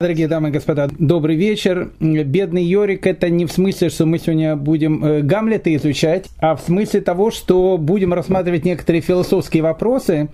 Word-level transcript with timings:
Дорогие 0.00 0.28
дамы 0.28 0.50
и 0.50 0.52
господа, 0.52 0.88
добрый 0.96 1.34
вечер. 1.34 1.90
Бедный 1.98 2.62
Йорик, 2.62 3.04
это 3.04 3.30
не 3.30 3.46
в 3.46 3.50
смысле, 3.50 3.88
что 3.88 4.06
мы 4.06 4.20
сегодня 4.20 4.54
будем 4.54 5.04
э, 5.04 5.22
Гамлета 5.22 5.74
изучать, 5.74 6.26
а 6.38 6.54
в 6.54 6.60
смысле 6.60 7.00
того, 7.00 7.32
что 7.32 7.76
будем 7.78 8.14
рассматривать 8.14 8.64
некоторые 8.64 9.02
философские 9.02 9.64
вопросы, 9.64 10.28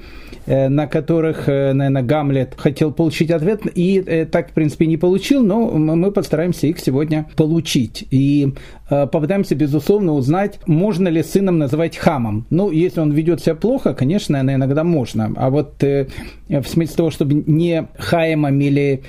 э, 0.45 0.69
на 0.69 0.87
которых, 0.87 1.49
э, 1.49 1.73
наверное, 1.73 2.03
Гамлет 2.03 2.53
хотел 2.59 2.93
получить 2.93 3.31
ответ, 3.31 3.63
и 3.75 4.27
так, 4.31 4.51
в 4.51 4.53
принципе, 4.53 4.85
не 4.85 4.99
получил, 4.99 5.43
но 5.43 5.71
мы 5.71 6.13
постараемся 6.13 6.67
их 6.67 6.79
сегодня 6.79 7.27
получить. 7.35 8.07
И 8.11 8.53
попытаемся, 8.91 9.55
безусловно, 9.55 10.13
узнать, 10.13 10.61
можно 10.67 11.09
ли 11.09 11.23
сыном 11.23 11.57
называть 11.57 11.97
хамом. 11.97 12.47
Ну, 12.51 12.71
если 12.71 13.01
он 13.01 13.13
ведет 13.13 13.41
себя 13.41 13.55
плохо, 13.55 13.95
конечно, 13.95 14.39
иногда 14.39 14.85
можно. 14.85 15.33
А 15.37 15.49
вот 15.49 15.77
в 15.81 16.65
смысле 16.67 16.95
того, 16.95 17.11
чтобы 17.11 17.43
не 17.47 17.89
Хаемом 17.97 18.61
или 18.61 19.03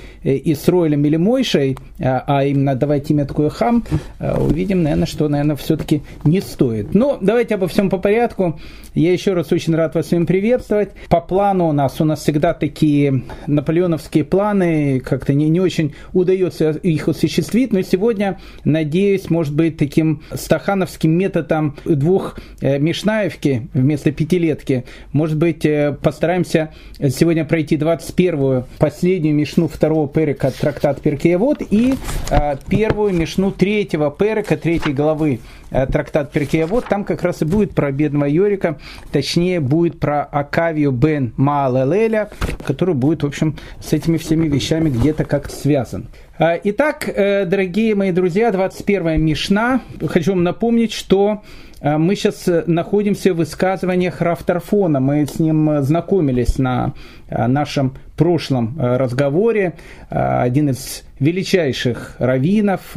Исроилем 0.46 1.04
или 1.06 1.18
Мойшей, 1.18 1.78
а, 2.00 2.24
а 2.28 2.44
именно 2.44 2.76
давайте 2.76 3.14
имя 3.14 3.26
такое 3.26 3.50
хам, 3.50 3.84
а, 4.20 4.42
увидим, 4.42 4.84
наверное, 4.84 5.08
что, 5.08 5.28
наверное, 5.28 5.56
все-таки 5.56 6.04
не 6.24 6.42
стоит. 6.42 6.94
Но 6.94 7.18
давайте 7.20 7.56
обо 7.56 7.68
всем 7.68 7.90
по 7.90 7.98
порядку. 7.98 8.60
Я 8.94 9.12
еще 9.12 9.34
раз 9.34 9.52
очень 9.52 9.76
рад 9.76 9.96
вас 9.96 10.06
всем 10.06 10.26
приветствовать. 10.26 10.92
По 11.10 11.20
плану 11.20 11.68
у 11.68 11.72
нас, 11.74 12.00
у 12.00 12.06
нас 12.06 12.22
всегда 12.22 12.54
такие 12.54 13.24
наполеоновские 13.48 14.24
планы, 14.24 15.02
как-то 15.02 15.34
не, 15.34 15.50
не 15.50 15.60
очень 15.60 15.94
удается 16.14 16.72
их 16.72 17.08
осуществить, 17.08 17.74
но 17.74 17.82
сегодня, 17.82 18.40
надеюсь, 18.64 19.30
может 19.30 19.54
быть, 19.54 19.78
таким 19.78 20.22
стахановским 20.34 21.12
методом 21.12 21.76
двух 21.84 22.40
э, 22.62 22.80
Мишнаевки 22.80 23.68
вместо 23.74 24.12
пятилетки, 24.12 24.86
может 25.12 25.38
быть, 25.38 25.66
э, 25.66 25.98
постараемся 26.02 26.72
сегодня 27.00 27.44
пройти 27.44 27.76
21-ю, 27.76 28.66
последнюю 28.78 29.36
Мишну 29.36 29.68
второго 29.68 30.08
перека 30.08 30.35
трактат 30.36 31.02
Перкеевод 31.02 31.62
и 31.62 31.96
э, 32.30 32.56
первую 32.68 33.14
Мишну 33.14 33.52
третьего 33.52 34.12
перека, 34.12 34.58
третьей 34.58 34.94
главы 34.94 35.40
Э, 35.76 35.88
трактат 35.88 36.32
Перкеевод, 36.32 36.86
там 36.86 37.04
как 37.04 37.22
раз 37.24 37.42
и 37.42 37.46
будет 37.46 37.74
про 37.76 37.92
бедного 37.92 38.26
Йорика, 38.26 38.78
точнее 39.12 39.60
будет 39.60 40.00
про 40.00 40.24
Акавию 40.24 40.92
бен 40.92 41.34
Маалелеля, 41.36 42.30
который 42.66 42.96
будет, 42.96 43.24
в 43.24 43.26
общем, 43.26 43.58
с 43.84 43.92
этими 43.92 44.18
всеми 44.18 44.48
вещами 44.48 44.90
где-то 44.90 45.26
как-то 45.26 45.54
связан. 45.54 46.08
Э, 46.40 46.60
итак, 46.64 47.10
э, 47.10 47.46
дорогие 47.46 47.94
мои 47.94 48.12
друзья, 48.12 48.52
21 48.52 49.22
Мишна. 49.22 49.82
Хочу 50.08 50.32
вам 50.32 50.44
напомнить, 50.44 50.94
что 50.94 51.42
мы 51.82 52.16
сейчас 52.16 52.50
находимся 52.68 53.34
в 53.34 53.38
высказываниях 53.38 54.22
Рафтарфона. 54.22 55.00
Мы 55.00 55.26
с 55.26 55.40
ним 55.40 55.82
знакомились 55.82 56.58
на 56.58 56.94
нашем 57.30 57.96
прошлом 58.16 58.78
разговоре. 58.80 59.74
Один 60.10 60.70
из 60.70 61.04
величайших 61.20 62.16
раввинов, 62.20 62.96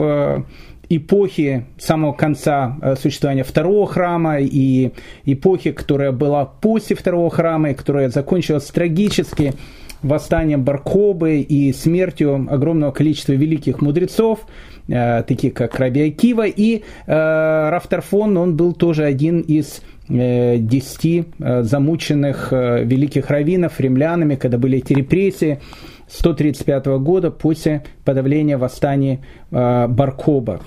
эпохи 0.88 1.66
самого 1.78 2.12
конца 2.12 2.76
э, 2.80 2.96
существования 2.96 3.44
второго 3.44 3.86
храма 3.86 4.38
и 4.40 4.90
эпохи, 5.24 5.72
которая 5.72 6.12
была 6.12 6.44
после 6.44 6.96
второго 6.96 7.30
храма 7.30 7.70
и 7.70 7.74
которая 7.74 8.08
закончилась 8.08 8.64
трагически 8.64 9.54
восстанием 10.02 10.62
Баркобы 10.62 11.40
и 11.40 11.72
смертью 11.72 12.46
огромного 12.48 12.92
количества 12.92 13.32
великих 13.32 13.82
мудрецов, 13.82 14.46
э, 14.88 15.22
таких 15.24 15.54
как 15.54 15.78
Раби 15.78 16.08
Акива, 16.08 16.46
и 16.46 16.82
э, 17.06 17.70
Рафтарфон, 17.70 18.36
он 18.36 18.56
был 18.56 18.72
тоже 18.72 19.04
один 19.04 19.40
из 19.40 19.82
десяти 20.08 21.26
замученных 21.38 22.50
великих 22.50 23.28
раввинов 23.28 23.78
римлянами, 23.78 24.36
когда 24.36 24.56
были 24.56 24.78
эти 24.78 24.94
репрессии, 24.94 25.60
135 26.08 26.86
года 27.00 27.30
после 27.30 27.84
подавления 28.04 28.58
восстания 28.58 29.20
э, 29.50 29.86
Баркоба. 29.88 30.60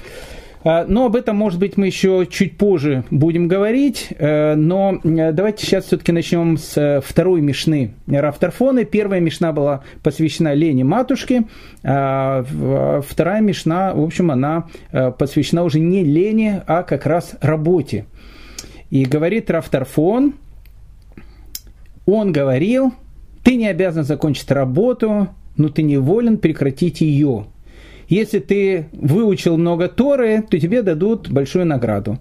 Э, 0.64 0.86
но 0.88 1.06
об 1.06 1.16
этом, 1.16 1.36
может 1.36 1.60
быть, 1.60 1.78
мы 1.78 1.88
еще 1.88 2.28
чуть 2.30 2.58
позже 2.58 3.04
будем 3.10 3.48
говорить. 3.48 4.10
Э, 4.18 4.56
но 4.56 5.00
давайте 5.04 5.66
сейчас 5.66 5.86
все-таки 5.86 6.12
начнем 6.12 6.58
с 6.58 7.02
второй 7.04 7.42
мишны 7.42 7.96
Рафтарфона. 8.08 8.86
Первая 8.86 9.20
мишна 9.20 9.52
была 9.52 9.84
посвящена 10.04 10.54
Лене 10.54 10.84
матушке, 10.84 11.44
а 11.84 12.44
вторая 13.06 13.42
мишна, 13.42 13.94
в 13.94 14.04
общем, 14.04 14.32
она 14.32 14.68
посвящена 14.92 15.64
уже 15.64 15.80
не 15.80 16.04
Лене, 16.04 16.64
а 16.68 16.84
как 16.84 17.06
раз 17.06 17.36
работе. 17.42 18.06
И 18.92 19.06
говорит 19.06 19.50
Рафтарфон, 19.50 20.34
он 22.06 22.32
говорил, 22.34 22.94
ты 23.44 23.56
не 23.56 23.68
обязан 23.68 24.04
закончить 24.04 24.52
работу, 24.52 25.30
но 25.58 25.70
ты 25.70 25.82
не 25.84 25.98
волен 25.98 26.38
прекратить 26.38 27.02
ее. 27.02 27.46
Если 28.08 28.40
ты 28.40 28.88
выучил 28.92 29.58
много 29.58 29.88
Торы, 29.88 30.44
то 30.50 30.60
тебе 30.60 30.82
дадут 30.82 31.30
большую 31.30 31.66
награду. 31.66 32.20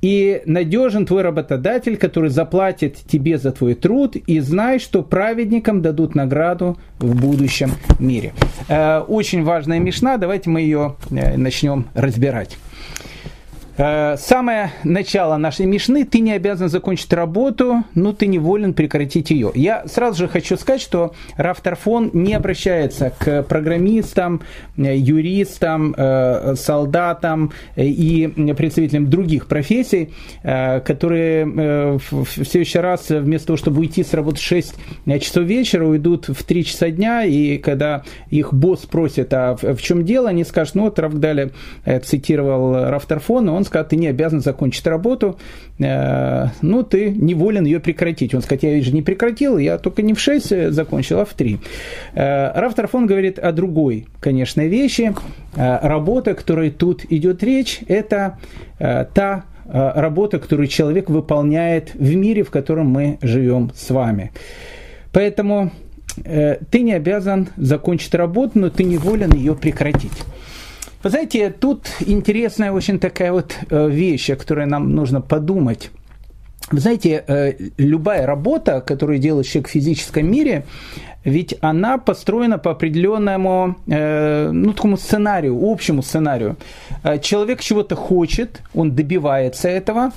И 0.00 0.42
надежен 0.46 1.06
твой 1.06 1.22
работодатель, 1.22 1.96
который 1.96 2.28
заплатит 2.28 2.96
тебе 2.96 3.38
за 3.38 3.52
твой 3.52 3.74
труд, 3.74 4.16
и 4.16 4.40
знай, 4.40 4.80
что 4.80 5.04
праведникам 5.04 5.80
дадут 5.80 6.16
награду 6.16 6.76
в 6.98 7.14
будущем 7.14 7.70
мире. 8.00 8.32
Э, 8.68 8.98
очень 8.98 9.44
важная 9.44 9.78
мешна, 9.78 10.16
давайте 10.16 10.50
мы 10.50 10.62
ее 10.62 10.96
э, 11.10 11.36
начнем 11.36 11.86
разбирать. 11.94 12.56
Э, 13.78 14.16
самое 14.18 14.70
начало 14.84 15.38
нашей 15.38 15.64
Мишны, 15.64 16.04
ты 16.04 16.20
не 16.20 16.32
обязан 16.32 16.68
закончить 16.68 17.12
работу, 17.12 17.84
но 17.94 18.12
ты 18.12 18.26
не 18.26 18.38
волен 18.38 18.74
прекратить 18.74 19.30
ее. 19.30 19.50
Я 19.54 19.86
сразу 19.86 20.18
же 20.18 20.28
хочу 20.28 20.58
сказать, 20.58 20.82
что 20.82 21.14
Рафтарфон 21.36 22.10
не 22.12 22.34
обращается 22.34 23.12
к 23.18 23.42
программистам, 23.44 24.42
э, 24.76 24.94
юристам, 24.96 25.94
э, 25.96 26.54
солдатам 26.56 27.52
и 27.76 28.54
представителям 28.56 29.08
других 29.08 29.46
профессий, 29.46 30.10
которые 30.42 31.46
в 31.46 32.26
следующий 32.26 32.78
раз 32.78 33.08
вместо 33.08 33.48
того, 33.48 33.56
чтобы 33.56 33.80
уйти 33.80 34.04
с 34.04 34.12
работы 34.12 34.38
в 34.38 34.42
6 34.42 34.74
часов 35.20 35.44
вечера, 35.44 35.86
уйдут 35.86 36.28
в 36.28 36.42
3 36.44 36.64
часа 36.64 36.90
дня, 36.90 37.24
и 37.24 37.58
когда 37.58 38.02
их 38.30 38.52
босс 38.52 38.82
спросит, 38.82 39.32
а 39.32 39.56
в 39.56 39.80
чем 39.80 40.04
дело, 40.04 40.28
они 40.28 40.44
скажут, 40.44 40.74
ну 40.74 40.82
вот 40.82 40.98
Рафгдаля 40.98 41.50
цитировал 42.04 42.90
Рафтарфон, 42.90 43.48
он 43.48 43.61
скажет, 43.64 43.88
ты 43.88 43.96
не 43.96 44.08
обязан 44.08 44.40
закончить 44.40 44.86
работу, 44.86 45.38
э, 45.78 46.46
ну, 46.62 46.82
ты 46.82 47.10
не 47.10 47.34
волен 47.34 47.64
ее 47.64 47.80
прекратить. 47.80 48.34
Он 48.34 48.42
скажет, 48.42 48.64
я 48.64 48.82
же 48.82 48.92
не 48.92 49.02
прекратил, 49.02 49.58
я 49.58 49.78
только 49.78 50.02
не 50.02 50.14
в 50.14 50.20
6 50.20 50.72
закончил, 50.72 51.20
а 51.20 51.24
в 51.24 51.34
3. 51.34 51.58
Э, 52.14 52.60
Раф 52.60 52.74
Тарфон 52.74 53.06
говорит 53.06 53.38
о 53.38 53.52
другой, 53.52 54.06
конечно, 54.20 54.62
вещи. 54.62 55.14
Э, 55.56 55.78
работа, 55.82 56.32
о 56.32 56.34
которой 56.34 56.70
тут 56.70 57.04
идет 57.10 57.42
речь, 57.42 57.80
это 57.88 58.38
та 58.78 59.44
работа, 59.64 60.40
которую 60.40 60.66
человек 60.66 61.08
выполняет 61.08 61.94
в 61.94 62.14
мире, 62.16 62.42
в 62.42 62.50
котором 62.50 62.88
мы 62.88 63.18
живем 63.22 63.70
с 63.74 63.90
вами. 63.90 64.32
Поэтому 65.12 65.70
ты 66.16 66.80
не 66.80 66.92
обязан 66.92 67.48
закончить 67.56 68.14
работу, 68.14 68.58
но 68.58 68.70
ты 68.70 68.82
не 68.82 68.98
волен 68.98 69.32
ее 69.32 69.54
прекратить. 69.54 70.24
Вы 71.02 71.10
знаете, 71.10 71.50
тут 71.50 71.88
интересная 72.06 72.70
очень 72.70 73.00
такая 73.00 73.32
вот 73.32 73.56
э, 73.68 73.88
вещь, 73.90 74.30
о 74.30 74.36
которой 74.36 74.66
нам 74.66 74.94
нужно 74.94 75.20
подумать. 75.20 75.90
Вы 76.70 76.78
знаете, 76.78 77.24
э, 77.26 77.54
любая 77.76 78.24
работа, 78.24 78.80
которую 78.80 79.18
делает 79.18 79.46
человек 79.46 79.68
в 79.68 79.72
физическом 79.72 80.30
мире, 80.30 80.64
ведь 81.24 81.56
она 81.60 81.98
построена 81.98 82.58
по 82.58 82.70
определенному 82.70 83.76
э, 83.88 84.50
ну, 84.52 84.72
такому 84.72 84.96
сценарию, 84.96 85.58
общему 85.60 86.02
сценарию. 86.02 86.56
Человек 87.20 87.60
чего-то 87.60 87.96
хочет, 87.96 88.62
он 88.72 88.94
добивается 88.94 89.68
этого, 89.68 90.12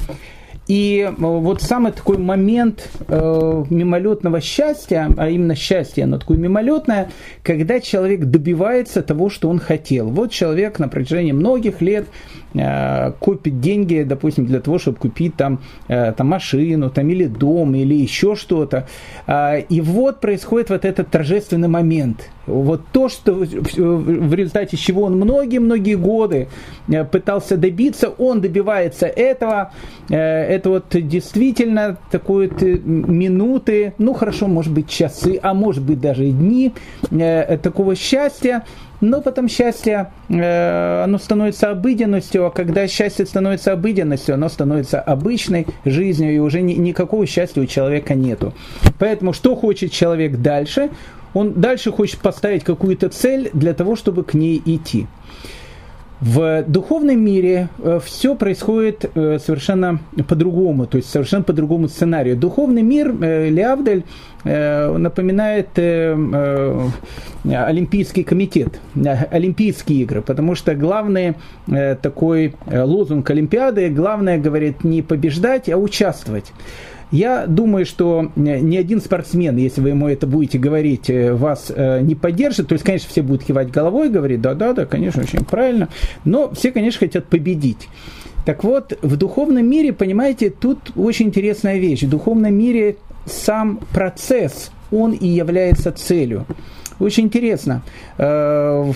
и 0.68 1.12
вот 1.18 1.62
самый 1.62 1.92
такой 1.92 2.18
момент 2.18 2.90
э, 3.08 3.64
мимолетного 3.70 4.42
счастья, 4.42 5.12
а 5.18 5.30
именно 5.30 5.56
счастье, 5.56 6.06
оно 6.06 6.18
такое 6.18 6.38
мимолетное, 6.38 7.09
когда 7.44 7.80
человек 7.80 8.26
добивается 8.26 9.04
того, 9.04 9.30
что 9.30 9.50
он 9.50 9.59
хотел. 9.59 10.10
Вот 10.10 10.31
человек 10.31 10.80
на 10.80 10.88
протяжении 10.88 11.31
многих 11.31 11.81
лет 11.81 12.07
Э, 12.57 13.12
копит 13.19 13.60
деньги, 13.60 14.04
допустим, 14.04 14.45
для 14.45 14.62
того, 14.62 14.80
чтобы 14.80 14.98
купить 14.98 15.36
там, 15.36 15.60
э, 15.88 16.13
там 16.13 16.28
машину, 16.28 16.89
там 16.89 17.10
или 17.10 17.25
дом, 17.25 17.75
или 17.75 17.94
еще 17.94 18.36
что-то. 18.36 18.88
А, 19.28 19.57
и 19.57 19.81
вот 19.81 20.22
происходит 20.22 20.69
вот 20.69 20.86
этот 20.86 21.10
торжественный 21.10 21.68
момент. 21.68 22.30
Вот 22.47 22.81
то, 22.92 23.09
что 23.09 23.33
в 23.33 24.33
результате 24.33 24.77
чего 24.77 25.03
он 25.03 25.15
многие-многие 25.15 25.95
годы 25.95 26.47
э, 26.88 27.03
пытался 27.06 27.57
добиться, 27.57 28.09
он 28.09 28.42
добивается 28.42 29.07
этого. 29.07 29.71
Это 30.09 30.69
вот 30.69 30.86
действительно 30.92 31.97
такой 32.12 32.47
вот 32.47 32.62
минуты, 32.62 33.94
ну 33.97 34.13
хорошо, 34.13 34.47
может 34.47 34.71
быть 34.71 34.88
часы, 34.88 35.39
а 35.42 35.53
может 35.53 35.83
быть 35.83 36.00
даже 36.00 36.25
дни 36.25 36.74
такого 37.63 37.95
счастья, 37.95 38.63
но 39.01 39.21
потом 39.21 39.50
счастье, 39.50 40.12
э, 40.30 41.03
оно 41.03 41.18
становится 41.18 41.69
обыденностью, 41.71 42.45
а 42.45 42.51
когда 42.51 42.88
счастье 42.88 43.25
становится 43.25 43.74
обыденностью, 43.74 44.36
оно 44.36 44.50
становится 44.50 45.01
обычной 45.01 45.68
жизнью, 45.83 46.33
и 46.33 46.39
уже 46.39 46.62
ни, 46.62 46.74
никакого 46.74 47.25
счастья 47.25 47.62
у 47.62 47.65
человека 47.65 48.15
нету. 48.15 48.53
Поэтому 48.98 49.33
что 49.33 49.56
хочет 49.56 49.91
человек 49.91 50.38
дальше? 50.38 50.89
Он 51.36 51.54
дальше 51.54 51.92
хочет 51.92 52.20
поставить 52.22 52.64
какую-то 52.64 53.10
цель 53.10 53.52
для 53.54 53.74
того, 53.74 53.96
чтобы 53.96 54.24
к 54.24 54.34
ней 54.34 54.60
идти. 54.66 55.06
В 56.22 56.64
духовном 56.66 57.20
мире 57.20 57.68
э, 57.78 58.00
все 58.04 58.36
происходит 58.36 59.12
э, 59.14 59.38
совершенно 59.38 60.00
по-другому, 60.30 60.88
то 60.88 60.96
есть 60.98 61.10
совершенно 61.10 61.44
по 61.44 61.52
другому 61.52 61.90
сценарию. 61.90 62.38
Духовный 62.38 62.84
мир, 62.84 63.14
э, 63.22 63.50
Леавдель, 63.50 64.04
напоминает 64.44 65.70
Олимпийский 67.44 68.24
комитет, 68.24 68.80
Олимпийские 69.32 70.04
игры, 70.04 70.22
потому 70.22 70.54
что 70.54 70.76
главный 70.76 71.34
такой 72.04 72.54
лозунг 72.72 73.28
Олимпиады, 73.28 73.90
главное, 73.90 74.38
говорит, 74.38 74.84
не 74.84 75.02
побеждать, 75.02 75.68
а 75.68 75.78
участвовать. 75.78 76.54
Я 77.12 77.46
думаю, 77.48 77.86
что 77.86 78.31
э, 78.36 78.60
ни 78.60 78.78
один 78.78 79.00
спортсмен, 79.00 79.57
если 79.57 79.81
вы 79.81 79.90
ему 79.90 80.07
это 80.07 80.28
будете 80.28 80.57
говорить, 80.57 81.10
э, 81.10 81.34
вас 81.34 81.72
э, 81.74 82.02
не 82.02 82.16
поддержит. 82.16 82.68
То 82.68 82.74
есть, 82.74 82.84
конечно, 82.84 83.10
все 83.10 83.22
будут 83.22 83.44
кивать 83.44 83.72
головой, 83.72 84.10
говорить, 84.10 84.42
да-да-да, 84.42 84.86
конечно, 84.86 85.22
очень 85.22 85.46
правильно. 85.46 85.90
Но 86.24 86.52
все, 86.54 86.72
конечно, 86.72 87.00
хотят 87.00 87.25
победить. 87.25 87.88
Так 88.46 88.63
вот, 88.63 88.98
в 89.02 89.18
духовном 89.18 89.66
мире, 89.68 89.94
понимаете, 89.94 90.50
тут 90.50 90.92
очень 90.96 91.28
интересная 91.28 91.78
вещь. 91.78 92.04
В 92.04 92.10
духовном 92.10 92.54
мире 92.54 92.98
сам 93.25 93.80
процесс, 93.92 94.72
он 94.92 95.13
и 95.13 95.28
является 95.28 95.92
целью. 95.92 96.46
Очень 97.00 97.25
интересно. 97.25 97.81
В 98.18 98.96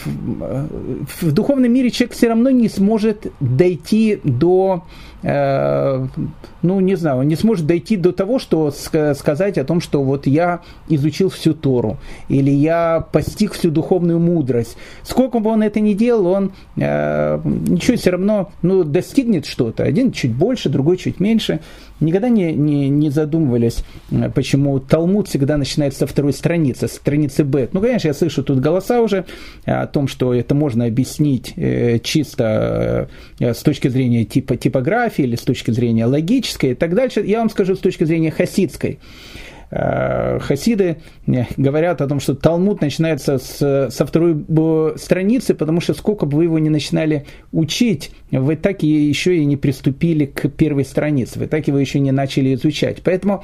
духовном 1.22 1.74
мире 1.74 1.90
человек 1.90 2.16
все 2.16 2.30
равно 2.30 2.50
не 2.50 2.70
сможет 2.70 3.28
дойти 3.42 4.20
до 4.24 4.86
ну, 5.22 6.80
не 6.80 6.96
знаю, 6.96 7.20
он 7.20 7.28
не 7.28 7.36
сможет 7.36 7.66
дойти 7.66 7.98
до 7.98 8.12
того, 8.12 8.40
что 8.40 8.72
сказать 8.72 9.58
о 9.58 9.64
том, 9.64 9.82
что 9.82 10.04
вот 10.04 10.28
я 10.28 10.62
изучил 10.88 11.30
всю 11.30 11.54
Тору, 11.54 11.98
или 12.30 12.52
я 12.52 13.06
постиг 13.12 13.54
всю 13.54 13.72
духовную 13.72 14.20
мудрость. 14.20 14.78
Сколько 15.04 15.40
бы 15.40 15.50
он 15.50 15.64
это 15.64 15.80
ни 15.80 15.94
делал, 15.94 16.28
он 16.28 16.52
э, 16.78 17.40
ничего 17.44 17.98
все 17.98 18.12
равно 18.12 18.52
ну, 18.62 18.84
достигнет 18.84 19.46
что-то. 19.46 19.84
Один 19.84 20.12
чуть 20.12 20.34
больше, 20.34 20.70
другой 20.70 20.98
чуть 20.98 21.20
меньше. 21.20 21.60
Никогда 22.00 22.30
не, 22.30 22.54
не, 22.54 22.90
не 22.90 23.10
задумывались, 23.10 23.84
э, 24.12 24.30
почему 24.34 24.80
Талмуд 24.80 25.28
всегда 25.28 25.58
начинается 25.58 26.00
со 26.00 26.08
второй 26.08 26.34
страницы, 26.34 26.88
с 26.88 26.94
страницы 26.94 27.44
Б. 27.44 27.70
Ну, 27.74 27.82
конечно, 27.82 28.08
я 28.08 28.14
слышу 28.14 28.44
тут 28.44 28.60
голоса 28.60 29.02
уже 29.02 29.26
о 29.66 29.86
том, 29.88 30.08
что 30.08 30.34
это 30.34 30.56
можно 30.56 30.86
объяснить 30.86 31.54
э, 31.58 32.00
чисто 32.00 33.10
э, 33.40 33.54
с 33.54 33.62
точки 33.64 33.90
зрения 33.90 34.24
типа, 34.24 34.56
типографии, 34.56 35.09
философии 35.10 35.24
или 35.24 35.36
с 35.36 35.42
точки 35.42 35.72
зрения 35.72 36.06
логической 36.06 36.72
и 36.72 36.76
так 36.76 36.94
дальше, 36.94 37.22
я 37.22 37.40
вам 37.40 37.50
скажу 37.50 37.76
с 37.76 37.80
точки 37.80 38.04
зрения 38.04 38.32
хасидской. 38.32 39.00
Э, 39.72 40.40
хасиды 40.40 40.98
э, 41.28 41.44
говорят 41.58 42.02
о 42.02 42.08
том, 42.08 42.20
что 42.20 42.34
Талмуд 42.34 42.82
начинается 42.82 43.38
с, 43.38 43.90
со 43.92 44.06
второй 44.06 44.44
страницы, 44.98 45.54
потому 45.54 45.80
что 45.80 45.94
сколько 45.94 46.26
бы 46.26 46.38
вы 46.38 46.44
его 46.46 46.58
ни 46.60 46.70
начинали 46.70 47.26
учить, 47.52 48.12
вы 48.32 48.56
так 48.56 48.84
и 48.84 48.88
еще 48.88 49.38
и 49.38 49.46
не 49.46 49.58
приступили 49.58 50.26
к 50.26 50.50
первой 50.50 50.86
странице, 50.86 51.40
вы 51.40 51.48
так 51.48 51.68
его 51.68 51.78
еще 51.78 52.00
не 52.00 52.12
начали 52.12 52.56
изучать. 52.56 53.02
Поэтому 53.04 53.44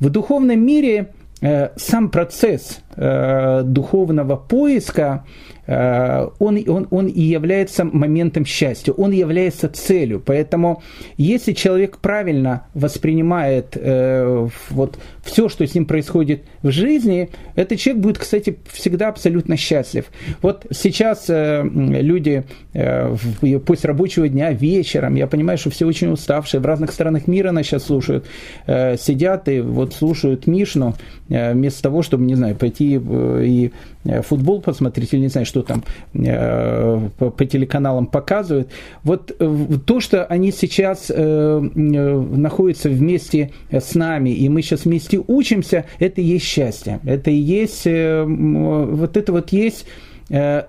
в 0.00 0.10
духовном 0.10 0.58
мире 0.58 1.12
э, 1.40 1.68
сам 1.76 2.10
процесс 2.10 2.80
духовного 2.96 4.36
поиска– 4.36 5.24
Э, 5.70 6.28
он, 6.40 6.58
он, 6.68 6.88
он 6.90 7.06
и 7.06 7.22
является 7.22 7.84
моментом 7.84 8.44
счастья, 8.44 8.92
он 8.92 9.12
является 9.12 9.68
целью. 9.68 10.20
Поэтому 10.20 10.82
если 11.16 11.52
человек 11.52 11.98
правильно 11.98 12.66
воспринимает 12.74 13.76
э, 13.76 14.48
вот 14.70 14.98
все, 15.22 15.48
что 15.48 15.64
с 15.64 15.72
ним 15.72 15.86
происходит 15.86 16.42
в 16.62 16.72
жизни, 16.72 17.30
этот 17.54 17.78
человек 17.78 18.02
будет, 18.02 18.18
кстати, 18.18 18.58
всегда 18.72 19.08
абсолютно 19.08 19.56
счастлив. 19.56 20.06
Вот 20.42 20.66
сейчас 20.72 21.30
э, 21.30 21.62
люди 21.62 22.44
э, 22.72 23.16
после 23.64 23.88
рабочего 23.88 24.28
дня 24.28 24.50
вечером, 24.52 25.14
я 25.14 25.28
понимаю, 25.28 25.56
что 25.56 25.70
все 25.70 25.86
очень 25.86 26.10
уставшие, 26.10 26.60
в 26.60 26.66
разных 26.66 26.90
странах 26.90 27.28
мира 27.28 27.52
нас 27.52 27.66
сейчас 27.66 27.84
слушают, 27.84 28.26
э, 28.66 28.96
сидят 28.96 29.48
и 29.48 29.60
вот 29.60 29.94
слушают 29.94 30.48
Мишну, 30.48 30.96
э, 31.28 31.52
вместо 31.52 31.82
того, 31.82 32.02
чтобы, 32.02 32.24
не 32.24 32.34
знаю, 32.34 32.56
пойти 32.56 32.79
э, 32.80 33.44
и 33.44 33.72
Э, 34.04 34.22
футбол 34.22 34.62
посмотреть, 34.62 35.12
или 35.12 35.20
не 35.20 35.28
знаю, 35.28 35.44
что 35.46 35.62
там 35.62 35.84
э, 36.14 37.08
по, 37.18 37.44
телеканалам 37.44 38.06
показывают. 38.06 38.70
Вот 39.02 39.36
то, 39.84 40.00
что 40.00 40.24
они 40.24 40.52
сейчас 40.52 41.10
находятся 41.10 42.88
вместе 42.88 43.50
с 43.70 43.94
нами, 43.94 44.30
и 44.30 44.48
мы 44.48 44.62
сейчас 44.62 44.86
вместе 44.86 45.22
учимся, 45.26 45.84
это 45.98 46.20
и 46.22 46.24
есть 46.24 46.46
счастье. 46.46 47.00
Это 47.04 47.30
и 47.30 47.34
есть, 47.34 47.84
вот 47.84 49.16
это 49.16 49.32
вот 49.32 49.52
есть 49.52 49.86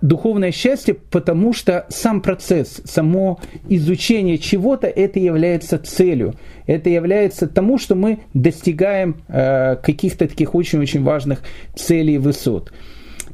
духовное 0.01 0.51
счастье, 0.51 0.95
потому 0.95 1.53
что 1.53 1.85
сам 1.89 2.21
процесс, 2.21 2.81
само 2.83 3.39
изучение 3.69 4.39
чего-то, 4.39 4.87
это 4.87 5.19
является 5.19 5.77
целью. 5.77 6.33
Это 6.65 6.89
является 6.89 7.47
тому, 7.47 7.77
что 7.77 7.93
мы 7.93 8.21
достигаем 8.33 9.21
каких-то 9.27 10.27
таких 10.27 10.55
очень-очень 10.55 11.03
важных 11.03 11.43
целей 11.75 12.15
и 12.15 12.17
высот. 12.17 12.71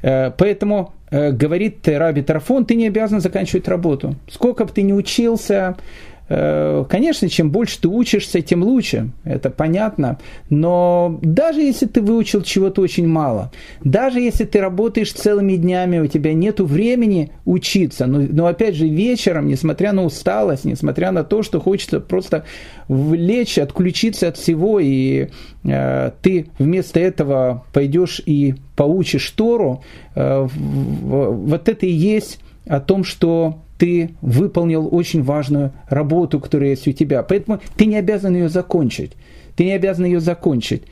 Э, 0.02 0.32
поэтому, 0.32 0.94
э, 1.10 1.32
говорит 1.32 1.88
Раби 1.88 2.22
Тарафон, 2.22 2.66
ты 2.66 2.76
не 2.76 2.88
обязан 2.88 3.22
заканчивать 3.22 3.68
работу. 3.68 4.16
Сколько 4.30 4.66
бы 4.66 4.72
ты 4.72 4.82
ни 4.82 4.94
учился, 4.94 5.76
Э, 5.78 6.17
конечно, 6.28 7.30
чем 7.30 7.52
больше 7.52 7.80
ты 7.82 7.88
учишься, 7.88 8.42
тем 8.42 8.64
лучше, 8.64 9.12
это 9.24 9.50
понятно. 9.50 10.20
Но 10.50 11.20
даже 11.22 11.62
если 11.62 11.86
ты 11.86 12.02
выучил 12.02 12.42
чего-то 12.42 12.82
очень 12.82 13.08
мало, 13.08 13.52
даже 13.84 14.20
если 14.20 14.44
ты 14.44 14.60
работаешь 14.60 15.14
целыми 15.14 15.56
днями, 15.56 16.00
у 16.00 16.08
тебя 16.08 16.34
нет 16.34 16.60
времени 16.60 17.32
учиться, 17.46 18.08
но, 18.08 18.20
но 18.20 18.48
опять 18.48 18.76
же 18.76 18.88
вечером, 18.88 19.48
несмотря 19.48 19.94
на 19.94 20.04
усталость, 20.04 20.66
несмотря 20.66 21.12
на 21.12 21.24
то, 21.24 21.44
что 21.44 21.60
хочется 21.62 22.00
просто 22.00 22.44
влечь, 22.88 23.58
отключиться 23.58 24.28
от 24.28 24.38
всего, 24.38 24.80
и 24.80 25.30
э, 25.64 26.12
ты 26.22 26.48
вместо 26.60 27.00
этого 27.00 27.66
пойдешь 27.74 28.22
и 28.26 28.56
поучишь 28.76 29.30
Тору, 29.32 29.84
э, 30.16 30.48
вот 30.52 31.70
это 31.70 31.86
и 31.86 31.92
есть 31.92 32.40
о 32.66 32.80
том, 32.80 33.04
что 33.04 33.64
ты 33.78 34.12
выполнил 34.22 34.88
очень 34.92 35.24
важную 35.24 35.72
работу, 35.88 36.40
которая 36.40 36.72
есть 36.72 36.88
у 36.88 36.92
тебя. 36.92 37.24
Поэтому 37.24 37.60
ты 37.76 37.86
не 37.86 37.98
обязан 37.98 38.36
ее 38.36 38.50
закончить. 38.50 39.14
Ты 39.56 39.66
не 39.66 39.74
обязан 39.74 40.06
ее 40.06 40.20
закончить. 40.20 40.84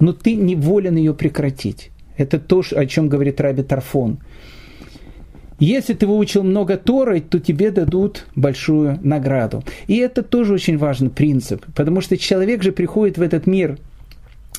Но 0.00 0.12
ты 0.12 0.34
не 0.34 0.54
волен 0.54 0.96
ее 0.96 1.14
прекратить. 1.14 1.90
Это 2.16 2.38
то, 2.38 2.62
о 2.72 2.86
чем 2.86 3.08
говорит 3.08 3.40
Раби 3.40 3.62
Тарфон. 3.62 4.18
Если 5.58 5.94
ты 5.94 6.06
выучил 6.06 6.44
много 6.44 6.76
Торы, 6.76 7.20
то 7.20 7.40
тебе 7.40 7.72
дадут 7.72 8.26
большую 8.36 9.00
награду. 9.02 9.64
И 9.88 9.96
это 9.96 10.22
тоже 10.22 10.54
очень 10.54 10.78
важный 10.78 11.10
принцип, 11.10 11.64
потому 11.74 12.00
что 12.00 12.16
человек 12.16 12.62
же 12.62 12.70
приходит 12.70 13.18
в 13.18 13.22
этот 13.22 13.48
мир 13.48 13.76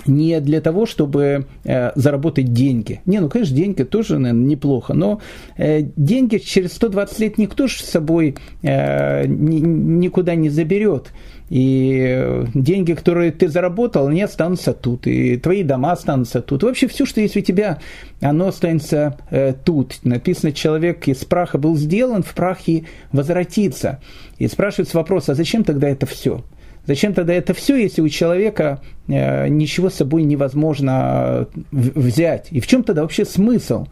не 0.06 0.40
для 0.40 0.62
того, 0.62 0.86
чтобы 0.86 1.46
э, 1.64 1.92
заработать 1.96 2.54
деньги. 2.54 3.02
Не, 3.06 3.20
ну, 3.20 3.30
конечно, 3.30 3.56
деньги 3.56 3.84
тоже, 3.84 4.20
наверное, 4.20 4.48
неплохо, 4.48 4.94
но 4.94 5.22
э, 5.58 5.82
деньги 5.96 6.38
через 6.38 6.74
120 6.74 7.20
лет 7.20 7.38
никто 7.38 7.68
же 7.68 7.84
с 7.84 7.90
собой 7.90 8.36
э, 8.62 9.26
ни, 9.28 9.60
никуда 9.60 10.36
не 10.36 10.50
заберет. 10.50 11.12
И 11.50 12.44
деньги, 12.54 12.94
которые 12.94 13.32
ты 13.32 13.48
заработал, 13.48 14.08
они 14.08 14.22
останутся 14.22 14.74
тут, 14.74 15.08
и 15.08 15.36
твои 15.38 15.64
дома 15.64 15.94
останутся 15.94 16.42
тут. 16.42 16.62
Вообще 16.64 16.88
все, 16.88 17.06
что 17.06 17.22
есть 17.22 17.38
у 17.38 17.42
тебя, 17.42 17.80
оно 18.22 18.50
останется 18.50 19.18
э, 19.32 19.54
тут. 19.54 20.00
Написано, 20.04 20.52
человек 20.52 21.08
из 21.08 21.26
праха 21.26 21.58
был 21.58 21.76
сделан, 21.76 22.22
в 22.22 22.36
прахе 22.36 22.86
возвратится. 23.12 24.00
И 24.38 24.48
спрашивается 24.48 24.98
вопрос, 24.98 25.30
а 25.30 25.36
зачем 25.36 25.64
тогда 25.64 25.90
это 25.90 26.06
все? 26.06 26.44
Зачем 26.86 27.14
тогда 27.14 27.34
это 27.34 27.54
все, 27.54 27.76
если 27.76 28.02
у 28.02 28.10
человека 28.10 28.82
э, 29.08 29.48
ничего 29.48 29.90
с 29.90 29.96
собой 29.96 30.24
невозможно 30.24 31.48
взять? 31.72 32.48
И 32.52 32.60
в 32.60 32.68
чем 32.68 32.84
тогда 32.84 33.04
вообще 33.04 33.26
смысл? 33.26 33.88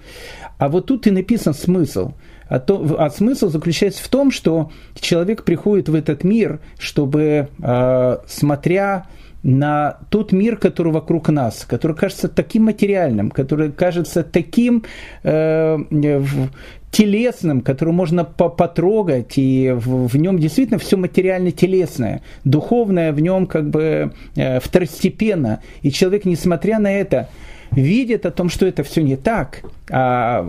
А 0.57 0.69
вот 0.69 0.87
тут 0.87 1.07
и 1.07 1.11
написан 1.11 1.53
смысл. 1.53 2.13
А, 2.49 2.59
то, 2.59 2.95
а 2.97 3.09
смысл 3.09 3.49
заключается 3.49 4.03
в 4.03 4.07
том, 4.07 4.31
что 4.31 4.71
человек 4.99 5.43
приходит 5.43 5.89
в 5.89 5.95
этот 5.95 6.23
мир, 6.23 6.59
чтобы, 6.79 7.49
э, 7.61 8.17
смотря 8.27 9.05
на 9.43 9.99
тот 10.09 10.31
мир, 10.31 10.57
который 10.57 10.91
вокруг 10.91 11.29
нас, 11.29 11.65
который 11.65 11.95
кажется 11.95 12.27
таким 12.27 12.65
материальным, 12.65 13.29
который 13.29 13.71
кажется 13.71 14.23
таким 14.23 14.83
э, 15.23 15.77
телесным, 16.91 17.61
который 17.61 17.93
можно 17.93 18.23
потрогать, 18.23 19.33
и 19.37 19.71
в, 19.75 20.07
в 20.07 20.17
нем 20.17 20.39
действительно 20.39 20.79
все 20.79 20.97
материально-телесное, 20.97 22.21
духовное 22.43 23.11
в 23.11 23.19
нем 23.19 23.45
как 23.45 23.69
бы 23.69 24.13
э, 24.35 24.59
второстепенно. 24.59 25.61
И 25.81 25.91
человек, 25.91 26.25
несмотря 26.25 26.79
на 26.79 26.91
это, 26.91 27.29
видит 27.71 28.25
о 28.25 28.31
том, 28.31 28.49
что 28.49 28.65
это 28.65 28.83
все 28.83 29.01
не 29.01 29.15
так, 29.15 29.61
а 29.89 30.43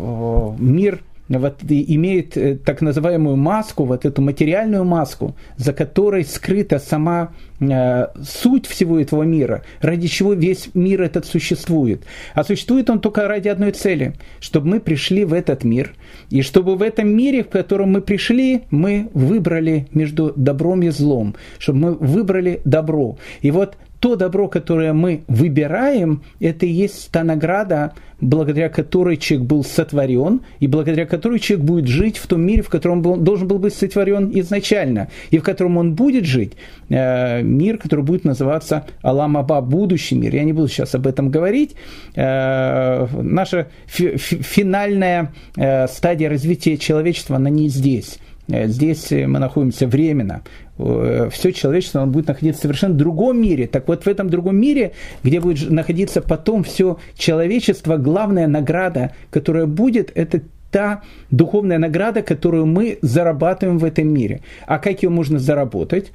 мир 0.59 1.00
вот, 1.28 1.62
имеет 1.68 2.37
э, 2.37 2.56
так 2.56 2.80
называемую 2.80 3.37
маску, 3.37 3.85
вот 3.85 4.04
эту 4.04 4.23
материальную 4.23 4.85
маску, 4.85 5.37
за 5.56 5.73
которой 5.73 6.25
скрыта 6.25 6.78
сама 6.78 7.32
э, 7.61 8.06
суть 8.23 8.66
всего 8.66 8.99
этого 8.99 9.25
мира, 9.25 9.62
ради 9.80 10.08
чего 10.08 10.32
весь 10.32 10.70
мир 10.75 11.02
этот 11.02 11.26
существует. 11.26 12.04
А 12.35 12.44
существует 12.44 12.88
он 12.88 13.00
только 13.00 13.28
ради 13.28 13.49
одной 13.49 13.73
цели, 13.73 14.14
чтобы 14.40 14.68
мы 14.68 14.80
пришли 14.80 15.25
в 15.25 15.35
этот 15.35 15.64
мир, 15.64 15.92
и 16.30 16.42
чтобы 16.42 16.76
в 16.76 16.82
этом 16.82 17.08
мире, 17.08 17.42
в 17.42 17.49
котором 17.49 17.92
мы 17.92 18.00
пришли, 18.00 18.62
мы 18.70 19.11
выбрали 19.12 19.88
между 19.92 20.32
добром 20.35 20.82
и 20.82 20.88
злом, 20.88 21.35
чтобы 21.58 21.78
мы 21.78 21.94
выбрали 21.94 22.61
добро. 22.64 23.18
И 23.42 23.50
вот 23.50 23.76
то 24.00 24.17
добро, 24.17 24.49
которое 24.49 24.93
мы 24.93 25.23
выбираем, 25.26 26.23
это 26.40 26.67
и 26.67 26.71
есть 26.71 27.11
та 27.11 27.25
награда, 27.25 27.95
благодаря 28.21 28.69
которой 28.69 29.17
человек 29.17 29.47
был 29.47 29.64
сотворен, 29.64 30.40
и 30.61 30.67
благодаря 30.67 31.07
которой 31.07 31.38
человек 31.38 31.67
будет 31.67 31.87
жить 31.87 32.17
в 32.17 32.26
том 32.26 32.43
мире, 32.43 32.62
в 32.62 32.69
котором 32.69 33.05
он 33.07 33.25
должен 33.25 33.49
был 33.49 33.59
быть 33.59 33.75
сотворен 33.75 34.31
изначально, 34.35 35.09
и 35.31 35.38
в 35.38 35.43
котором 35.43 35.76
он 35.76 35.95
будет 35.95 36.25
жить, 36.25 36.52
э, 36.88 37.43
мир, 37.43 37.78
который 37.78 38.05
будет 38.05 38.25
называться 38.25 38.85
Алам 39.02 39.37
Аба, 39.37 39.61
будущий 39.61 40.17
мир. 40.17 40.35
Я 40.35 40.45
не 40.45 40.52
буду 40.52 40.69
сейчас 40.69 40.95
об 40.95 41.07
этом 41.07 41.31
говорить. 41.31 41.75
Э, 42.14 43.07
наша 43.21 43.69
финальная 43.87 45.33
э, 45.57 45.87
стадия 45.88 46.28
развития 46.28 46.76
человечества, 46.76 47.37
она 47.37 47.50
не 47.50 47.69
здесь. 47.69 48.19
Здесь 48.49 49.11
мы 49.11 49.38
находимся 49.38 49.87
временно. 49.87 50.43
Э, 50.78 51.28
все 51.31 51.52
человечество 51.52 52.02
оно 52.02 52.11
будет 52.11 52.28
находиться 52.28 52.61
в 52.61 52.62
совершенно 52.62 52.95
другом 52.95 53.40
мире. 53.40 53.67
Так 53.67 53.88
вот 53.88 54.05
в 54.05 54.09
этом 54.09 54.31
другом 54.31 54.57
мире, 54.57 54.93
где 55.23 55.40
будет 55.40 55.71
находиться 55.71 56.23
потом 56.23 56.64
все 56.64 56.99
человечество, 57.17 57.97
главная 57.97 58.47
награда, 58.47 59.12
которая 59.31 59.67
будет, 59.67 60.11
это 60.14 60.43
та 60.71 61.02
духовная 61.31 61.78
награда, 61.78 62.23
которую 62.23 62.67
мы 62.67 62.99
зарабатываем 63.02 63.78
в 63.78 63.85
этом 63.85 64.09
мире. 64.09 64.40
А 64.67 64.78
как 64.78 65.02
ее 65.02 65.11
можно 65.11 65.38
заработать? 65.38 66.12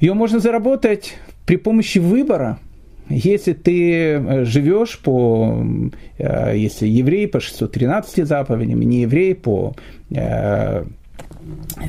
Ее 0.00 0.14
можно 0.14 0.40
заработать 0.40 1.14
при 1.46 1.56
помощи 1.56 1.98
выбора. 1.98 2.58
Если 3.08 3.54
ты 3.54 3.92
э, 3.92 4.44
живешь 4.44 5.00
по, 5.00 5.64
э, 6.18 6.56
если 6.56 6.86
еврей 6.86 7.26
по 7.26 7.40
613 7.40 8.26
заповедям, 8.26 8.80
не 8.80 9.02
еврей 9.02 9.34
по 9.34 9.74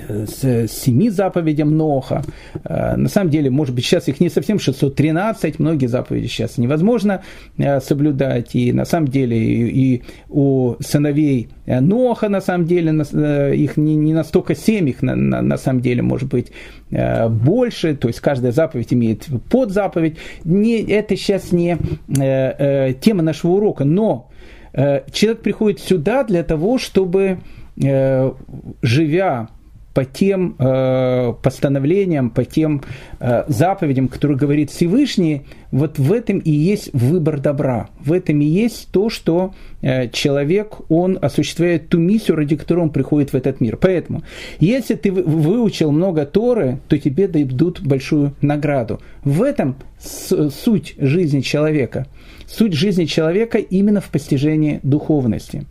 с 0.08 0.68
семи 0.68 1.10
заповедям 1.10 1.78
Ноха. 1.78 2.24
Э, 2.64 2.96
на 2.96 3.10
самом 3.10 3.30
деле, 3.30 3.50
может 3.50 3.76
быть, 3.76 3.86
сейчас 3.86 4.08
их 4.08 4.20
не 4.20 4.30
совсем 4.30 4.60
613, 4.60 5.60
многие 5.60 5.88
заповеди 5.88 6.28
сейчас 6.28 6.58
невозможно 6.58 7.24
э, 7.58 7.80
соблюдать. 7.80 8.56
И 8.56 8.72
на 8.72 8.86
самом 8.86 9.08
деле 9.08 9.38
и 9.38 10.04
у 10.30 10.76
сыновей 10.80 11.50
Ноха, 11.66 12.30
на 12.30 12.42
самом 12.42 12.66
деле, 12.66 13.04
э, 13.12 13.56
их 13.56 13.78
не, 13.78 13.96
не 13.96 14.14
настолько 14.14 14.56
семь, 14.56 14.90
их 14.90 15.02
на, 15.02 15.16
на, 15.16 15.42
на 15.42 15.58
самом 15.58 15.82
деле 15.82 16.02
может 16.02 16.30
быть 16.30 16.52
больше, 16.92 17.96
то 17.96 18.10
есть 18.10 18.20
каждая 18.20 18.52
заповедь 18.52 18.94
имеет 18.94 19.28
подзаповедь. 19.50 20.18
Не, 20.44 20.82
это 20.82 21.16
сейчас 21.16 21.54
не 21.54 21.78
э, 21.78 21.78
э, 22.20 22.94
тема 23.00 23.24
нашего 23.24 23.52
урока, 23.52 23.86
но 23.86 24.30
э, 24.74 25.02
человек 25.14 25.42
приходит 25.42 25.80
сюда 25.80 26.26
для 26.26 26.44
того, 26.44 26.78
чтобы 26.78 27.32
Э, 27.32 27.61
живя 27.78 29.50
по 29.94 30.06
тем 30.06 30.56
э, 30.58 31.34
постановлениям, 31.42 32.30
по 32.30 32.46
тем 32.46 32.82
э, 33.20 33.44
заповедям, 33.48 34.08
которые 34.08 34.38
говорит 34.38 34.72
Всевышний, 34.72 35.44
вот 35.72 36.00
в 36.00 36.12
этом 36.14 36.40
и 36.40 36.52
есть 36.52 36.92
выбор 36.94 37.40
добра. 37.40 37.90
В 38.00 38.14
этом 38.14 38.42
и 38.42 38.46
есть 38.46 38.90
то, 38.92 39.10
что 39.10 39.54
э, 39.82 40.10
человек, 40.10 40.78
он 40.90 41.18
осуществляет 41.22 41.90
ту 41.90 41.98
миссию, 41.98 42.38
ради 42.38 42.56
которой 42.56 42.82
он 42.82 42.90
приходит 42.90 43.34
в 43.34 43.36
этот 43.36 43.60
мир. 43.60 43.78
Поэтому, 43.78 44.24
если 44.60 44.96
ты 44.96 45.12
выучил 45.12 45.92
много 45.92 46.26
Торы, 46.26 46.80
то 46.88 46.98
тебе 46.98 47.28
дадут 47.28 47.82
большую 47.82 48.34
награду. 48.42 49.02
В 49.24 49.44
этом 49.44 49.76
суть 50.00 50.96
жизни 50.98 51.42
человека. 51.42 52.08
Суть 52.48 52.74
жизни 52.74 53.06
человека 53.06 53.58
именно 53.58 54.02
в 54.02 54.10
постижении 54.10 54.80
духовности 54.84 55.66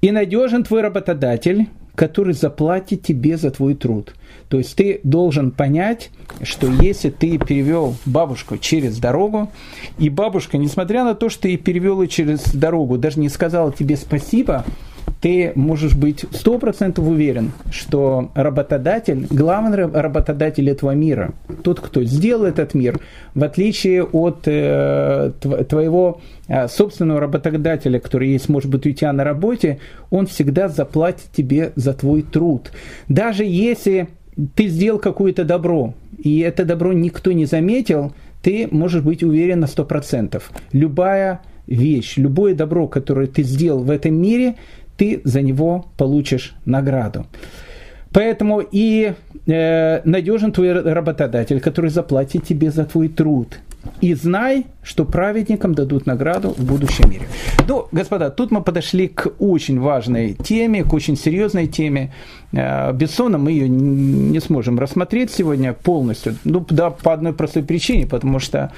и 0.00 0.10
надежен 0.10 0.64
твой 0.64 0.82
работодатель, 0.82 1.68
который 1.94 2.32
заплатит 2.32 3.02
тебе 3.02 3.36
за 3.36 3.50
твой 3.50 3.74
труд. 3.74 4.14
То 4.48 4.58
есть 4.58 4.76
ты 4.76 5.00
должен 5.02 5.50
понять, 5.50 6.10
что 6.42 6.68
если 6.68 7.10
ты 7.10 7.38
перевел 7.38 7.96
бабушку 8.06 8.56
через 8.56 8.98
дорогу, 8.98 9.50
и 9.98 10.08
бабушка, 10.08 10.58
несмотря 10.58 11.02
на 11.02 11.14
то, 11.14 11.28
что 11.28 11.42
ты 11.42 11.56
перевел 11.56 12.00
ее 12.00 12.08
через 12.08 12.54
дорогу, 12.54 12.98
даже 12.98 13.18
не 13.18 13.28
сказала 13.28 13.72
тебе 13.72 13.96
спасибо, 13.96 14.64
ты 15.20 15.52
можешь 15.54 15.94
быть 15.94 16.24
сто 16.30 16.58
процентов 16.58 17.06
уверен, 17.06 17.52
что 17.70 18.30
работодатель, 18.34 19.26
главный 19.30 19.86
работодатель 19.86 20.70
этого 20.70 20.92
мира, 20.92 21.32
тот, 21.62 21.80
кто 21.80 22.04
сделал 22.04 22.44
этот 22.44 22.74
мир, 22.74 23.00
в 23.34 23.42
отличие 23.42 24.04
от 24.04 24.42
э, 24.46 25.32
твоего 25.68 26.20
э, 26.46 26.68
собственного 26.68 27.20
работодателя, 27.20 27.98
который 27.98 28.30
есть, 28.30 28.48
может 28.48 28.70
быть, 28.70 28.86
у 28.86 28.92
тебя 28.92 29.12
на 29.12 29.24
работе, 29.24 29.80
он 30.10 30.26
всегда 30.26 30.68
заплатит 30.68 31.26
тебе 31.36 31.72
за 31.74 31.94
твой 31.94 32.22
труд. 32.22 32.70
Даже 33.08 33.44
если 33.44 34.08
ты 34.54 34.68
сделал 34.68 35.00
какое-то 35.00 35.44
добро, 35.44 35.94
и 36.16 36.38
это 36.40 36.64
добро 36.64 36.92
никто 36.92 37.32
не 37.32 37.44
заметил, 37.44 38.12
ты 38.42 38.68
можешь 38.70 39.02
быть 39.02 39.24
уверен 39.24 39.60
на 39.60 39.66
сто 39.66 39.84
процентов. 39.84 40.52
Любая 40.72 41.40
вещь, 41.66 42.16
любое 42.16 42.54
добро, 42.54 42.86
которое 42.86 43.26
ты 43.26 43.42
сделал 43.42 43.82
в 43.82 43.90
этом 43.90 44.14
мире, 44.14 44.54
ты 44.98 45.22
за 45.24 45.40
него 45.40 45.86
получишь 45.96 46.54
награду. 46.66 47.26
Поэтому 48.12 48.60
и 48.60 49.12
э, 49.46 50.00
надежен 50.04 50.52
твой 50.52 50.72
работодатель, 50.72 51.60
который 51.60 51.90
заплатит 51.90 52.44
тебе 52.44 52.70
за 52.70 52.84
твой 52.84 53.08
труд. 53.08 53.58
И 54.00 54.14
знай, 54.14 54.66
что 54.82 55.04
праведникам 55.04 55.74
дадут 55.74 56.06
награду 56.06 56.50
в 56.50 56.64
будущем 56.64 57.10
мире. 57.10 57.26
Ну, 57.68 57.86
господа, 57.92 58.30
тут 58.30 58.50
мы 58.50 58.62
подошли 58.62 59.08
к 59.08 59.32
очень 59.38 59.78
важной 59.78 60.34
теме, 60.34 60.82
к 60.82 60.92
очень 60.92 61.16
серьезной 61.16 61.66
теме. 61.66 62.12
Э, 62.52 62.92
мы 62.92 63.50
ее 63.52 63.68
не 63.68 64.40
сможем 64.40 64.78
рассмотреть 64.78 65.30
сегодня 65.30 65.72
полностью. 65.72 66.34
Ну, 66.44 66.64
да, 66.70 66.90
по 66.90 67.12
одной 67.12 67.32
простой 67.32 67.62
причине, 67.62 68.06
потому 68.06 68.40
что 68.40 68.72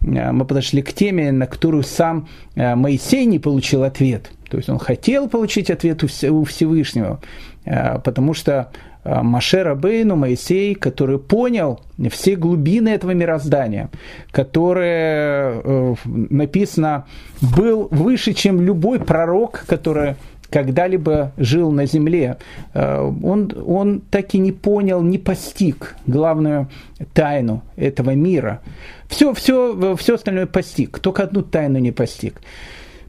э, 0.00 0.32
мы 0.32 0.44
подошли 0.44 0.80
к 0.80 0.92
теме, 0.92 1.32
на 1.32 1.46
которую 1.46 1.82
сам 1.82 2.28
э, 2.54 2.74
Моисей 2.74 3.26
не 3.26 3.38
получил 3.38 3.82
ответ– 3.82 4.30
то 4.48 4.56
есть 4.56 4.68
он 4.68 4.78
хотел 4.78 5.28
получить 5.28 5.70
ответ 5.70 6.02
у 6.04 6.44
Всевышнего, 6.44 7.20
э, 7.64 7.98
потому 7.98 8.34
что 8.34 8.70
э, 9.04 9.22
Машера 9.22 9.74
Бейну, 9.74 10.16
Моисей, 10.16 10.74
который 10.74 11.18
понял 11.18 11.80
все 12.10 12.36
глубины 12.36 12.90
этого 12.90 13.12
мироздания, 13.12 13.90
которое 14.30 15.60
э, 15.64 15.94
написано 16.04 17.06
был 17.40 17.88
выше, 17.90 18.34
чем 18.34 18.60
любой 18.60 19.00
пророк, 19.00 19.64
который 19.66 20.16
когда-либо 20.48 21.32
жил 21.36 21.72
на 21.72 21.86
земле, 21.86 22.36
он, 22.72 23.52
он 23.66 24.00
так 24.00 24.32
и 24.34 24.38
не 24.38 24.52
понял, 24.52 25.02
не 25.02 25.18
постиг 25.18 25.96
главную 26.06 26.68
тайну 27.14 27.64
этого 27.74 28.12
мира. 28.12 28.60
Все, 29.08 29.34
все, 29.34 29.96
все 29.96 30.14
остальное 30.14 30.46
постиг, 30.46 31.00
только 31.00 31.24
одну 31.24 31.42
тайну 31.42 31.80
не 31.80 31.90
постиг. 31.90 32.40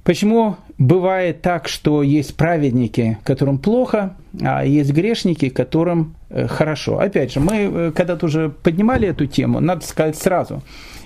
Почему 0.07 0.55
бывает 0.77 1.41
так, 1.41 1.67
что 1.67 2.01
есть 2.01 2.37
праведники, 2.37 3.17
которым 3.25 3.57
плохо, 3.57 4.15
а 4.41 4.63
есть 4.63 4.93
грешники, 4.93 5.49
которым 5.49 6.15
э, 6.29 6.47
хорошо? 6.47 6.99
Опять 6.99 7.33
же, 7.33 7.41
мы 7.41 7.55
э, 7.55 7.91
когда-то 7.93 8.27
уже 8.27 8.47
поднимали 8.47 9.09
эту 9.09 9.25
тему, 9.25 9.59
надо 9.59 9.85
сказать 9.85 10.15
сразу. 10.15 10.63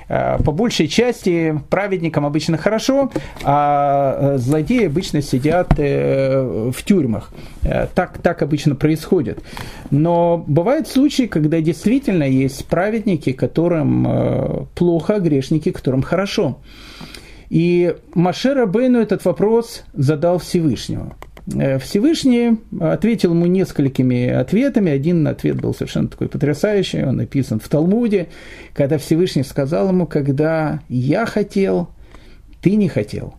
Э, 0.07 0.37
по 0.45 0.51
большей 0.51 0.87
части 0.87 1.59
праведникам 1.71 2.27
обычно 2.27 2.57
хорошо, 2.57 3.11
а 3.43 4.35
злодеи 4.37 4.85
обычно 4.85 5.23
сидят 5.23 5.73
в 5.79 6.75
тюрьмах. 6.85 7.33
Так, 7.95 8.19
так 8.19 8.43
обычно 8.43 8.75
происходит. 8.75 9.43
Но 9.89 10.43
бывают 10.45 10.87
случаи, 10.87 11.23
когда 11.23 11.59
действительно 11.59 12.25
есть 12.25 12.67
праведники, 12.67 13.31
которым 13.31 14.67
плохо, 14.75 15.15
а 15.15 15.19
грешники, 15.19 15.71
которым 15.71 16.03
хорошо. 16.03 16.59
И 17.51 17.97
Маше 18.13 18.53
Рабейну 18.53 19.01
этот 19.01 19.25
вопрос 19.25 19.83
задал 19.91 20.39
Всевышнему. 20.39 21.17
Э, 21.53 21.79
Всевышний 21.79 22.57
ответил 22.79 23.31
ему 23.33 23.45
несколькими 23.45 24.29
ответами. 24.29 24.89
Один 24.89 25.27
ответ 25.27 25.59
был 25.59 25.73
совершенно 25.73 26.07
такой 26.07 26.29
потрясающий, 26.29 27.03
он 27.03 27.17
написан 27.17 27.59
в 27.59 27.67
Талмуде, 27.67 28.29
когда 28.71 28.97
Всевышний 28.97 29.43
сказал 29.43 29.89
ему, 29.89 30.07
когда 30.07 30.79
я 30.87 31.25
хотел, 31.25 31.89
ты 32.61 32.77
не 32.77 32.87
хотел. 32.87 33.35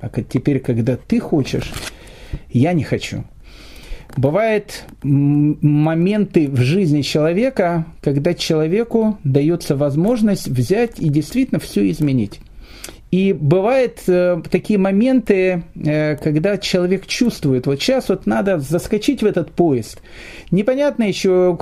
А 0.00 0.08
теперь, 0.08 0.58
когда 0.58 0.96
ты 0.96 1.20
хочешь, 1.20 1.72
я 2.50 2.72
не 2.72 2.82
хочу. 2.82 3.22
Бывают 4.16 4.86
моменты 5.04 6.48
в 6.48 6.56
жизни 6.56 7.02
человека, 7.02 7.86
когда 8.00 8.34
человеку 8.34 9.18
дается 9.22 9.76
возможность 9.76 10.48
взять 10.48 10.98
и 10.98 11.08
действительно 11.08 11.60
все 11.60 11.88
изменить 11.88 12.40
И 13.12 13.34
бывают 13.34 13.98
э, 14.06 14.40
такие 14.50 14.78
моменты, 14.78 15.64
э, 15.76 16.16
когда 16.16 16.56
человек 16.56 17.06
чувствует, 17.06 17.66
вот 17.66 17.78
сейчас 17.78 18.08
вот 18.08 18.24
надо 18.24 18.58
заскочить 18.58 19.22
в 19.22 19.26
этот 19.26 19.52
поезд. 19.52 20.00
Непонятно 20.50 21.04
еще, 21.04 21.58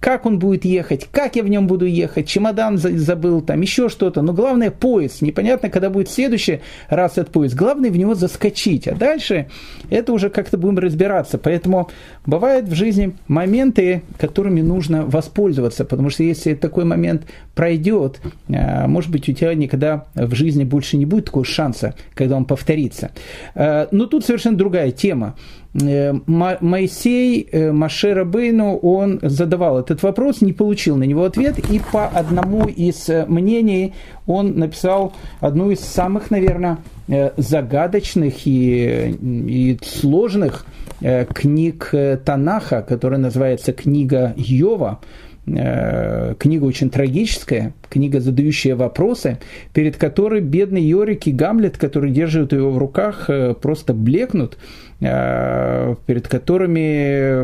как 0.00 0.24
он 0.24 0.38
будет 0.38 0.64
ехать, 0.64 1.08
как 1.12 1.36
я 1.36 1.42
в 1.42 1.48
нем 1.48 1.66
буду 1.66 1.84
ехать, 1.84 2.26
чемодан 2.26 2.78
забыл, 2.78 3.42
там 3.42 3.60
еще 3.60 3.90
что-то. 3.90 4.22
Но 4.22 4.32
главное 4.32 4.70
поезд. 4.70 5.20
Непонятно, 5.20 5.68
когда 5.68 5.90
будет 5.90 6.10
следующий 6.10 6.60
раз 6.88 7.12
этот 7.12 7.30
поезд. 7.30 7.54
Главное 7.54 7.90
в 7.90 7.96
него 7.98 8.14
заскочить. 8.14 8.88
А 8.88 8.94
дальше 8.94 9.48
это 9.90 10.12
уже 10.12 10.30
как-то 10.30 10.56
будем 10.56 10.78
разбираться. 10.78 11.36
Поэтому 11.36 11.90
бывают 12.24 12.68
в 12.68 12.74
жизни 12.74 13.14
моменты, 13.28 14.02
которыми 14.18 14.62
нужно 14.62 15.04
воспользоваться. 15.04 15.84
Потому 15.84 16.08
что 16.08 16.22
если 16.22 16.54
такой 16.54 16.84
момент 16.84 17.24
пройдет, 17.54 18.20
э, 18.48 18.86
может 18.86 19.10
быть, 19.10 19.28
у 19.28 19.32
тебя 19.32 19.54
никогда 19.54 20.06
в 20.14 20.34
жизни 20.34 20.61
жизни 20.62 20.64
больше 20.64 20.96
не 20.96 21.06
будет 21.06 21.26
такого 21.26 21.44
шанса, 21.44 21.94
когда 22.14 22.36
он 22.36 22.44
повторится. 22.44 23.10
Э, 23.54 23.86
но 23.90 24.06
тут 24.06 24.24
совершенно 24.24 24.56
другая 24.56 24.90
тема. 24.90 25.34
Э, 25.74 26.12
Моисей, 26.26 27.48
э, 27.52 27.72
Маше 27.72 28.14
Рабейну, 28.14 28.76
он 28.82 29.18
задавал 29.22 29.78
этот 29.78 30.02
вопрос, 30.02 30.42
не 30.42 30.52
получил 30.52 30.96
на 30.96 31.04
него 31.04 31.24
ответ, 31.24 31.58
и 31.70 31.80
по 31.92 32.06
одному 32.06 32.66
из 32.66 33.08
мнений 33.28 33.92
он 34.26 34.58
написал 34.58 35.12
одну 35.40 35.70
из 35.70 35.80
самых, 35.80 36.30
наверное, 36.30 36.78
загадочных 37.36 38.46
и, 38.46 39.16
и 39.48 39.78
сложных 39.82 40.64
книг 41.34 41.94
Танаха, 42.24 42.82
которая 42.82 43.18
называется 43.18 43.72
«Книга 43.72 44.32
Йова», 44.36 45.00
книга 45.44 46.64
очень 46.64 46.88
трагическая, 46.88 47.74
книга, 47.90 48.20
задающая 48.20 48.76
вопросы, 48.76 49.38
перед 49.74 49.96
которой 49.96 50.40
бедный 50.40 50.82
Йорик 50.82 51.26
и 51.26 51.32
Гамлет, 51.32 51.78
которые 51.78 52.12
держат 52.12 52.52
его 52.52 52.70
в 52.70 52.78
руках, 52.78 53.28
э, 53.28 53.54
просто 53.54 53.92
блекнут, 53.92 54.56
э, 55.00 55.94
перед 56.06 56.28
которыми 56.28 57.42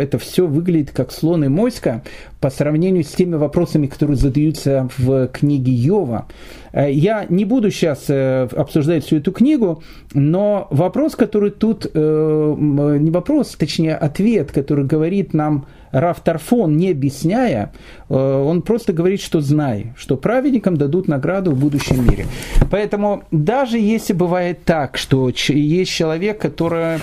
это 0.00 0.18
все 0.18 0.46
выглядит 0.46 0.92
как 0.92 1.12
слон 1.12 1.44
и 1.44 1.48
моська 1.48 2.02
по 2.40 2.50
сравнению 2.50 3.04
с 3.04 3.08
теми 3.08 3.36
вопросами, 3.36 3.86
которые 3.86 4.16
задаются 4.16 4.88
в 4.98 5.28
книге 5.28 5.72
Йова. 5.72 6.26
Я 6.74 7.26
не 7.28 7.44
буду 7.44 7.70
сейчас 7.70 8.10
обсуждать 8.10 9.04
всю 9.04 9.16
эту 9.16 9.32
книгу, 9.32 9.82
но 10.12 10.68
вопрос, 10.70 11.16
который 11.16 11.50
тут, 11.50 11.86
не 11.94 13.10
вопрос, 13.10 13.56
точнее 13.58 13.96
ответ, 13.96 14.52
который 14.52 14.84
говорит 14.84 15.32
нам 15.32 15.66
Раф 15.92 16.20
Тарфон, 16.20 16.76
не 16.76 16.90
объясняя, 16.90 17.72
э, 18.08 18.14
он 18.14 18.62
просто 18.62 18.92
говорит, 18.92 19.20
что 19.20 19.40
знай, 19.40 19.92
что 19.96 20.16
праведникам 20.16 20.76
дадут 20.76 21.08
награду 21.08 21.52
в 21.52 21.58
будущем 21.58 22.04
мире. 22.04 22.26
Поэтому 22.70 23.24
даже 23.30 23.78
если 23.78 24.12
бывает 24.12 24.64
так, 24.64 24.98
что 24.98 25.30
есть 25.48 25.90
человек, 25.90 26.40
который, 26.40 26.96
э, 26.96 27.00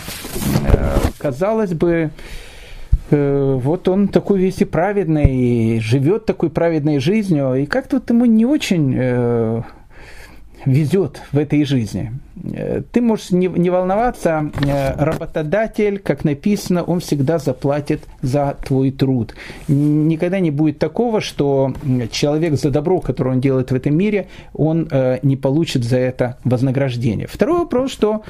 казалось 1.18 1.74
бы, 1.74 1.90
э, 1.90 2.10
вот 3.14 3.88
он 3.88 4.08
такой 4.08 4.40
весь 4.40 4.62
и 4.62 4.66
праведный, 4.66 5.80
живет 5.80 6.26
такой 6.26 6.50
праведной 6.50 7.00
жизнью, 7.00 7.56
и 7.56 7.66
как-то 7.66 7.98
вот 7.98 8.10
ему 8.10 8.26
не 8.26 8.46
очень 8.46 9.64
везет 10.66 11.22
в 11.32 11.38
этой 11.38 11.64
жизни. 11.66 12.12
Э, 12.42 12.82
ты 12.92 13.02
можешь 13.02 13.32
не, 13.32 13.48
не 13.48 13.70
волноваться, 13.70 14.52
э, 14.66 15.04
работодатель, 15.04 16.00
как 16.00 16.24
написано, 16.24 16.84
он 16.84 17.00
всегда 17.00 17.38
заплатит 17.40 18.04
за 18.22 18.58
твой 18.66 18.92
труд. 18.92 19.36
Никогда 19.68 20.40
не 20.40 20.52
будет 20.52 20.80
такого, 20.80 21.22
что 21.22 21.74
человек 22.12 22.56
за 22.56 22.72
добро, 22.72 23.00
которое 23.00 23.32
он 23.32 23.42
делает 23.42 23.72
в 23.72 23.76
этом 23.76 23.96
мире, 23.96 24.28
он 24.54 24.88
э, 24.90 25.20
не 25.22 25.38
получит 25.38 25.84
за 25.84 25.98
это 25.98 26.38
вознаграждение. 26.44 27.28
Второй 27.28 27.60
вопрос, 27.60 27.92
что 27.92 28.24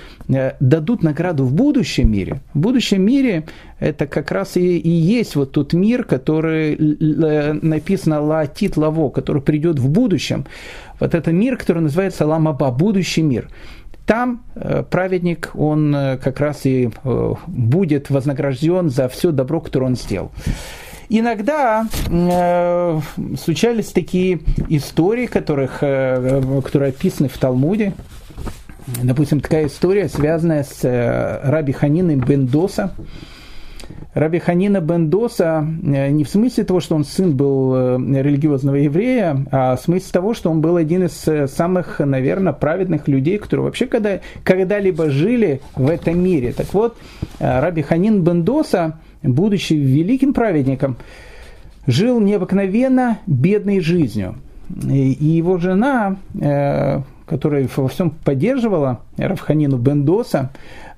дадут 0.60 1.04
награду 1.04 1.46
в 1.46 1.54
будущем 1.54 2.12
мире. 2.12 2.42
В 2.54 2.60
будущем 2.60 3.02
мире 3.04 3.44
это 3.80 4.08
как 4.08 4.32
раз 4.32 4.58
и, 4.58 4.78
и 4.78 4.90
есть 4.90 5.36
вот 5.36 5.52
тот 5.52 5.74
мир, 5.74 6.04
который 6.04 6.78
написано 7.62 8.22
«лаатит 8.22 8.78
лаво», 8.78 9.10
который 9.10 9.42
придет 9.42 9.80
в 9.80 9.90
будущем. 9.90 10.46
Вот 11.00 11.16
это 11.16 11.32
мир, 11.32 11.58
который 11.58 11.82
называется 11.82 12.26
Ламаба, 12.26 12.72
будущий 12.72 13.22
мир. 13.22 13.50
Там 14.06 14.44
э, 14.56 14.84
праведник, 14.84 15.52
он 15.54 15.96
э, 15.96 16.18
как 16.18 16.40
раз 16.40 16.66
и 16.66 16.90
э, 17.04 17.34
будет 17.48 18.10
вознагражден 18.10 18.90
за 18.90 19.08
все 19.08 19.32
добро, 19.32 19.62
которое 19.62 19.86
он 19.86 19.96
сделал. 19.96 20.32
Иногда 21.08 21.88
э, 22.10 23.00
случались 23.40 23.92
такие 23.92 24.42
истории, 24.70 25.28
которых, 25.28 25.78
э, 25.82 26.42
которые 26.64 26.90
описаны 26.90 27.30
в 27.30 27.38
Талмуде. 27.38 27.94
Допустим, 29.02 29.40
такая 29.40 29.68
история, 29.68 30.10
связанная 30.10 30.64
с 30.64 30.84
э, 30.84 31.40
Раби 31.44 31.72
Ханиной 31.72 32.18
Бендоса. 32.18 32.94
Раби 34.14 34.38
Ханина 34.38 34.80
Бендоса 34.80 35.66
э, 35.84 36.10
не 36.10 36.24
в 36.24 36.30
смысле 36.30 36.64
того, 36.64 36.80
что 36.80 36.96
он 36.96 37.04
сын 37.04 37.36
был 37.36 37.76
э, 37.76 37.98
религиозного 38.22 38.76
еврея, 38.76 39.46
а 39.52 39.76
в 39.76 39.82
смысле 39.82 40.08
того, 40.12 40.34
что 40.36 40.52
он 40.52 40.62
был 40.62 40.76
один 40.76 41.04
из 41.06 41.28
э, 41.28 41.48
самых, 41.48 42.00
наверное, 42.00 42.54
праведных 42.54 43.08
людей, 43.08 43.40
которые 43.40 43.66
вообще 43.66 43.88
когда, 43.88 44.20
когда-либо 44.44 45.10
жили 45.10 45.62
в 45.76 45.90
этом 45.90 46.24
мире. 46.24 46.54
Так 46.54 46.72
вот, 46.74 46.96
Раби 47.40 47.82
Ханин 47.82 48.24
Бендоса, 48.24 49.00
будучи 49.24 49.74
великим 49.74 50.34
праведником, 50.34 50.98
жил 51.88 52.20
необыкновенно 52.20 53.18
бедной 53.26 53.80
жизнью. 53.80 54.36
И 54.90 55.26
его 55.26 55.58
жена, 55.58 56.18
которая 57.26 57.68
во 57.76 57.88
всем 57.88 58.12
поддерживала 58.12 59.02
Равханину 59.18 59.78
Бендоса, 59.78 60.52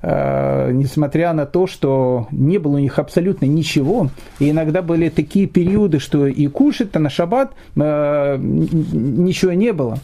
несмотря 0.06 1.34
на 1.34 1.48
то, 1.48 1.66
что 1.66 2.28
не 2.30 2.60
было 2.60 2.76
у 2.76 2.80
них 2.80 3.00
абсолютно 3.00 3.46
ничего, 3.46 4.10
и 4.40 4.52
иногда 4.52 4.84
были 4.84 5.10
такие 5.10 5.48
периоды, 5.48 6.00
что 6.00 6.28
и 6.28 6.48
кушать-то 6.48 7.00
на 7.00 7.10
шаббат 7.10 7.54
э, 7.76 8.38
ничего 8.38 9.54
не 9.54 9.74
было. 9.74 9.98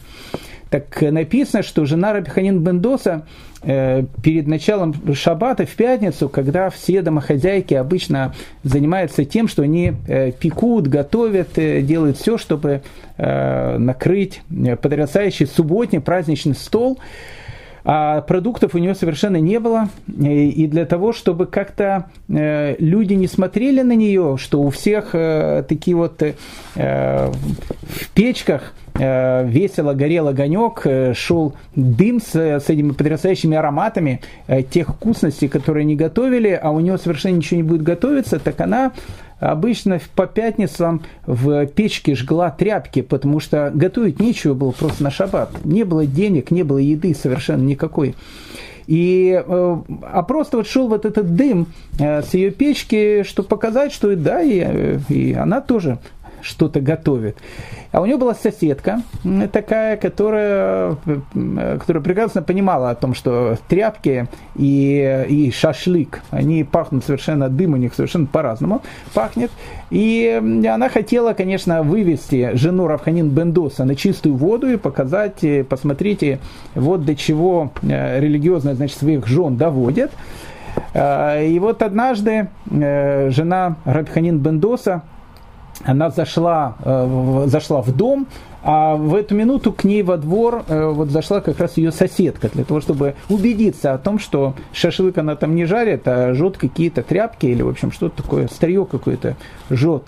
Так 0.72 1.02
написано, 1.02 1.62
что 1.62 1.84
жена 1.84 2.14
Рабиханин 2.14 2.60
Бендоса 2.60 3.26
э, 3.62 4.04
перед 4.22 4.46
началом 4.46 4.94
шаббата 5.14 5.66
в 5.66 5.70
пятницу, 5.76 6.30
когда 6.30 6.70
все 6.70 7.02
домохозяйки 7.02 7.74
обычно 7.74 8.34
занимаются 8.64 9.26
тем, 9.26 9.48
что 9.48 9.64
они 9.64 9.92
э, 10.08 10.32
пекут, 10.32 10.88
готовят, 10.88 11.58
э, 11.58 11.82
делают 11.82 12.16
все, 12.16 12.38
чтобы 12.38 12.80
э, 13.18 13.76
накрыть 13.76 14.40
потрясающий 14.80 15.44
субботний 15.44 16.00
праздничный 16.00 16.54
стол, 16.54 16.98
а 17.84 18.20
продуктов 18.20 18.74
у 18.74 18.78
нее 18.78 18.94
совершенно 18.94 19.38
не 19.38 19.58
было. 19.58 19.88
И 20.06 20.66
для 20.66 20.86
того, 20.86 21.12
чтобы 21.12 21.46
как-то 21.46 22.10
э, 22.28 22.76
люди 22.78 23.14
не 23.14 23.26
смотрели 23.26 23.82
на 23.82 23.96
нее, 23.96 24.36
что 24.38 24.62
у 24.62 24.70
всех 24.70 25.14
э, 25.14 25.64
такие 25.68 25.96
вот 25.96 26.22
э, 26.22 26.34
в 26.74 28.08
печках 28.14 28.74
весело 28.94 29.94
горел 29.94 30.28
огонек, 30.28 30.86
шел 31.16 31.54
дым 31.74 32.20
с, 32.20 32.34
с 32.34 32.68
этими 32.68 32.92
потрясающими 32.92 33.56
ароматами 33.56 34.20
тех 34.70 34.90
вкусностей, 34.90 35.48
которые 35.48 35.84
они 35.84 35.96
готовили, 35.96 36.50
а 36.50 36.70
у 36.70 36.78
нее 36.78 36.98
совершенно 36.98 37.36
ничего 37.36 37.56
не 37.56 37.62
будет 37.62 37.82
готовиться, 37.82 38.38
так 38.38 38.60
она 38.60 38.92
обычно 39.42 40.00
по 40.14 40.26
пятницам 40.26 41.02
в 41.26 41.66
печке 41.66 42.14
жгла 42.14 42.50
тряпки, 42.50 43.02
потому 43.02 43.40
что 43.40 43.70
готовить 43.74 44.20
нечего 44.20 44.54
было 44.54 44.70
просто 44.70 45.02
на 45.02 45.10
шаббат. 45.10 45.64
Не 45.64 45.84
было 45.84 46.06
денег, 46.06 46.50
не 46.50 46.62
было 46.62 46.78
еды 46.78 47.14
совершенно 47.14 47.62
никакой. 47.62 48.14
И, 48.86 49.42
э, 49.44 49.76
а 50.02 50.22
просто 50.22 50.56
вот 50.58 50.66
шел 50.66 50.88
вот 50.88 51.04
этот 51.04 51.34
дым 51.34 51.66
э, 51.98 52.22
с 52.22 52.34
ее 52.34 52.50
печки, 52.50 53.22
чтобы 53.22 53.48
показать, 53.48 53.92
что 53.92 54.14
да, 54.16 54.42
и, 54.42 54.62
э, 54.64 54.98
и 55.08 55.32
она 55.32 55.60
тоже 55.60 55.98
что-то 56.42 56.80
готовит. 56.80 57.36
А 57.92 58.00
у 58.00 58.06
нее 58.06 58.16
была 58.16 58.34
соседка 58.34 59.02
такая, 59.52 59.96
которая, 59.96 60.96
которая 61.32 62.02
прекрасно 62.02 62.42
понимала 62.42 62.90
о 62.90 62.94
том, 62.94 63.14
что 63.14 63.58
тряпки 63.68 64.28
и, 64.56 65.26
и 65.28 65.50
шашлык, 65.50 66.22
они 66.30 66.64
пахнут 66.64 67.04
совершенно, 67.04 67.48
дым 67.48 67.74
у 67.74 67.76
них 67.76 67.94
совершенно 67.94 68.26
по-разному 68.26 68.82
пахнет. 69.14 69.50
И 69.90 70.40
она 70.66 70.88
хотела, 70.88 71.34
конечно, 71.34 71.82
вывести 71.82 72.52
жену 72.54 72.86
Равханин 72.86 73.28
Бендоса 73.28 73.84
на 73.84 73.94
чистую 73.94 74.36
воду 74.36 74.70
и 74.70 74.76
показать, 74.76 75.44
посмотрите, 75.68 76.40
вот 76.74 77.04
до 77.04 77.14
чего 77.14 77.72
э, 77.82 78.20
религиозно, 78.20 78.74
значит, 78.74 78.98
своих 78.98 79.26
жен 79.26 79.56
доводят. 79.56 80.10
Э, 80.94 81.46
и 81.46 81.58
вот 81.58 81.82
однажды 81.82 82.48
э, 82.70 83.30
жена 83.30 83.76
Рабханин 83.84 84.38
Бендоса 84.38 85.02
она 85.84 86.10
зашла, 86.10 86.76
э, 86.84 87.44
зашла 87.46 87.82
в 87.82 87.94
дом, 87.94 88.26
а 88.62 88.94
в 88.94 89.14
эту 89.14 89.34
минуту 89.34 89.72
к 89.72 89.82
ней 89.84 90.02
во 90.02 90.16
двор 90.16 90.64
э, 90.68 90.86
вот 90.86 91.08
зашла 91.08 91.40
как 91.40 91.58
раз 91.58 91.76
ее 91.76 91.90
соседка, 91.90 92.48
для 92.48 92.64
того, 92.64 92.80
чтобы 92.80 93.16
убедиться 93.28 93.92
о 93.92 93.98
том, 93.98 94.18
что 94.18 94.54
шашлык 94.72 95.18
она 95.18 95.34
там 95.34 95.54
не 95.54 95.64
жарит, 95.64 96.02
а 96.06 96.32
жжет 96.34 96.56
какие-то 96.58 97.02
тряпки 97.02 97.46
или, 97.46 97.62
в 97.62 97.68
общем, 97.68 97.90
что-то 97.90 98.22
такое, 98.22 98.46
старье 98.48 98.86
какое-то 98.86 99.36
жжет. 99.70 100.04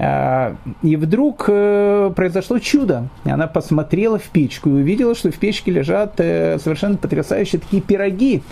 И 0.00 0.94
вдруг 0.94 1.46
произошло 1.46 2.60
чудо. 2.60 3.08
Она 3.24 3.48
посмотрела 3.48 4.16
в 4.20 4.28
печку 4.28 4.68
и 4.68 4.74
увидела, 4.74 5.16
что 5.16 5.32
в 5.32 5.34
печке 5.34 5.72
лежат 5.72 6.18
совершенно 6.18 6.96
потрясающие 6.96 7.60
такие 7.60 7.82
пироги. 7.82 8.44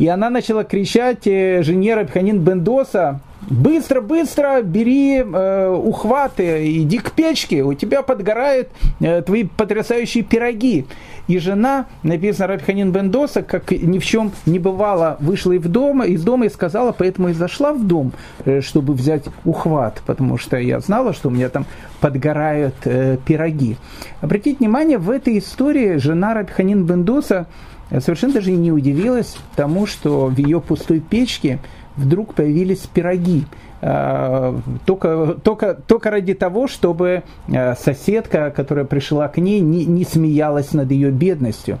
И 0.00 0.08
она 0.08 0.30
начала 0.30 0.64
кричать 0.64 1.22
жене 1.26 1.94
Рабханин 1.94 2.40
Бендоса, 2.40 3.20
Быстро, 3.50 4.00
быстро 4.00 4.62
бери 4.62 5.18
э, 5.18 5.68
ухваты, 5.68 6.66
иди 6.80 6.98
к 6.98 7.12
печке, 7.12 7.62
у 7.62 7.74
тебя 7.74 8.02
подгорают 8.02 8.68
э, 9.00 9.22
твои 9.22 9.44
потрясающие 9.44 10.24
пироги. 10.24 10.86
И 11.26 11.38
жена, 11.38 11.86
написано 12.02 12.48
Рабханин 12.48 12.92
Бендоса, 12.92 13.42
как 13.42 13.70
ни 13.70 13.98
в 13.98 14.04
чем 14.04 14.32
не 14.46 14.58
бывало, 14.58 15.16
вышла 15.20 15.52
из 15.52 15.62
дома, 15.62 16.06
из 16.06 16.22
дома 16.22 16.46
и 16.46 16.48
сказала, 16.48 16.92
поэтому 16.92 17.28
и 17.28 17.32
зашла 17.32 17.72
в 17.72 17.86
дом, 17.86 18.12
э, 18.44 18.60
чтобы 18.62 18.94
взять 18.94 19.24
ухват, 19.44 20.02
потому 20.06 20.38
что 20.38 20.56
я 20.56 20.80
знала, 20.80 21.12
что 21.12 21.28
у 21.28 21.32
меня 21.32 21.48
там 21.50 21.66
подгорают 22.00 22.74
э, 22.84 23.18
пироги. 23.26 23.76
Обратите 24.20 24.58
внимание, 24.58 24.98
в 24.98 25.10
этой 25.10 25.38
истории 25.38 25.96
жена 25.96 26.34
Рабханин 26.34 26.84
Бендоса 26.84 27.46
совершенно 27.90 28.34
даже 28.34 28.50
не 28.50 28.72
удивилась 28.72 29.36
тому, 29.56 29.86
что 29.86 30.26
в 30.26 30.38
ее 30.38 30.60
пустой 30.60 31.00
печке 31.00 31.58
вдруг 31.96 32.34
появились 32.34 32.80
пироги. 32.92 33.44
А, 33.80 34.58
только, 34.86 35.36
только, 35.42 35.74
только 35.74 36.10
ради 36.10 36.34
того, 36.34 36.66
чтобы 36.68 37.22
а, 37.52 37.74
соседка, 37.76 38.50
которая 38.50 38.84
пришла 38.84 39.28
к 39.28 39.38
ней, 39.38 39.60
не, 39.60 39.84
не 39.84 40.04
смеялась 40.04 40.72
над 40.72 40.90
ее 40.90 41.10
бедностью. 41.10 41.78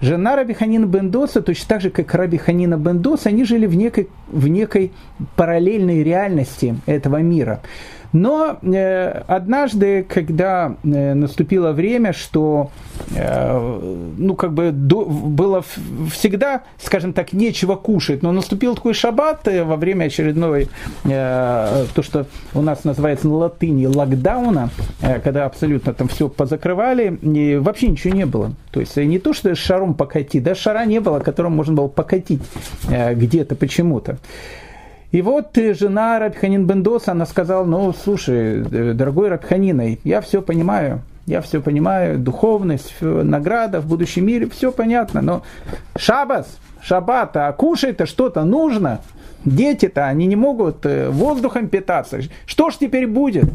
Жена 0.00 0.34
Раби 0.34 0.54
Бендоса, 0.54 1.42
точно 1.42 1.68
так 1.68 1.80
же, 1.80 1.90
как 1.90 2.12
Раби 2.14 2.36
Ханина 2.36 2.76
Бендоса, 2.76 3.28
они 3.28 3.44
жили 3.44 3.66
в 3.66 3.76
некой, 3.76 4.08
в 4.26 4.48
некой 4.48 4.90
параллельной 5.36 6.02
реальности 6.02 6.74
этого 6.86 7.18
мира. 7.18 7.60
Но 8.12 8.58
э, 8.62 9.22
однажды, 9.26 10.04
когда 10.06 10.76
э, 10.84 11.14
наступило 11.14 11.72
время, 11.72 12.12
что 12.12 12.70
э, 13.14 13.80
ну 14.18 14.34
как 14.34 14.52
бы 14.52 14.70
до, 14.70 15.04
было 15.06 15.64
всегда, 16.10 16.62
скажем 16.78 17.14
так, 17.14 17.32
нечего 17.32 17.76
кушать, 17.76 18.22
но 18.22 18.32
наступил 18.32 18.74
такой 18.74 18.92
шаббат 18.92 19.48
э, 19.48 19.64
во 19.64 19.76
время 19.76 20.04
очередной, 20.04 20.68
э, 21.04 21.86
то, 21.94 22.02
что 22.02 22.26
у 22.54 22.60
нас 22.60 22.84
называется 22.84 23.28
на 23.28 23.36
латыни 23.36 23.86
локдауна, 23.86 24.68
э, 25.00 25.20
когда 25.20 25.46
абсолютно 25.46 25.94
там 25.94 26.08
все 26.08 26.28
позакрывали, 26.28 27.18
и 27.22 27.56
вообще 27.56 27.88
ничего 27.88 28.14
не 28.14 28.26
было. 28.26 28.52
То 28.72 28.80
есть 28.80 28.96
не 28.96 29.18
то, 29.18 29.32
что 29.32 29.54
шаром 29.54 29.94
покатить, 29.94 30.42
да 30.42 30.54
шара 30.54 30.84
не 30.84 31.00
было, 31.00 31.20
которым 31.20 31.52
можно 31.52 31.74
было 31.74 31.88
покатить 31.88 32.42
э, 32.90 33.14
где-то 33.14 33.54
почему-то. 33.54 34.18
И 35.12 35.20
вот 35.20 35.50
жена 35.54 36.18
Рабханин 36.18 36.66
Бендос, 36.66 37.06
она 37.06 37.26
сказала, 37.26 37.64
ну, 37.66 37.92
слушай, 37.92 38.62
э, 38.62 38.92
дорогой 38.94 39.28
Рабханина, 39.28 39.98
я 40.04 40.22
все 40.22 40.40
понимаю, 40.40 41.02
я 41.26 41.42
все 41.42 41.60
понимаю, 41.60 42.18
духовность, 42.18 42.94
награда 43.00 43.80
в 43.82 43.86
будущем 43.86 44.24
мире, 44.24 44.48
все 44.48 44.72
понятно, 44.72 45.20
но 45.20 45.42
шабас, 45.96 46.58
шаббат, 46.80 47.36
а 47.36 47.52
кушать-то 47.52 48.06
что-то 48.06 48.44
нужно. 48.44 49.00
Дети-то, 49.44 50.06
они 50.06 50.26
не 50.26 50.36
могут 50.36 50.86
э, 50.86 51.10
воздухом 51.10 51.68
питаться. 51.68 52.20
Что 52.46 52.70
ж 52.70 52.76
теперь 52.80 53.06
будет? 53.06 53.50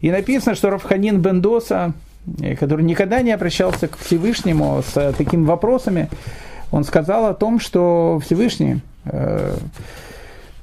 И 0.00 0.10
написано, 0.10 0.54
что 0.54 0.68
Рафханин 0.68 1.22
Бендоса, 1.22 1.94
э, 2.42 2.54
который 2.54 2.84
никогда 2.84 3.22
не 3.22 3.32
обращался 3.32 3.88
к 3.88 3.96
Всевышнему 3.96 4.82
с 4.86 5.14
такими 5.16 5.44
вопросами, 5.44 6.10
он 6.70 6.84
сказал 6.84 7.26
о 7.26 7.34
том, 7.34 7.60
что 7.60 8.20
Всевышний, 8.22 8.80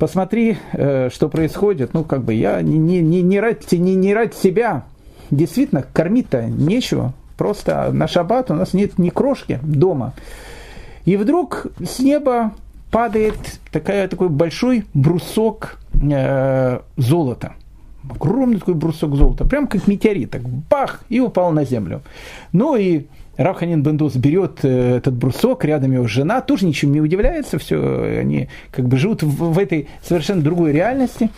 посмотри, 0.04 0.58
э, 0.74 1.10
что 1.14 1.30
происходит. 1.30 1.94
Ну, 1.94 2.04
как 2.04 2.26
бы 2.26 2.34
я 2.34 2.62
не, 2.62 2.78
не, 2.78 3.00
не, 3.00 3.22
не, 3.22 3.78
не, 3.78 3.96
не 3.96 4.14
ради 4.14 4.34
себя. 4.34 4.84
Действительно, 5.32 5.86
кормить-то 5.94 6.44
нечего. 6.44 7.14
Просто 7.38 7.90
на 7.94 8.10
шаббат 8.10 8.52
у 8.52 8.54
нас 8.54 8.74
нет 8.74 9.00
ни 9.00 9.08
крошки 9.08 9.62
дома. 9.64 10.14
И 11.06 11.16
вдруг 11.16 11.68
с 11.82 12.00
неба 12.00 12.52
падает 12.92 13.38
такая, 13.72 14.10
такой 14.10 14.28
большой 14.28 14.84
брусок 14.94 15.80
э, 15.94 16.80
золота. 16.98 17.54
Огромный 18.14 18.60
такой 18.60 18.74
брусок 18.74 19.16
золота. 19.16 19.46
Прям 19.46 19.68
как 19.68 19.88
метеорит. 19.88 20.32
Так 20.32 20.42
бах! 20.70 21.00
И 21.08 21.22
упал 21.22 21.54
на 21.54 21.64
землю. 21.64 22.02
Ну 22.52 22.76
и 22.76 23.06
Равханин 23.38 23.82
Бендус 23.82 24.16
берет 24.16 24.60
э, 24.64 24.98
этот 24.98 25.16
брусок, 25.16 25.66
рядом 25.66 25.92
его 25.92 26.08
жена, 26.08 26.42
тоже 26.42 26.66
ничем 26.66 26.92
не 26.92 27.02
удивляется, 27.02 27.58
все, 27.58 28.20
они 28.20 28.50
как 28.72 28.88
бы 28.88 28.98
живут 28.98 29.24
в, 29.24 29.54
в 29.54 29.60
этой 29.60 29.88
совершенно 30.04 30.42
другой 30.42 30.72
реальности 30.72 31.32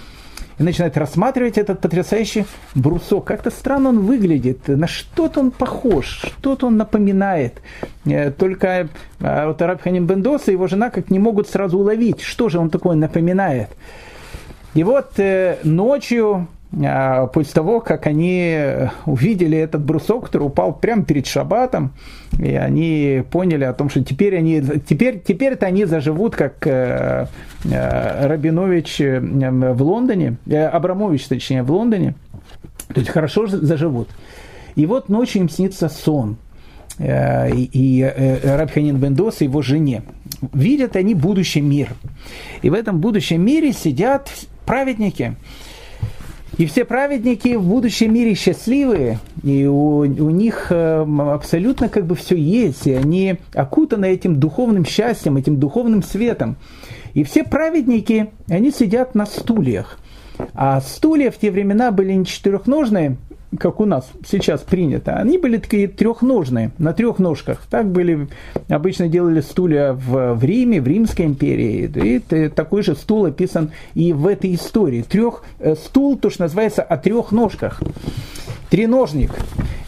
и 0.58 0.64
начинает 0.64 0.98
рассматривать 0.98 1.58
этот 1.58 1.80
потрясающий 1.80 2.46
брусок. 2.76 3.26
Как-то 3.26 3.50
странно 3.50 3.90
он 3.90 4.00
выглядит, 4.06 4.68
на 4.68 4.88
что-то 4.88 5.40
он 5.40 5.52
похож, 5.52 6.22
что-то 6.26 6.68
он 6.68 6.76
напоминает. 6.76 7.62
Э, 8.06 8.30
только 8.30 8.90
э, 9.20 9.46
вот 9.48 9.62
Рабханин 9.62 10.06
Бендос 10.06 10.50
и 10.50 10.52
его 10.52 10.68
жена 10.68 10.90
как 10.90 11.10
не 11.10 11.20
могут 11.20 11.48
сразу 11.48 11.78
уловить, 11.78 12.22
что 12.22 12.50
же 12.50 12.60
он 12.60 12.70
такое 12.70 12.98
напоминает. 12.98 13.70
И 14.74 14.84
вот 14.84 15.14
ночью 15.64 16.36
а, 16.36 16.55
после 16.76 17.54
того, 17.54 17.80
как 17.80 18.06
они 18.06 18.58
увидели 19.06 19.58
этот 19.58 19.84
брусок, 19.84 20.26
который 20.26 20.44
упал 20.44 20.74
прямо 20.74 21.06
перед 21.06 21.26
шабатом, 21.26 21.94
и 22.38 22.54
они 22.54 23.24
поняли 23.32 23.64
о 23.64 23.74
том, 23.74 23.90
что 23.90 24.04
теперь 24.04 24.38
они, 24.38 24.62
теперь, 24.88 25.22
теперь-то 25.26 25.66
они 25.68 25.86
заживут, 25.86 26.36
как 26.36 26.68
э, 26.68 27.28
э, 27.64 28.28
Рабинович 28.28 29.00
э, 29.00 29.20
в 29.20 29.82
Лондоне, 29.82 30.36
Абрамович, 30.52 31.28
точнее, 31.28 31.64
в 31.64 31.72
Лондоне, 31.72 32.16
то 32.94 33.00
есть 33.00 33.10
хорошо 33.10 33.48
заживут. 33.48 34.10
И 34.76 34.86
вот 34.86 35.08
ночью 35.08 35.44
им 35.44 35.50
снится 35.50 35.88
сон. 35.88 36.38
И, 37.00 37.70
и 37.74 38.40
Рабханин 38.44 38.98
Бендос 38.98 39.42
и 39.42 39.46
его 39.46 39.62
жене. 39.62 40.04
Видят 40.54 40.96
они 40.96 41.14
будущий 41.14 41.60
мир. 41.60 41.90
И 42.62 42.70
в 42.70 42.74
этом 42.74 43.00
будущем 43.00 43.42
мире 43.42 43.74
сидят 43.74 44.30
праведники– 44.66 45.36
и 46.58 46.66
все 46.66 46.86
праведники 46.86 47.56
в 47.56 47.64
будущем 47.64 48.14
мире 48.14 48.34
счастливые, 48.34 49.20
и 49.44 49.66
у, 49.66 50.00
у 50.00 50.30
них 50.30 50.68
э, 50.70 51.06
абсолютно 51.34 51.90
как 51.90 52.06
бы 52.06 52.16
все 52.16 52.36
есть, 52.36 52.88
и 52.88 52.94
они 52.94 53.38
окутаны 53.54 54.06
этим 54.06 54.40
духовным 54.40 54.86
счастьем, 54.86 55.36
этим 55.36 55.60
духовным 55.60 56.02
светом. 56.02 56.56
И 57.14 57.24
все 57.24 57.44
праведники, 57.44 58.30
они 58.48 58.72
сидят 58.72 59.16
на 59.16 59.26
стульях. 59.26 60.00
А 60.54 60.82
стулья 60.82 61.32
в 61.32 61.38
те 61.38 61.52
времена 61.52 61.92
были 61.92 62.14
не 62.14 62.26
четырехножные, 62.26 63.18
как 63.58 63.80
у 63.80 63.86
нас 63.86 64.10
сейчас 64.28 64.62
принято, 64.62 65.16
они 65.16 65.38
были 65.38 65.58
такие 65.58 65.88
трехножные, 65.88 66.72
на 66.78 66.94
трех 66.94 67.20
ножках. 67.20 67.62
Так 67.70 67.88
были, 67.88 68.28
обычно 68.70 69.08
делали 69.08 69.42
стулья 69.42 69.94
в, 69.94 70.34
в 70.36 70.44
Риме, 70.44 70.82
в 70.82 70.88
Римской 70.88 71.26
империи. 71.26 71.92
И 71.96 72.50
такой 72.50 72.84
же 72.84 72.96
стул 72.96 73.26
описан 73.26 73.72
и 73.94 74.14
в 74.14 74.28
этой 74.28 74.56
истории. 74.56 75.02
Трех, 75.02 75.44
э, 75.60 75.76
стул, 75.76 76.18
то, 76.18 76.30
что 76.30 76.44
называется, 76.44 76.82
о 76.82 76.98
трех 76.98 77.32
ножках. 77.32 77.82
Треножник. 78.70 79.32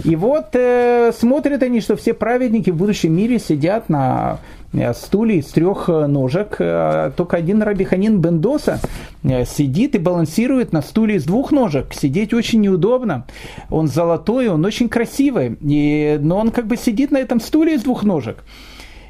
И 0.03 0.15
вот 0.15 0.49
э, 0.53 1.11
смотрят 1.17 1.63
они, 1.63 1.81
что 1.81 1.95
все 1.95 2.13
праведники 2.13 2.69
в 2.69 2.75
будущем 2.75 3.15
мире 3.15 3.39
сидят 3.39 3.89
на 3.89 4.39
Э, 4.73 4.93
стуле 4.93 5.37
из 5.37 5.45
трех 5.47 5.89
э, 5.89 6.07
ножек. 6.07 6.57
Э, 6.59 7.11
только 7.15 7.37
один 7.37 7.61
Рабиханин 7.61 8.19
Бендоса 8.19 8.79
сидит 9.23 9.95
и 9.95 9.97
балансирует 9.97 10.71
на 10.71 10.81
стуле 10.81 11.15
из 11.15 11.25
двух 11.25 11.51
ножек. 11.51 11.93
Сидеть 11.93 12.33
очень 12.33 12.61
неудобно. 12.61 13.25
Он 13.69 13.87
золотой, 13.87 14.47
он 14.47 14.63
очень 14.63 14.87
красивый. 14.87 15.57
И, 15.61 16.17
но 16.21 16.37
он 16.37 16.51
как 16.51 16.67
бы 16.67 16.77
сидит 16.77 17.11
на 17.11 17.17
этом 17.17 17.41
стуле 17.41 17.75
из 17.75 17.83
двух 17.83 18.03
ножек. 18.03 18.37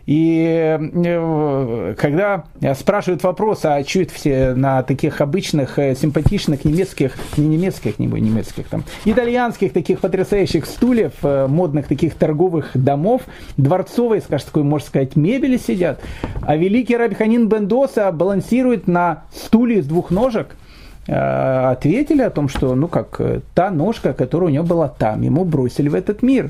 И 0.08 0.80
э, 0.80 1.96
когда 1.98 2.46
спрашивают 2.76 3.24
вопрос, 3.24 3.66
а 3.66 3.84
что 3.84 4.06
все 4.10 4.54
на 4.54 4.82
таких 4.82 5.20
обычных, 5.20 5.78
э, 5.78 5.96
симпатичных 5.96 6.64
немецких, 6.64 7.18
не 7.36 7.46
немецких, 7.46 8.00
не 8.00 8.08
немецких, 8.08 8.70
там, 8.70 8.86
итальянских 9.04 9.74
таких 9.74 10.00
потрясающих 10.00 10.66
стульев, 10.66 11.12
э, 11.24 11.48
модных 11.48 11.88
таких 11.88 12.16
торговых 12.16 12.72
домов, 12.74 13.24
дворцовой, 13.58 14.22
скажем, 14.22 14.48
такой, 14.48 14.64
можно 14.64 14.88
сказать, 14.88 15.18
мебели 15.18 15.58
сидят, 15.58 16.00
а 16.42 16.56
великий 16.56 16.96
Рабиханин 16.96 17.50
Бендоса 17.50 18.10
балансирует 18.14 18.88
на 18.88 19.24
стуле 19.36 19.80
из 19.80 19.88
двух 19.88 20.10
ножек, 20.10 20.56
ответили 21.06 22.22
о 22.22 22.30
том, 22.30 22.50
что, 22.50 22.76
ну 22.76 22.90
как, 22.90 23.22
та 23.54 23.72
ножка, 23.72 24.14
которая 24.14 24.50
у 24.50 24.54
него 24.54 24.66
была 24.66 24.90
там, 24.90 25.22
ему 25.22 25.46
бросили 25.46 25.88
в 25.88 25.96
этот 25.96 26.22
мир. 26.22 26.50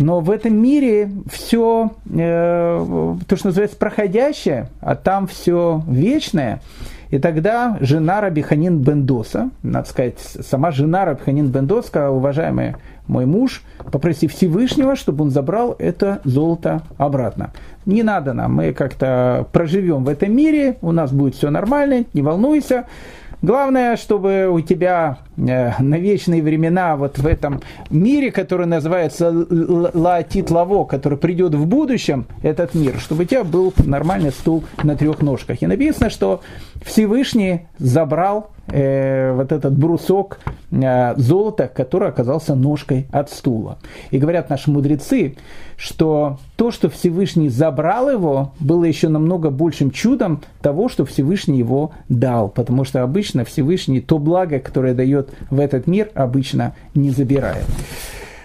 Но 0.00 0.20
в 0.20 0.30
этом 0.30 0.54
мире 0.56 1.10
все, 1.30 1.90
э, 2.10 3.16
то, 3.28 3.36
что 3.36 3.48
называется, 3.48 3.76
проходящее, 3.76 4.68
а 4.80 4.96
там 4.96 5.26
все 5.26 5.82
вечное. 5.86 6.62
И 7.10 7.18
тогда 7.18 7.76
жена 7.80 8.22
Рабиханин 8.22 8.78
Бендоса, 8.78 9.50
надо 9.62 9.86
сказать, 9.86 10.18
сама 10.18 10.70
жена 10.70 11.04
Рабиханин 11.04 11.48
Бендоса, 11.48 11.88
сказала, 11.88 12.16
уважаемый 12.16 12.76
мой 13.08 13.26
муж, 13.26 13.62
попроси 13.92 14.26
Всевышнего, 14.26 14.96
чтобы 14.96 15.24
он 15.24 15.30
забрал 15.30 15.76
это 15.78 16.20
золото 16.24 16.80
обратно. 16.96 17.50
Не 17.84 18.02
надо 18.02 18.32
нам, 18.32 18.54
мы 18.54 18.72
как-то 18.72 19.46
проживем 19.52 20.04
в 20.04 20.08
этом 20.08 20.34
мире, 20.34 20.78
у 20.80 20.92
нас 20.92 21.12
будет 21.12 21.34
все 21.34 21.50
нормально, 21.50 22.06
не 22.14 22.22
волнуйся. 22.22 22.86
Главное, 23.42 23.96
чтобы 23.96 24.48
у 24.50 24.60
тебя 24.60 25.18
э, 25.38 25.72
на 25.82 25.94
вечные 25.94 26.42
времена 26.42 26.96
вот 26.96 27.18
в 27.18 27.26
этом 27.26 27.62
мире, 27.88 28.30
который 28.30 28.66
называется 28.66 29.30
Лаатит 29.30 30.50
Лаво, 30.50 30.84
который 30.84 31.16
придет 31.16 31.54
в 31.54 31.66
будущем, 31.66 32.26
этот 32.42 32.74
мир, 32.74 32.98
чтобы 33.00 33.22
у 33.22 33.26
тебя 33.26 33.44
был 33.44 33.72
нормальный 33.78 34.30
стул 34.30 34.64
на 34.82 34.94
трех 34.94 35.22
ножках. 35.22 35.62
И 35.62 35.66
написано, 35.66 36.10
что 36.10 36.42
Всевышний 36.84 37.62
забрал 37.78 38.50
э, 38.72 39.32
вот 39.32 39.52
этот 39.52 39.76
брусок 39.76 40.38
э, 40.70 41.14
золота, 41.16 41.70
который 41.72 42.08
оказался 42.08 42.54
ножкой 42.54 43.06
от 43.10 43.30
стула. 43.30 43.78
И 44.10 44.18
говорят 44.18 44.50
наши 44.50 44.70
мудрецы, 44.70 45.36
что 45.76 46.38
то, 46.56 46.70
что 46.70 46.90
Всевышний 46.90 47.48
забрал 47.48 48.10
его, 48.10 48.52
было 48.60 48.84
еще 48.84 49.08
намного 49.08 49.50
большим 49.50 49.90
чудом 49.90 50.42
того, 50.60 50.88
что 50.88 51.04
Всевышний 51.04 51.58
его 51.58 51.92
дал. 52.08 52.48
Потому 52.48 52.84
что 52.84 53.02
обычно 53.02 53.44
Всевышний 53.44 54.00
то 54.00 54.18
благо, 54.18 54.58
которое 54.58 54.94
дает 54.94 55.30
в 55.50 55.58
этот 55.58 55.86
мир, 55.86 56.10
обычно 56.14 56.74
не 56.94 57.10
забирает. 57.10 57.64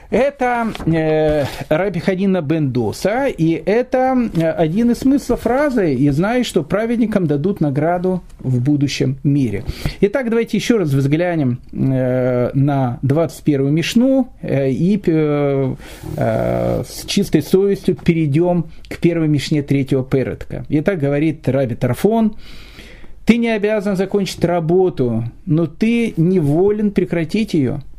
Это 0.09 0.71
э, 0.85 1.45
Раби 1.69 1.99
Хадина 1.99 2.41
Бендоса, 2.41 3.25
и 3.25 3.51
это 3.65 4.15
э, 4.35 4.51
один 4.51 4.91
из 4.91 4.99
смыслов 4.99 5.41
фразы 5.41 5.93
«И 5.95 6.09
знай, 6.09 6.43
что 6.43 6.63
праведникам 6.63 7.25
дадут 7.25 7.59
награду 7.59 8.21
в 8.39 8.61
будущем 8.61 9.17
мире». 9.23 9.63
Итак, 10.01 10.29
давайте 10.29 10.57
еще 10.57 10.77
раз 10.77 10.89
взглянем 10.89 11.59
э, 11.71 12.51
на 12.53 12.99
21-ю 13.01 13.69
Мишну 13.69 14.29
э, 14.41 14.69
и 14.69 15.01
э, 15.03 15.75
э, 16.17 16.83
с 16.87 17.05
чистой 17.05 17.41
совестью 17.41 17.95
перейдем 17.95 18.65
к 18.87 18.99
первой 18.99 19.27
Мишне 19.27 19.63
третьего 19.63 20.03
Перетка. 20.03 20.65
Итак, 20.69 20.99
говорит 20.99 21.47
Раби 21.49 21.75
Тарфон, 21.75 22.35
ты 23.25 23.37
не 23.37 23.49
обязан 23.49 23.95
закончить 23.95 24.43
работу, 24.45 25.23
но 25.47 25.65
ты 25.65 26.13
не 26.15 26.39
волен 26.39 26.91
прекратить 26.91 27.55
ее– 27.55 27.81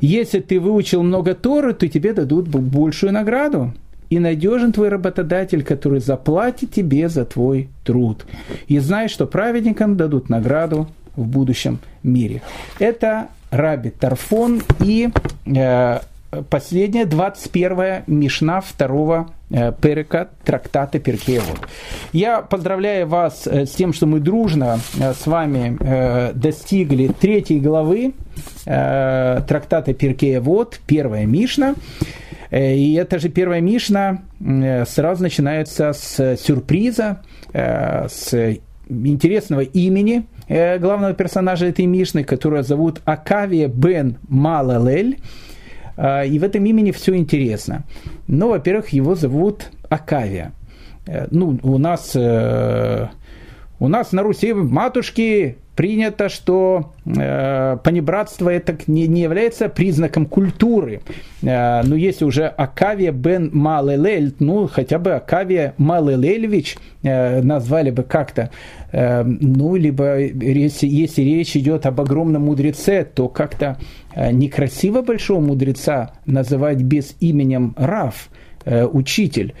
если 0.00 0.40
ты 0.40 0.60
выучил 0.60 1.02
много 1.02 1.34
Торы, 1.34 1.74
то 1.74 1.88
тебе 1.88 2.12
дадут 2.12 2.48
большую 2.48 3.12
награду. 3.12 3.72
И 4.10 4.18
надежен 4.18 4.72
твой 4.72 4.88
работодатель, 4.88 5.62
который 5.62 6.00
заплатит 6.00 6.72
тебе 6.72 7.08
за 7.08 7.26
твой 7.26 7.68
труд. 7.84 8.24
И 8.66 8.78
знай, 8.78 9.08
что 9.08 9.26
праведникам 9.26 9.96
дадут 9.98 10.30
награду 10.30 10.88
в 11.14 11.26
будущем 11.26 11.78
мире. 12.02 12.40
Это 12.78 13.28
Раби 13.50 13.90
Тарфон 13.90 14.62
и 14.80 15.10
э, 15.44 16.00
последняя, 16.48 17.04
21 17.04 18.04
Мишна 18.06 18.60
второго 18.60 19.28
э, 19.28 19.37
Перека 19.50 20.28
трактата 20.44 20.98
Перкеевод. 20.98 21.58
Я 22.12 22.42
поздравляю 22.42 23.06
вас 23.06 23.46
э, 23.46 23.64
с 23.64 23.70
тем, 23.70 23.94
что 23.94 24.06
мы 24.06 24.20
дружно 24.20 24.78
э, 25.00 25.14
с 25.14 25.26
вами 25.26 25.78
достигли 26.34 27.08
третьей 27.08 27.60
главы 27.60 28.14
трактата 28.64 29.94
Перкеевод, 29.94 30.80
первая 30.86 31.24
Мишна. 31.26 31.74
И 32.50 32.94
эта 32.94 33.18
же 33.18 33.28
первая 33.30 33.60
Мишна 33.60 34.22
сразу 34.86 35.22
начинается 35.22 35.92
с 35.92 36.36
сюрприза, 36.36 37.22
с 37.52 38.56
интересного 38.88 39.60
имени 39.60 40.26
главного 40.48 41.14
персонажа 41.14 41.66
этой 41.66 41.86
Мишны, 41.86 42.24
которого 42.24 42.62
зовут 42.62 43.00
Акавия 43.04 43.68
бен 43.68 44.18
Малалель. 44.28 45.18
А, 46.00 46.22
и 46.22 46.38
в 46.38 46.44
этом 46.44 46.64
имени 46.64 46.92
все 46.92 47.16
интересно. 47.16 47.84
Но, 48.28 48.48
во-первых, 48.48 48.90
его 48.90 49.16
зовут 49.16 49.70
Акавия. 49.88 50.52
Э, 51.06 51.26
ну, 51.32 51.58
у 51.62 51.76
нас, 51.78 52.12
э, 52.14 53.08
у 53.80 53.88
нас 53.88 54.12
на 54.12 54.22
Руси 54.22 54.52
матушки 54.52 55.56
принято, 55.78 56.28
что 56.28 56.90
э, 57.06 57.76
понебратство 57.84 58.50
это 58.50 58.76
не, 58.88 59.06
не 59.06 59.20
является 59.20 59.68
признаком 59.68 60.26
культуры. 60.26 61.02
Э, 61.40 61.82
но 61.84 61.94
если 61.94 62.24
уже 62.24 62.46
Акавия 62.46 63.12
бен 63.12 63.50
Малелель, 63.52 64.34
ну 64.40 64.66
хотя 64.66 64.98
бы 64.98 65.12
Акавия 65.12 65.74
Малелельевич 65.78 66.78
э, 67.04 67.42
назвали 67.42 67.90
бы 67.90 68.02
как-то, 68.02 68.50
э, 68.90 69.22
ну 69.22 69.76
либо 69.76 70.18
если, 70.18 70.88
если 70.88 71.22
речь 71.22 71.56
идет 71.56 71.86
об 71.86 72.00
огромном 72.00 72.46
мудреце, 72.46 73.04
то 73.04 73.28
как-то 73.28 73.78
э, 74.16 74.32
некрасиво 74.32 75.02
большого 75.02 75.38
мудреца 75.38 76.10
называть 76.26 76.82
без 76.82 77.14
именем 77.20 77.74
Раф, 77.76 78.30
э, 78.64 78.84
учитель. 78.84 79.54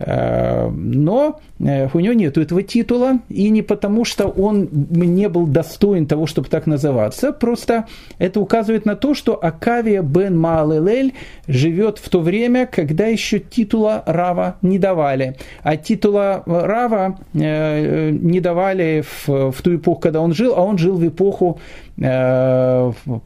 Э, 0.00 0.68
но 0.68 1.38
у 1.60 2.00
него 2.00 2.14
нет 2.14 2.38
этого 2.38 2.62
титула, 2.62 3.18
и 3.28 3.50
не 3.50 3.60
потому, 3.60 4.06
что 4.06 4.28
он 4.28 4.68
не 4.72 5.28
был 5.28 5.46
достоин 5.46 6.06
того, 6.06 6.26
чтобы 6.26 6.48
так 6.48 6.66
называться, 6.66 7.32
просто 7.32 7.86
это 8.18 8.40
указывает 8.40 8.86
на 8.86 8.96
то, 8.96 9.14
что 9.14 9.34
Акавия 9.34 10.00
бен 10.00 10.38
Маалелель 10.38 11.12
живет 11.46 11.98
в 11.98 12.08
то 12.08 12.20
время, 12.20 12.66
когда 12.66 13.06
еще 13.06 13.40
титула 13.40 14.02
Рава 14.06 14.56
не 14.62 14.78
давали. 14.78 15.36
А 15.62 15.76
титула 15.76 16.42
Рава 16.46 17.18
э, 17.34 18.10
не 18.10 18.40
давали 18.40 19.04
в, 19.06 19.50
в 19.52 19.62
ту 19.62 19.76
эпоху, 19.76 20.00
когда 20.00 20.20
он 20.20 20.32
жил, 20.32 20.54
а 20.56 20.62
он 20.62 20.78
жил 20.78 20.96
в 20.96 21.06
эпоху 21.06 21.60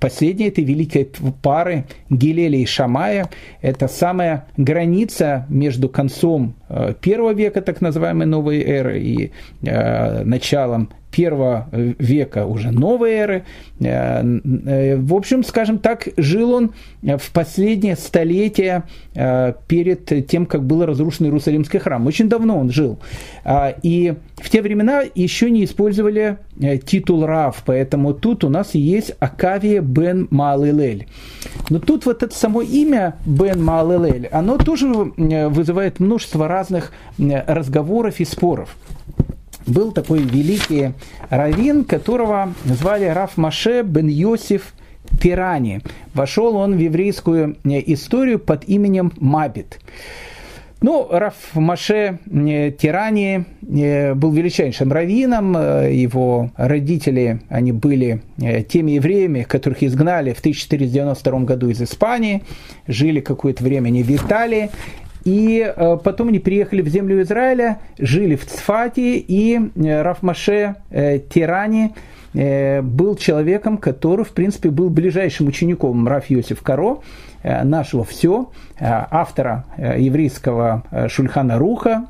последней 0.01 0.49
этой 0.49 0.64
великой 0.64 1.09
пары 1.42 1.85
Гилеля 2.11 2.59
и 2.59 2.66
Шамая. 2.66 3.31
Это 3.62 3.87
самая 3.87 4.47
граница 4.57 5.47
между 5.49 5.88
концом 5.88 6.57
Э, 6.77 6.92
первого 7.01 7.33
века, 7.33 7.61
так 7.61 7.81
называемой 7.81 8.24
новой 8.27 8.63
эры, 8.63 9.01
и 9.01 9.33
э, 9.63 10.25
началом 10.25 10.91
первого 11.14 11.68
века 11.72 12.46
уже 12.46 12.72
новой 12.72 13.12
эры. 13.12 13.44
Э, 13.81 14.22
э, 14.24 14.96
в 14.96 15.14
общем, 15.14 15.44
скажем 15.44 15.79
так, 15.79 16.09
жил 16.16 16.53
он 16.53 16.72
в 17.03 17.31
последнее 17.33 17.96
столетие 17.96 18.85
перед 19.68 20.27
тем, 20.27 20.46
как 20.46 20.64
был 20.64 20.85
разрушен 20.85 21.27
Иерусалимский 21.27 21.79
храм. 21.79 22.07
Очень 22.07 22.29
давно 22.29 22.59
он 22.59 22.70
жил. 22.70 22.98
И 23.83 24.14
в 24.37 24.50
те 24.50 24.62
времена 24.62 25.03
еще 25.14 25.50
не 25.50 25.64
использовали 25.64 26.38
титул 26.85 27.27
Рав, 27.27 27.62
поэтому 27.64 28.14
тут 28.14 28.42
у 28.44 28.48
нас 28.48 28.74
есть 28.74 29.14
Акавия 29.20 29.81
бен 29.81 30.27
Малилель. 30.31 31.07
Но 31.70 31.79
тут 31.79 32.07
вот 32.07 32.22
это 32.22 32.35
само 32.35 32.62
имя 32.62 33.16
бен 33.27 33.62
Малилель, 33.62 34.29
оно 34.33 34.57
тоже 34.59 34.88
вызывает 34.88 36.00
множество 36.00 36.48
разных 36.48 36.92
разговоров 37.18 38.18
и 38.20 38.24
споров 38.24 38.77
был 39.66 39.92
такой 39.92 40.20
великий 40.20 40.92
раввин, 41.31 41.85
которого 41.85 42.55
звали 42.64 43.07
Раф 43.07 43.37
Маше 43.37 43.83
бен 43.83 44.09
Йосиф 44.09 44.74
Пирани. 45.20 45.81
Вошел 46.14 46.57
он 46.57 46.77
в 46.77 46.79
еврейскую 46.79 47.57
э, 47.64 47.83
историю 47.87 48.38
под 48.38 48.64
именем 48.68 49.12
Мабит. 49.16 49.79
Ну, 50.81 51.09
Раф 51.11 51.35
Маше 51.55 52.18
э, 52.27 52.70
Тирани 52.72 53.44
э, 53.62 54.14
был 54.14 54.33
величайшим 54.33 54.92
раввином, 54.92 55.53
его 55.55 56.50
родители, 56.57 57.40
они 57.48 57.72
были 57.72 58.22
теми 58.68 58.92
евреями, 58.92 59.42
которых 59.42 59.83
изгнали 59.83 60.33
в 60.33 60.40
1492 60.40 61.40
году 61.40 61.70
из 61.70 61.81
Испании, 61.81 62.42
жили 62.87 63.20
какое-то 63.20 63.64
время 63.64 63.90
не 63.90 64.03
в 64.03 64.11
Италии, 64.11 64.70
и 65.25 65.73
э, 65.75 65.99
потом 66.03 66.29
они 66.29 66.39
приехали 66.39 66.83
в 66.83 66.89
землю 66.89 67.23
Израиля, 67.23 67.81
жили 67.99 68.37
в 68.37 68.45
Цфате, 68.45 69.17
и 69.17 69.59
э, 69.59 70.03
Рафмаше 70.03 70.77
э, 70.91 71.19
Тирани 71.19 71.95
был 72.35 73.15
человеком, 73.15 73.79
который, 73.79 74.25
в 74.25 74.33
принципе, 74.33 74.69
был 74.69 74.91
ближайшим 74.91 75.47
учеником 75.47 76.09
Раф 76.09 76.31
Йосиф 76.31 76.63
Каро, 76.63 76.99
нашего 77.44 78.04
все, 78.04 78.50
автора 78.80 79.66
еврейского 79.76 80.83
Шульхана 81.09 81.59
Руха, 81.59 82.07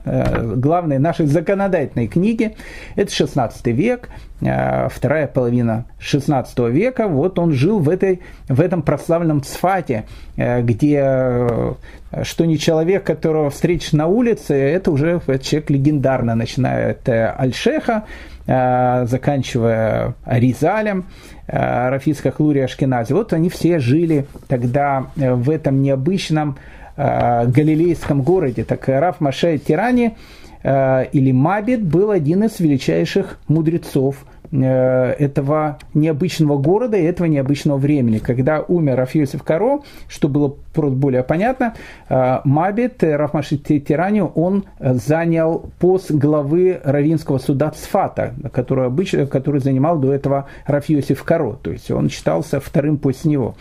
главной 0.57 0.99
нашей 0.99 1.27
законодательной 1.27 2.07
книги. 2.07 2.57
Это 2.95 3.13
16 3.13 3.67
век, 3.69 4.09
вторая 4.39 5.27
половина 5.27 5.87
16 5.99 6.59
века. 6.71 7.09
Вот 7.09 7.39
он 7.39 7.53
жил 7.53 7.81
в, 7.81 7.89
этой, 7.89 8.21
в 8.49 8.61
этом 8.61 8.83
прославленном 8.83 9.43
Цфате, 9.43 10.05
где 10.37 11.75
что 12.23 12.45
не 12.45 12.59
человек, 12.59 13.05
которого 13.05 13.51
встретишь 13.51 13.93
на 13.93 14.07
улице, 14.07 14.55
это 14.55 14.91
уже 14.91 15.21
человек 15.43 15.71
легендарно, 15.71 16.35
начиная 16.35 16.93
от 16.93 17.09
э, 17.09 17.27
Альшеха, 17.27 18.05
э, 18.05 18.34
заканчивая 18.47 20.15
Ризалем, 20.27 21.07
э, 21.47 21.89
Рафиска 21.89 22.31
Хлури 22.31 22.61
Ашкенази. 22.61 23.13
Вот 23.13 23.33
они 23.33 23.49
все 23.49 23.79
жили 23.79 24.27
тогда 24.49 25.07
в 25.17 25.51
этом 25.51 25.83
необычном 25.83 26.57
галилейском 26.97 28.23
городе. 28.23 28.63
Так 28.63 28.87
Раф 28.87 29.21
Маше 29.21 29.59
Тирани 29.59 30.17
или 30.63 31.33
Мабит 31.33 31.83
был 31.83 32.13
один 32.13 32.45
из 32.45 32.61
величайших 32.61 33.41
мудрецов 33.49 34.25
этого 34.63 35.79
необычного 35.95 36.59
города 36.59 36.97
и 36.97 37.03
этого 37.03 37.27
необычного 37.27 37.77
времени. 37.77 38.19
Когда 38.19 38.61
умер 38.61 38.97
Рафиосиф 38.97 39.43
Каро, 39.43 39.81
что 40.09 40.29
было 40.29 40.55
более 40.75 41.23
понятно, 41.25 41.75
Мабит, 42.09 43.03
Рафмаши 43.03 43.57
Тирани, 43.57 44.23
он 44.23 44.65
занял 44.79 45.71
пост 45.79 46.11
главы 46.11 46.81
Равинского 46.85 47.39
суда 47.39 47.71
Цфата, 47.71 48.35
который, 48.53 48.87
обычно, 48.87 49.27
который 49.27 49.61
занимал 49.61 49.99
до 49.99 50.13
этого 50.13 50.47
Рафиосиф 50.67 51.23
Каро, 51.25 51.55
то 51.55 51.71
есть 51.71 51.91
он 51.91 52.09
считался 52.09 52.61
вторым 52.61 52.99
после 52.99 53.33
него. 53.33 53.57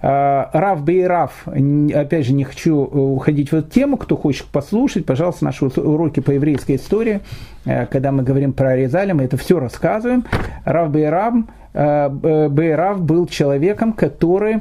А, 0.00 0.50
Рав 0.52 0.84
Бейрав, 0.84 1.46
опять 1.46 2.26
же, 2.26 2.32
не 2.32 2.44
хочу 2.44 2.84
э, 2.84 2.98
уходить 2.98 3.50
в 3.50 3.54
эту 3.54 3.68
тему, 3.68 3.96
кто 3.96 4.16
хочет 4.16 4.46
послушать, 4.46 5.04
пожалуйста, 5.04 5.44
наши 5.44 5.64
уроки 5.64 6.20
по 6.20 6.30
еврейской 6.30 6.76
истории, 6.76 7.20
э, 7.64 7.86
когда 7.86 8.12
мы 8.12 8.22
говорим 8.22 8.52
про 8.52 8.70
Аризаля, 8.70 9.14
мы 9.14 9.24
это 9.24 9.36
все 9.36 9.58
рассказываем. 9.58 10.24
Рав 10.64 10.90
Бейрав, 10.92 11.34
э, 11.74 12.48
Бейрав 12.48 13.02
был 13.02 13.26
человеком, 13.26 13.92
который 13.92 14.60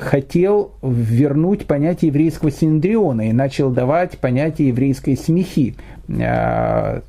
хотел 0.00 0.72
вернуть 0.80 1.66
понятие 1.66 2.08
еврейского 2.08 2.50
синдриона 2.50 3.28
и 3.28 3.32
начал 3.34 3.68
давать 3.68 4.16
понятие 4.16 4.68
еврейской 4.68 5.14
смехи. 5.14 5.74
Э, 6.08 7.02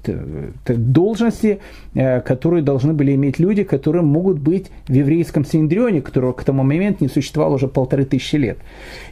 должности, 0.68 1.60
э, 1.94 2.20
которые 2.20 2.64
должны 2.64 2.92
были 2.92 3.16
иметь 3.16 3.40
люди, 3.40 3.64
которые 3.64 4.04
могут 4.04 4.40
быть 4.40 4.70
в 4.88 4.94
еврейском 4.94 5.46
синдрионе, 5.46 6.02
которого 6.02 6.34
к 6.34 6.44
тому 6.44 6.64
моменту 6.64 7.06
не 7.06 7.10
существовало 7.10 7.56
уже 7.56 7.70
полторы 7.70 8.04
тысячи 8.04 8.36
лет. 8.36 8.58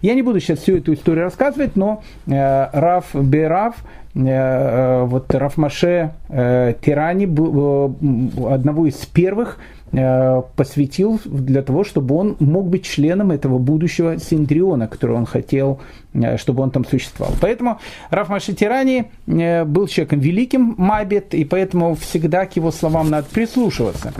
Я 0.02 0.14
не 0.14 0.24
буду 0.24 0.42
сейчас 0.42 0.60
всю 0.60 0.78
эту 0.78 0.94
историю 0.94 1.24
рассказывать, 1.24 1.78
но 1.78 2.04
э, 2.26 2.70
Раф 2.74 3.16
Берав, 3.16 3.76
вот 4.18 5.34
Раф 5.36 5.58
Маше 5.58 6.12
Тирани, 6.28 7.26
одного 7.26 8.88
из 8.88 9.06
первых 9.06 9.60
Э, 9.94 10.42
посвятил 10.58 11.18
для 11.24 11.62
того, 11.62 11.86
чтобы 11.86 12.14
он 12.16 12.36
мог 12.42 12.68
быть 12.68 12.84
членом 12.84 13.32
этого 13.32 13.58
будущего 13.58 14.20
Синдриона, 14.20 14.90
который 14.90 15.16
он 15.16 15.26
хотел, 15.26 15.80
э, 16.14 16.36
чтобы 16.36 16.64
он 16.64 16.72
там 16.72 16.84
существовал. 16.84 17.34
Поэтому 17.40 17.80
Раф 18.10 18.28
Машитирани 18.28 19.10
э, 19.28 19.64
был 19.64 19.88
человеком 19.88 20.20
великим, 20.20 20.76
Мабит, 20.78 21.34
и 21.34 21.46
поэтому 21.46 21.96
всегда 21.96 22.46
к 22.46 22.58
его 22.58 22.72
словам 22.72 23.10
надо 23.10 23.28
прислушиваться. 23.34 24.14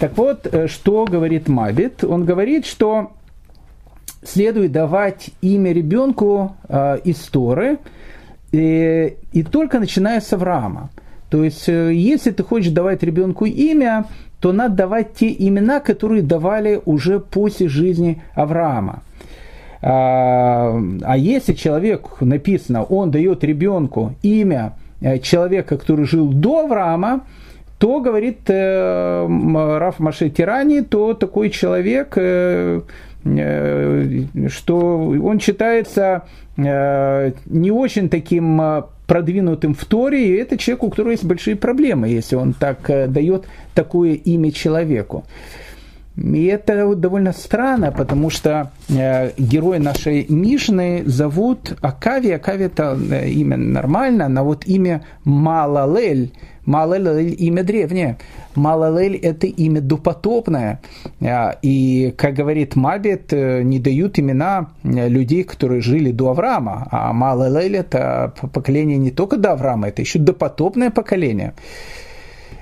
Так 0.00 0.18
вот, 0.18 0.52
что 0.66 1.04
говорит 1.04 1.46
Мабит? 1.46 2.02
Он 2.02 2.24
говорит, 2.24 2.66
что 2.66 3.12
следует 4.24 4.72
давать 4.72 5.30
имя 5.42 5.70
ребенку 5.72 6.56
э, 6.68 6.98
из 7.04 7.18
Торы, 7.18 7.78
и, 8.54 9.16
и 9.32 9.42
только 9.42 9.80
начиная 9.80 10.20
с 10.20 10.32
Авраама. 10.32 10.90
То 11.30 11.42
есть, 11.42 11.66
если 11.66 12.30
ты 12.30 12.42
хочешь 12.44 12.72
давать 12.72 13.02
ребенку 13.02 13.44
имя, 13.44 14.04
то 14.40 14.52
надо 14.52 14.74
давать 14.76 15.14
те 15.14 15.34
имена, 15.36 15.80
которые 15.80 16.22
давали 16.22 16.80
уже 16.84 17.18
после 17.18 17.68
жизни 17.68 18.22
Авраама. 18.34 19.02
А, 19.82 20.80
а 21.02 21.16
если 21.16 21.52
человек, 21.54 22.20
написано, 22.20 22.84
он 22.84 23.10
дает 23.10 23.44
ребенку 23.44 24.14
имя 24.22 24.74
э, 25.00 25.18
человека, 25.18 25.76
который 25.76 26.06
жил 26.06 26.28
до 26.32 26.66
Авраама, 26.66 27.22
то, 27.78 28.00
говорит 28.00 28.48
э, 28.48 29.26
Раф 29.78 29.98
Маше 29.98 30.30
Тирани, 30.30 30.80
то 30.80 31.12
такой 31.12 31.50
человек, 31.50 32.14
э, 32.16 32.20
э, 32.22 32.80
что 33.24 34.78
он 35.22 35.40
считается 35.40 36.24
э, 36.56 37.32
не 37.46 37.70
очень 37.70 38.08
таким 38.08 38.60
э, 38.60 38.82
продвинутым 39.06 39.74
в 39.74 39.84
Торе, 39.86 40.28
и 40.28 40.36
это 40.36 40.58
человек, 40.58 40.84
у 40.84 40.90
которого 40.90 41.12
есть 41.12 41.24
большие 41.24 41.56
проблемы, 41.56 42.08
если 42.08 42.36
он 42.36 42.52
так 42.52 42.90
э, 42.90 43.06
дает 43.06 43.46
такое 43.74 44.12
имя 44.12 44.52
человеку. 44.52 45.24
И 46.16 46.44
это 46.44 46.94
довольно 46.94 47.32
странно, 47.32 47.90
потому 47.90 48.30
что 48.30 48.70
э, 48.88 49.32
герой 49.36 49.80
нашей 49.80 50.26
Мишны 50.28 51.02
зовут 51.06 51.76
Акави. 51.80 52.30
Акави 52.30 52.66
это 52.66 52.96
э, 53.10 53.28
имя 53.30 53.56
нормально, 53.56 54.28
но 54.28 54.44
вот 54.44 54.64
имя 54.64 55.04
Малалель, 55.24 56.32
Малалель 56.66 57.34
имя 57.36 57.64
древнее. 57.64 58.18
Малалель 58.54 59.16
это 59.16 59.48
имя 59.48 59.80
допотопное. 59.80 60.80
Э, 61.20 61.54
и, 61.62 62.14
как 62.16 62.34
говорит 62.34 62.76
Мабет, 62.76 63.32
не 63.32 63.80
дают 63.80 64.16
имена 64.16 64.68
людей, 64.84 65.42
которые 65.42 65.80
жили 65.80 66.12
до 66.12 66.30
Авраама. 66.30 66.86
А 66.92 67.12
Малалель 67.12 67.76
это 67.76 68.34
поколение 68.52 68.98
не 68.98 69.10
только 69.10 69.36
до 69.36 69.52
Авраама, 69.52 69.88
это 69.88 70.02
еще 70.02 70.20
допотопное 70.20 70.90
поколение. 70.90 71.54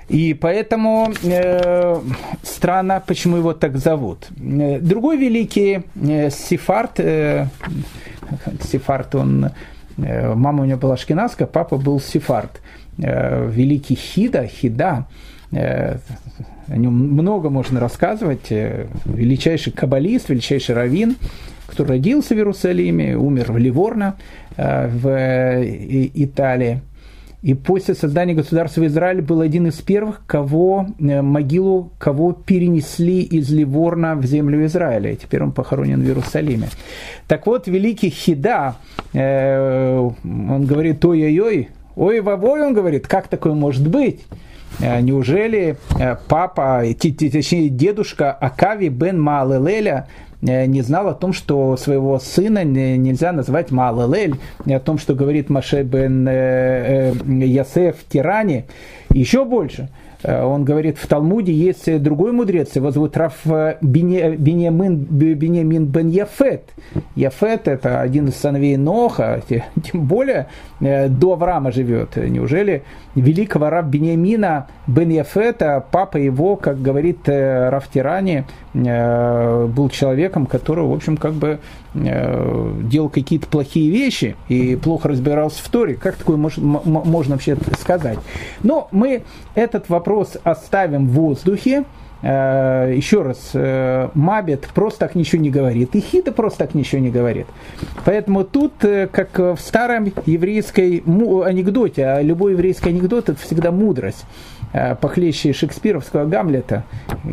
И 0.08 0.34
поэтому 0.34 1.12
э, 1.22 2.00
странно, 2.42 3.02
почему 3.06 3.36
его 3.36 3.52
так 3.52 3.76
зовут. 3.76 4.28
Э, 4.38 4.78
другой 4.80 5.16
великий 5.16 5.82
э, 5.94 6.30
Сефард, 6.30 7.00
э, 7.00 7.46
Сефард, 8.60 9.14
он, 9.14 9.50
э, 9.98 10.34
мама 10.34 10.62
у 10.62 10.66
него 10.66 10.78
была 10.78 10.96
шкинаска, 10.96 11.46
папа 11.46 11.76
был 11.76 12.00
Сефард. 12.00 12.60
Э, 12.98 13.48
великий 13.50 13.94
Хида, 13.94 14.46
Хида, 14.46 15.06
э, 15.52 15.98
о 16.68 16.76
нем 16.76 16.94
много 16.94 17.50
можно 17.50 17.80
рассказывать. 17.80 18.50
Э, 18.50 18.86
величайший 19.04 19.72
каббалист, 19.72 20.28
величайший 20.28 20.74
раввин, 20.74 21.16
который 21.66 21.88
родился 21.88 22.34
в 22.34 22.38
Иерусалиме, 22.38 23.16
умер 23.16 23.52
в 23.52 23.58
Ливорно, 23.58 24.16
э, 24.56 24.88
в 24.88 25.08
э, 25.08 26.10
Италии. 26.14 26.82
И 27.42 27.54
после 27.54 27.94
создания 27.94 28.34
государства 28.34 28.86
Израиль 28.86 29.20
был 29.20 29.40
один 29.40 29.66
из 29.66 29.74
первых, 29.80 30.22
кого 30.26 30.86
э, 31.00 31.22
могилу, 31.22 31.90
кого 31.98 32.32
перенесли 32.32 33.20
из 33.20 33.50
Ливорна 33.50 34.14
в 34.14 34.24
землю 34.24 34.64
Израиля. 34.66 35.10
И 35.10 35.16
теперь 35.16 35.42
он 35.42 35.50
похоронен 35.50 36.02
в 36.02 36.06
Иерусалиме. 36.06 36.68
Так 37.26 37.46
вот, 37.46 37.66
великий 37.66 38.10
Хида, 38.10 38.76
э, 39.12 39.98
он 39.98 40.66
говорит, 40.66 41.04
ой-ой-ой, 41.04 41.70
ой-вовой, 41.96 42.62
он 42.62 42.74
говорит, 42.74 43.08
как 43.08 43.26
такое 43.26 43.54
может 43.54 43.88
быть? 43.88 44.20
Э, 44.80 45.00
неужели 45.00 45.76
э, 45.98 46.16
папа, 46.28 46.84
точнее 46.96 47.68
дедушка 47.68 48.32
Акави 48.32 48.88
бен 48.88 49.20
Маалелеля 49.20 50.06
не 50.42 50.82
знал 50.82 51.08
о 51.08 51.14
том, 51.14 51.32
что 51.32 51.76
своего 51.76 52.18
сына 52.18 52.64
нельзя 52.64 53.32
называть 53.32 53.70
Малалель, 53.70 54.34
о 54.66 54.80
том, 54.80 54.98
что 54.98 55.14
говорит 55.14 55.48
Маше 55.48 55.82
бен 55.82 56.26
э, 56.28 57.12
э, 57.14 57.44
Ясеф 57.44 57.96
Тирани, 58.08 58.64
еще 59.10 59.44
больше– 59.44 59.88
Э, 59.98 60.01
он 60.24 60.64
говорит, 60.64 60.98
в 60.98 61.06
Талмуде 61.06 61.52
есть 61.52 62.02
другой 62.02 62.32
мудрец, 62.32 62.76
его 62.76 62.90
зовут 62.90 63.16
Раф 63.16 63.46
э, 63.46 63.76
Бенемин, 63.80 64.96
Бенемин 64.96 65.86
бен 65.86 66.08
Яфет. 66.08 66.64
Яфет– 67.16 67.62
это 67.68 68.00
один 68.00 68.28
из 68.28 68.36
сыновей 68.36 68.76
Ноха, 68.76 69.40
тем 69.48 70.06
более 70.06 70.46
э, 70.80 71.08
до 71.08 71.32
Авраама 71.32 71.72
живет. 71.72 72.16
Неужели 72.16 72.82
великого 73.14 73.70
Рав 73.70 73.86
Бенемина 73.86 74.68
бен 74.86 75.10
Яфета, 75.10 75.84
папа 75.90 76.16
его, 76.16 76.56
как 76.56 76.80
говорит 76.80 77.28
Раф 77.28 77.88
Тирани, 77.88 78.44
был 78.74 79.90
человеком, 79.90 80.46
который, 80.46 80.84
в 80.84 80.92
общем, 80.92 81.16
как 81.16 81.34
бы 81.34 81.58
делал 81.94 83.08
какие-то 83.10 83.46
плохие 83.46 83.90
вещи 83.90 84.36
и 84.48 84.76
плохо 84.76 85.08
разбирался 85.08 85.62
в 85.62 85.68
Торе. 85.68 85.94
Как 85.94 86.16
такое 86.16 86.36
можно, 86.36 86.80
можно 86.84 87.34
вообще 87.34 87.56
сказать? 87.78 88.18
Но 88.62 88.88
мы 88.92 89.24
этот 89.54 89.88
вопрос 89.88 90.36
оставим 90.44 91.08
в 91.08 91.12
воздухе. 91.12 91.84
Э, 92.22 92.92
еще 92.94 93.22
раз, 93.22 93.50
э, 93.52 94.08
Мабет 94.14 94.68
просто 94.74 95.00
так 95.00 95.16
ничего 95.16 95.42
не 95.42 95.50
говорит, 95.50 95.96
и 95.96 96.00
Хита 96.00 96.30
просто 96.30 96.60
так 96.60 96.74
ничего 96.74 97.00
не 97.00 97.10
говорит. 97.10 97.46
Поэтому 98.04 98.44
тут, 98.44 98.72
э, 98.84 99.08
как 99.08 99.38
в 99.38 99.58
старом 99.58 100.12
еврейской 100.26 101.02
анекдоте, 101.04 102.06
а 102.06 102.22
любой 102.22 102.52
еврейский 102.52 102.90
анекдот 102.90 103.28
это 103.28 103.40
всегда 103.40 103.72
мудрость, 103.72 104.24
похлеще 105.00 105.52
шекспировского 105.52 106.24
Гамлета, 106.24 106.84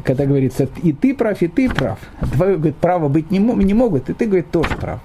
когда 0.04 0.26
говорится, 0.26 0.68
и 0.84 0.92
ты 0.92 1.14
прав, 1.14 1.42
и 1.42 1.48
ты 1.48 1.70
прав. 1.70 2.00
Твое, 2.34 2.58
говорит, 2.58 2.76
право 2.78 3.08
быть 3.08 3.32
не, 3.32 3.40
не 3.40 3.74
могут, 3.74 4.10
и 4.10 4.14
ты, 4.14 4.26
говорит, 4.26 4.52
тоже 4.52 4.76
прав. 4.76 5.00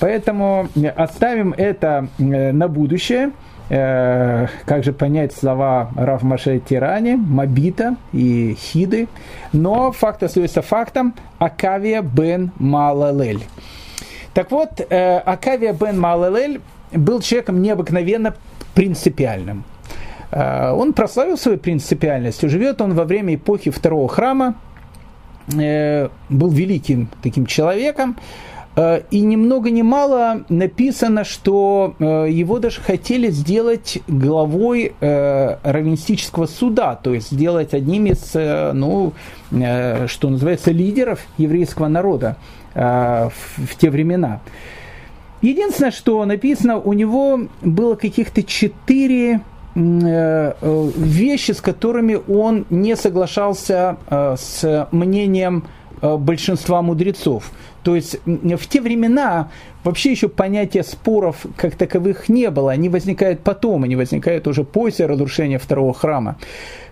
Поэтому 0.00 0.68
оставим 0.96 1.52
это 1.56 2.08
на 2.18 2.68
будущее. 2.68 3.32
Э, 3.70 4.46
как 4.66 4.84
же 4.84 4.92
понять 4.92 5.32
слова 5.32 5.90
Рав 5.96 6.22
Маше 6.22 6.58
Тирани, 6.58 7.16
Мабита 7.16 7.96
и 8.12 8.54
Хиды. 8.58 9.08
Но 9.52 9.90
факт 9.90 10.22
остается 10.22 10.60
фактом. 10.60 11.14
Акавия 11.38 12.02
бен 12.02 12.52
Малалель. 12.58 13.44
Так 14.34 14.50
вот, 14.50 14.80
э, 14.80 15.18
Акавия 15.18 15.72
бен 15.72 15.98
Малалель 15.98 16.60
был 16.92 17.20
человеком 17.20 17.62
необыкновенно 17.62 18.34
принципиальным. 18.74 19.64
Э, 20.34 20.72
он 20.72 20.92
прославил 20.92 21.36
свою 21.36 21.58
принципиальность. 21.58 22.42
Живет 22.48 22.80
он 22.80 22.94
во 22.94 23.04
время 23.04 23.34
эпохи 23.34 23.70
второго 23.70 24.08
храма, 24.08 24.54
был 25.46 26.48
великим 26.48 27.08
таким 27.22 27.44
человеком, 27.44 28.16
Э, 28.76 29.02
и 29.10 29.20
ни 29.20 29.36
много 29.36 29.70
ни 29.70 29.82
мало 29.82 30.44
написано, 30.48 31.24
что 31.24 31.94
э, 31.98 32.26
его 32.30 32.58
даже 32.58 32.80
хотели 32.80 33.30
сделать 33.30 33.98
главой 34.08 34.94
э, 35.00 35.56
раввинистического 35.62 36.46
суда, 36.46 36.96
то 36.96 37.14
есть 37.14 37.30
сделать 37.30 37.72
одним 37.72 38.06
из, 38.06 38.34
ну, 38.34 39.12
что 39.50 40.28
называется, 40.28 40.72
лидеров 40.72 41.20
еврейского 41.38 41.88
народа 41.88 42.36
в 42.74 43.76
те 43.78 43.90
времена. 43.90 44.40
Единственное, 45.42 45.92
что 45.92 46.24
написано, 46.24 46.78
у 46.78 46.92
него 46.92 47.40
было 47.62 47.94
каких-то 47.94 48.42
четыре 48.42 49.42
вещи, 49.74 51.52
с 51.52 51.60
которыми 51.60 52.18
он 52.28 52.66
не 52.70 52.96
соглашался 52.96 53.96
с 54.08 54.88
мнением 54.92 55.64
большинства 56.00 56.82
мудрецов. 56.82 57.50
То 57.82 57.96
есть 57.96 58.18
в 58.24 58.66
те 58.68 58.80
времена 58.80 59.50
вообще 59.84 60.10
еще 60.10 60.28
понятия 60.28 60.82
споров 60.82 61.46
как 61.56 61.76
таковых 61.76 62.28
не 62.28 62.50
было. 62.50 62.72
Они 62.72 62.88
возникают 62.88 63.40
потом, 63.40 63.84
они 63.84 63.96
возникают 63.96 64.46
уже 64.48 64.64
после 64.64 65.06
разрушения 65.06 65.58
второго 65.58 65.94
храма. 65.94 66.36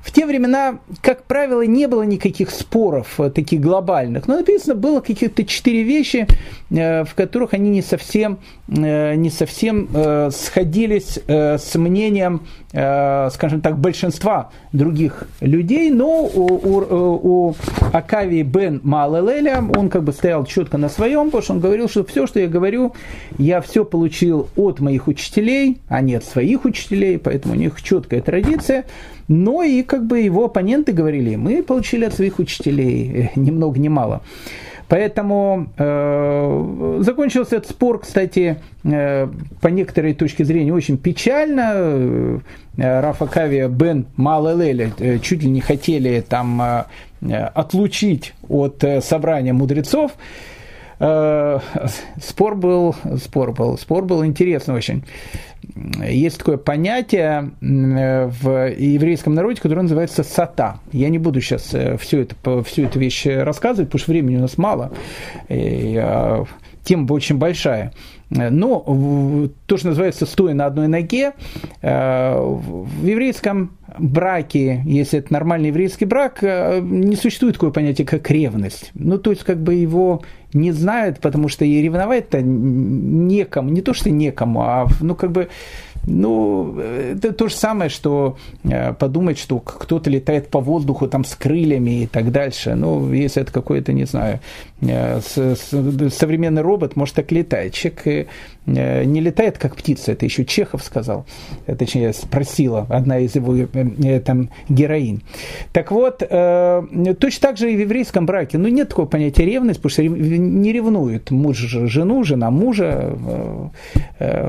В 0.03 0.11
те 0.11 0.27
времена, 0.27 0.79
как 1.01 1.23
правило, 1.25 1.63
не 1.63 1.87
было 1.87 2.03
никаких 2.03 2.51
споров 2.51 3.21
э, 3.21 3.31
таких 3.31 3.61
глобальных, 3.61 4.27
но 4.27 4.37
написано 4.37 4.75
было 4.75 5.01
каких-то 5.01 5.45
четыре 5.45 5.85
вещи, 5.85 6.27
э, 6.71 7.05
в 7.05 7.15
которых 7.15 7.55
они 7.55 7.71
не 7.71 7.83
совсем, 7.83 8.39
э, 8.67 9.15
не 9.15 9.31
совсем 9.31 9.89
сходились 10.33 11.19
с 11.27 11.75
мнением, 11.75 12.43
скажем 12.71 13.61
так, 13.61 13.79
большинства 13.79 14.51
других 14.73 15.25
людей, 15.41 15.91
но 15.91 16.25
у, 16.25 16.47
у, 16.55 17.49
у 17.49 17.55
Акави 17.93 18.43
бен 18.43 18.81
Малелеля 18.83 19.63
он 19.77 19.89
как 19.89 20.03
бы 20.03 20.13
стоял 20.13 20.45
четко 20.45 20.79
на 20.79 20.89
своем, 20.89 21.27
потому 21.27 21.43
что 21.43 21.53
он 21.55 21.61
говорил, 21.61 21.89
что 21.89 22.05
все, 22.05 22.27
что 22.27 22.41
я 22.41 22.49
говорю, 22.49 22.82
я 23.39 23.61
все 23.61 23.85
получил 23.85 24.49
от 24.57 24.81
моих 24.81 25.09
учителей, 25.09 25.79
а 25.89 26.01
не 26.01 26.15
от 26.15 26.25
своих 26.25 26.65
учителей, 26.65 27.19
поэтому 27.19 27.55
у 27.55 27.57
них 27.57 27.81
четкая 27.83 28.21
традиция. 28.21 28.85
Но 29.29 29.63
и 29.63 29.83
как 29.83 30.07
бы 30.07 30.21
его 30.21 30.45
оппоненты 30.45 30.93
говорили, 30.93 31.37
мы 31.37 31.63
получили 31.63 32.05
от 32.05 32.15
своих 32.15 32.39
учителей 32.39 33.31
э, 33.35 33.41
ни 33.41 33.51
много 33.51 33.79
ни 33.79 33.89
мало. 33.89 34.23
Поэтому 34.89 35.69
э, 35.79 36.99
закончился 37.01 37.57
этот 37.57 37.71
спор, 37.71 38.01
кстати, 38.01 38.59
э, 38.85 39.29
по 39.61 39.69
некоторой 39.69 40.13
точке 40.13 40.45
зрения 40.45 40.75
очень 40.75 40.99
печально. 40.99 41.73
Э, 41.75 42.39
Рафа 42.77 43.27
Кавия 43.27 43.69
бен 43.69 44.07
Малелеля 44.17 44.91
э, 44.99 45.19
чуть 45.19 45.43
ли 45.43 45.49
не 45.49 45.61
хотели 45.63 46.23
там 46.29 46.61
э, 46.61 46.85
отлучить 47.55 48.35
от 48.49 48.85
э, 48.85 49.01
собрания 49.01 49.55
мудрецов. 49.55 50.13
Э, 50.13 50.52
спор 52.21 52.55
был, 52.55 52.95
спор 53.23 53.53
был, 53.53 53.77
спор 53.77 54.05
был 54.05 54.25
интересный 54.25 54.75
очень 54.75 55.05
есть 56.05 56.39
такое 56.39 56.57
понятие 56.57 57.53
в 57.61 58.73
еврейском 58.77 59.35
народе, 59.35 59.61
которое 59.61 59.83
называется 59.83 60.23
сата. 60.23 60.81
Я 60.93 61.09
не 61.09 61.19
буду 61.19 61.41
сейчас 61.41 61.73
э, 61.73 61.97
всю 61.99 62.19
эту, 62.19 62.63
всю 62.65 62.85
эту 62.85 62.99
вещь 62.99 63.27
рассказывать, 63.27 63.89
потому 63.89 64.01
что 64.01 64.11
времени 64.11 64.37
у 64.37 64.41
нас 64.41 64.59
мало. 64.59 64.93
И, 65.49 66.05
тема 66.85 67.13
очень 67.13 67.39
большая. 67.39 67.93
Но 68.31 69.49
то, 69.67 69.77
что 69.77 69.89
называется 69.89 70.27
стоя 70.27 70.55
на 70.55 70.67
одной 70.67 70.89
ноге, 70.89 71.33
э, 71.83 72.35
в 72.39 73.05
еврейском 73.05 73.77
браке, 73.99 74.83
если 74.85 75.19
это 75.19 75.33
нормальный 75.33 75.69
еврейский 75.69 76.05
брак, 76.05 76.39
э, 76.43 76.81
не 76.81 77.17
существует 77.17 77.55
такое 77.55 77.71
понятие, 77.71 78.07
как 78.07 78.31
ревность. 78.31 78.91
Ну, 78.95 79.19
то 79.19 79.31
есть, 79.31 79.45
как 79.45 79.63
бы 79.63 79.75
его 79.75 80.23
не 80.55 80.73
знают, 80.73 81.21
потому 81.21 81.49
что 81.49 81.65
и 81.65 81.81
ревновать-то 81.81 82.43
некому, 82.43 83.71
не 83.71 83.81
то, 83.81 83.95
что 83.95 84.11
некому, 84.11 84.63
а, 84.63 84.87
ну, 85.01 85.15
как 85.15 85.33
бы, 85.33 85.49
ну, 86.07 86.79
это 86.79 87.33
то 87.33 87.49
же 87.49 87.55
самое, 87.55 87.89
что 87.89 88.37
э, 88.65 88.93
подумать, 88.93 89.39
что 89.39 89.61
кто-то 89.61 90.11
летает 90.11 90.49
по 90.49 90.61
воздуху 90.61 91.07
там 91.09 91.25
с 91.25 91.35
крыльями 91.37 92.03
и 92.03 92.07
так 92.07 92.33
дальше. 92.33 92.75
Ну, 92.75 93.13
если 93.13 93.43
это 93.43 93.53
какой-то, 93.53 93.93
не 93.93 94.05
знаю, 94.05 94.41
э, 94.81 95.21
современный 95.21 96.63
робот, 96.63 96.97
может 96.97 97.15
так 97.15 97.31
летать. 97.31 97.75
Человек 97.75 98.29
не 98.67 99.21
летает 99.21 99.59
как 99.59 99.77
птица, 99.77 100.13
это 100.13 100.25
еще 100.25 100.45
Чехов 100.45 100.83
сказал, 100.85 101.27
точнее 101.67 102.13
спросила 102.13 102.87
одна 102.89 103.19
из 103.19 103.35
его 103.35 103.57
там 104.25 104.51
героинь. 104.69 105.23
Так 105.73 105.91
вот, 105.91 106.19
точно 106.19 107.41
так 107.41 107.57
же 107.57 107.73
и 107.73 107.77
в 107.77 107.81
еврейском 107.81 108.25
браке, 108.27 108.59
ну 108.59 108.69
нет 108.69 108.91
такого 108.91 109.07
понятия 109.07 109.45
ревность, 109.45 109.83
потому 109.83 109.91
что 109.91 110.03
не 110.03 110.73
ревнует 110.73 111.31
муж 111.31 111.59
жену, 111.59 112.23
жена 112.25 112.51
мужа, 112.51 113.17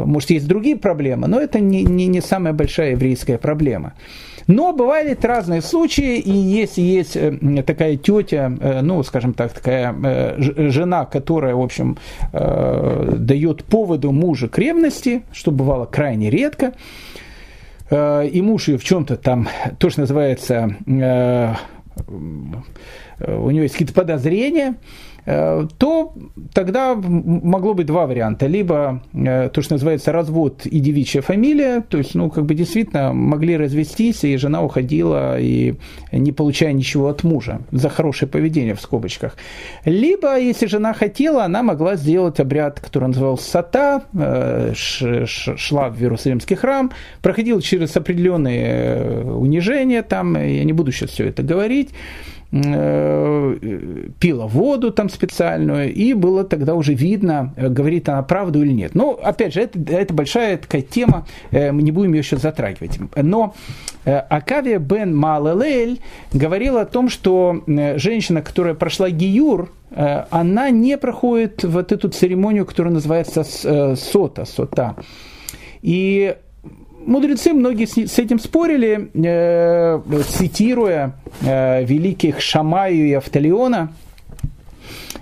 может 0.05 0.29
есть 0.29 0.47
другие 0.47 0.75
проблемы, 0.75 1.27
но 1.27 1.39
это 1.39 1.59
не, 1.59 1.83
не, 1.83 2.07
не 2.07 2.21
самая 2.21 2.53
большая 2.53 2.91
еврейская 2.91 3.37
проблема. 3.37 3.93
Но 4.47 4.73
бывают 4.73 5.23
разные 5.23 5.61
случаи, 5.61 6.17
и 6.17 6.31
если 6.31 6.81
есть 6.81 7.15
э, 7.15 7.63
такая 7.65 7.95
тетя, 7.97 8.51
э, 8.59 8.81
ну, 8.81 9.01
скажем 9.03 9.33
так, 9.33 9.53
такая 9.53 9.95
э, 10.03 10.35
жена, 10.69 11.05
которая, 11.05 11.55
в 11.55 11.61
общем, 11.61 11.97
дает 12.31 13.63
поводу 13.63 14.11
мужа 14.11 14.47
к 14.47 14.57
ревности, 14.57 15.23
что 15.31 15.51
бывало 15.51 15.85
крайне 15.85 16.29
редко, 16.29 16.73
и 17.91 18.41
муж 18.41 18.67
ее 18.67 18.77
в 18.77 18.83
чем-то 18.83 19.17
там, 19.17 19.47
то, 19.77 19.89
что 19.89 20.01
называется, 20.01 20.75
у 20.87 20.91
него 23.51 23.63
есть 23.63 23.73
какие-то 23.73 23.93
подозрения, 23.93 24.75
то 25.25 26.13
тогда 26.53 26.95
могло 26.95 27.73
быть 27.73 27.87
два 27.87 28.05
варианта. 28.05 28.47
Либо 28.47 29.01
э, 29.13 29.49
то, 29.49 29.61
что 29.61 29.75
называется 29.75 30.11
развод 30.11 30.65
и 30.65 30.79
девичья 30.79 31.21
фамилия, 31.21 31.81
то 31.81 31.97
есть, 31.97 32.15
ну, 32.15 32.29
как 32.29 32.45
бы 32.45 32.55
действительно 32.55 33.13
могли 33.13 33.55
развестись, 33.55 34.23
и 34.23 34.35
жена 34.37 34.61
уходила, 34.61 35.39
и 35.39 35.75
не 36.11 36.31
получая 36.31 36.73
ничего 36.73 37.07
от 37.07 37.23
мужа 37.23 37.61
за 37.71 37.89
хорошее 37.89 38.29
поведение 38.29 38.75
в 38.75 38.81
скобочках. 38.81 39.37
Либо, 39.85 40.37
если 40.37 40.65
жена 40.65 40.93
хотела, 40.93 41.45
она 41.45 41.63
могла 41.63 41.95
сделать 41.95 42.39
обряд, 42.39 42.79
который 42.79 43.07
назывался 43.07 43.49
сата, 43.49 44.03
э, 44.13 44.73
шла 44.75 45.89
в 45.89 46.01
Иерусалимский 46.01 46.55
храм, 46.55 46.91
проходила 47.21 47.61
через 47.61 47.95
определенные 47.95 49.23
унижения 49.23 50.01
там, 50.01 50.35
я 50.35 50.63
не 50.63 50.73
буду 50.73 50.91
сейчас 50.91 51.11
все 51.11 51.27
это 51.27 51.43
говорить, 51.43 51.91
Э, 51.93 52.42
пила 52.53 54.45
воду 54.45 54.91
там 54.91 55.09
специальную, 55.09 55.91
и 55.91 56.13
было 56.13 56.43
тогда 56.43 56.75
уже 56.75 56.93
видно, 56.93 57.51
э, 57.55 57.67
говорит 57.67 58.09
она 58.09 58.21
правду 58.21 58.61
или 58.61 58.71
нет. 58.71 58.93
Но, 58.93 59.19
опять 59.23 59.55
же, 59.55 59.61
это, 59.61 59.79
это 59.91 60.13
большая 60.13 60.57
такая 60.57 60.83
тема, 60.83 61.25
э, 61.49 61.71
мы 61.71 61.81
не 61.81 61.91
будем 61.91 62.13
ее 62.13 62.21
сейчас 62.21 62.41
затрагивать. 62.43 62.99
Но 63.15 63.55
Акавия 64.05 64.77
бен 64.77 65.15
Малелель 65.15 65.99
говорил 66.31 66.77
о 66.77 66.85
том, 66.85 67.09
что 67.09 67.63
женщина, 67.65 68.43
которая 68.43 68.75
прошла 68.75 69.09
гиюр, 69.09 69.71
она 69.95 70.69
не 70.69 70.97
проходит 70.97 71.63
вот 71.63 71.91
эту 71.91 72.09
церемонию, 72.09 72.65
которая 72.65 72.93
называется 72.93 73.43
сота, 73.95 74.45
сота. 74.45 74.95
И 75.81 76.35
мудрецы 77.05 77.53
многие 77.53 77.85
с 77.85 78.19
этим 78.19 78.39
спорили, 78.39 79.09
э, 79.13 80.01
цитируя 80.29 81.15
э, 81.41 81.83
великих 81.83 82.41
Шамаю 82.41 83.07
и 83.07 83.13
Автолеона, 83.13 83.91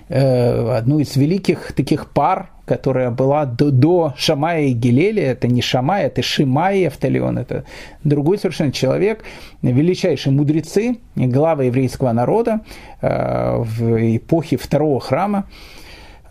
э, 0.08 0.76
одну 0.76 0.98
из 0.98 1.16
великих 1.16 1.72
таких 1.72 2.10
пар, 2.10 2.50
которая 2.64 3.10
была 3.10 3.44
до, 3.44 3.70
до 3.70 4.14
Шамая 4.16 4.64
и 4.64 4.72
Гелеля, 4.72 5.24
это 5.24 5.48
не 5.48 5.62
Шамай, 5.62 6.04
это 6.04 6.22
Шимай 6.22 6.80
и 6.80 6.84
Автолеон, 6.84 7.38
это 7.38 7.64
другой 8.04 8.38
совершенно 8.38 8.72
человек, 8.72 9.24
величайшие 9.62 10.32
мудрецы, 10.32 10.98
главы 11.16 11.64
еврейского 11.64 12.12
народа 12.12 12.60
э, 13.00 13.56
в 13.58 14.16
эпохе 14.16 14.56
второго 14.56 15.00
храма, 15.00 15.46
Э, 15.46 15.81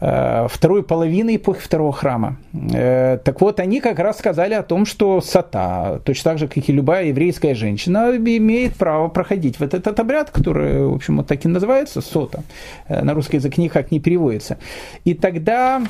второй 0.01 0.81
половины 0.81 1.35
эпохи 1.35 1.61
второго 1.61 1.93
храма. 1.93 2.37
Э, 2.73 3.19
так 3.23 3.39
вот, 3.39 3.59
они 3.59 3.79
как 3.81 3.99
раз 3.99 4.17
сказали 4.17 4.55
о 4.55 4.63
том, 4.63 4.87
что 4.87 5.21
сата, 5.21 6.01
точно 6.03 6.31
так 6.31 6.39
же, 6.39 6.47
как 6.47 6.67
и 6.67 6.71
любая 6.71 7.05
еврейская 7.05 7.53
женщина, 7.53 8.11
имеет 8.15 8.75
право 8.75 9.09
проходить 9.09 9.59
вот 9.59 9.75
этот 9.75 9.99
обряд, 9.99 10.31
который, 10.31 10.87
в 10.87 10.95
общем, 10.95 11.17
вот 11.17 11.27
так 11.27 11.45
и 11.45 11.47
называется, 11.47 12.01
сота. 12.01 12.43
Э, 12.87 13.03
на 13.03 13.13
русский 13.13 13.37
язык 13.37 13.59
никак 13.59 13.91
не 13.91 13.99
переводится. 13.99 14.57
И 15.05 15.13
тогда 15.13 15.83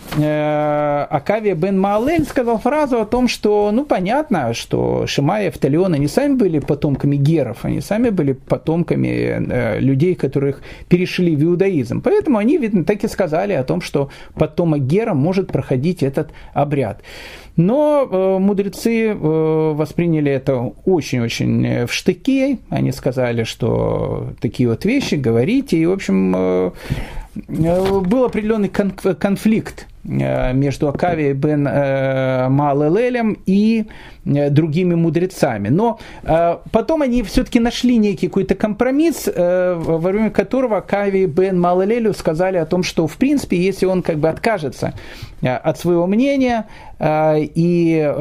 Акавия 1.10 1.56
бен 1.56 1.80
Маалель 1.80 2.26
сказал 2.26 2.58
фразу 2.58 3.00
о 3.00 3.06
том, 3.06 3.30
что, 3.30 3.72
ну, 3.72 3.86
понятно, 3.86 4.54
что 4.54 5.08
Шимай 5.08 5.46
и 5.46 5.48
Автолеон, 5.48 5.94
они 5.94 6.08
сами 6.08 6.36
были 6.36 6.60
потомками 6.60 7.16
геров, 7.16 7.60
они 7.62 7.80
сами 7.80 8.10
были 8.10 8.34
потомками 8.34 9.80
людей, 9.80 10.16
которых 10.16 10.62
перешли 10.90 11.36
в 11.36 11.44
иудаизм. 11.44 12.02
Поэтому 12.02 12.40
они, 12.40 12.58
видно, 12.58 12.84
так 12.84 13.04
и 13.06 13.08
сказали 13.08 13.54
о 13.54 13.64
том, 13.64 13.80
что 13.80 14.01
что 14.02 14.10
потомок 14.40 14.82
Гера 14.82 15.14
может 15.14 15.52
проходить 15.52 16.04
этот 16.04 16.32
обряд. 16.54 17.02
Но 17.58 18.08
э, 18.10 18.40
мудрецы 18.40 19.08
э, 19.08 19.14
восприняли 19.14 20.32
это 20.32 20.74
очень-очень 20.86 21.66
э, 21.66 21.86
в 21.86 21.94
штыки. 21.94 22.60
Они 22.70 22.92
сказали, 22.92 23.44
что 23.44 24.30
такие 24.40 24.70
вот 24.70 24.86
вещи 24.86 25.16
говорите. 25.16 25.78
И, 25.78 25.86
в 25.86 25.92
общем, 25.92 26.34
э, 26.36 26.72
был 27.48 28.26
определенный 28.26 28.70
конфликт 28.70 29.86
Э, 29.86 29.91
между 30.04 30.90
Акавией 30.90 31.34
бен 31.34 31.68
э, 31.68 32.50
Маалелелем 32.50 33.38
и 33.46 33.86
э, 34.26 34.50
другими 34.50 34.96
мудрецами. 34.96 35.70
Но 35.70 36.00
потом 36.72 37.02
они 37.02 37.24
все-таки 37.24 37.60
нашли 37.60 37.98
некий 37.98 38.28
какой-то 38.28 38.56
компромисс, 38.56 39.28
во 39.36 39.98
время 39.98 40.30
которого 40.30 40.78
Акави 40.78 41.26
бен 41.26 41.60
Маалелелю 41.60 42.14
сказали 42.14 42.58
о 42.58 42.66
том, 42.66 42.84
что 42.84 43.08
в 43.08 43.18
принципе, 43.18 43.58
если 43.58 43.86
он 43.86 44.02
как 44.02 44.18
бы 44.18 44.30
откажется 44.30 44.94
от 45.42 45.80
своего 45.80 46.08
мнения 46.08 46.68
и 47.00 48.14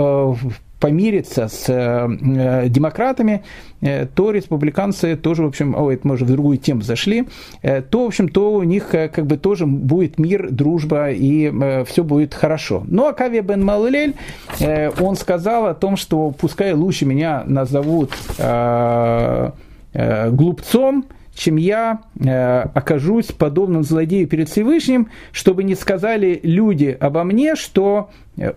помириться 0.80 1.48
с 1.48 1.66
э, 1.68 2.68
демократами, 2.68 3.42
э, 3.82 4.06
то 4.06 4.30
республиканцы 4.30 5.14
тоже, 5.16 5.42
в 5.42 5.46
общем, 5.46 5.74
ой, 5.76 5.94
это 5.94 6.08
мы 6.08 6.14
уже 6.14 6.24
в 6.24 6.28
другую 6.28 6.56
тему 6.56 6.80
зашли, 6.80 7.28
э, 7.62 7.82
то, 7.82 8.04
в 8.04 8.06
общем, 8.06 8.28
то 8.28 8.52
у 8.52 8.62
них 8.62 8.94
э, 8.94 9.08
как 9.08 9.26
бы 9.26 9.36
тоже 9.36 9.66
будет 9.66 10.18
мир, 10.18 10.50
дружба 10.50 11.10
и 11.10 11.52
э, 11.52 11.84
все 11.84 12.02
будет 12.02 12.34
хорошо. 12.34 12.82
Но 12.86 13.08
Акавия 13.08 13.42
бен 13.42 13.64
Малелель, 13.64 14.14
э, 14.58 14.90
он 15.00 15.16
сказал 15.16 15.66
о 15.66 15.74
том, 15.74 15.96
что 15.96 16.30
пускай 16.30 16.72
лучше 16.72 17.04
меня 17.04 17.44
назовут 17.46 18.12
э, 18.38 19.50
э, 19.92 20.30
глупцом, 20.30 21.04
чем 21.40 21.56
я 21.56 22.00
э, 22.18 22.60
окажусь 22.74 23.26
подобным 23.26 23.82
злодею 23.82 24.28
перед 24.28 24.48
Всевышним, 24.48 25.08
чтобы 25.32 25.64
не 25.64 25.74
сказали 25.74 26.40
люди 26.42 26.96
обо 27.00 27.24
мне, 27.24 27.56
что 27.56 28.10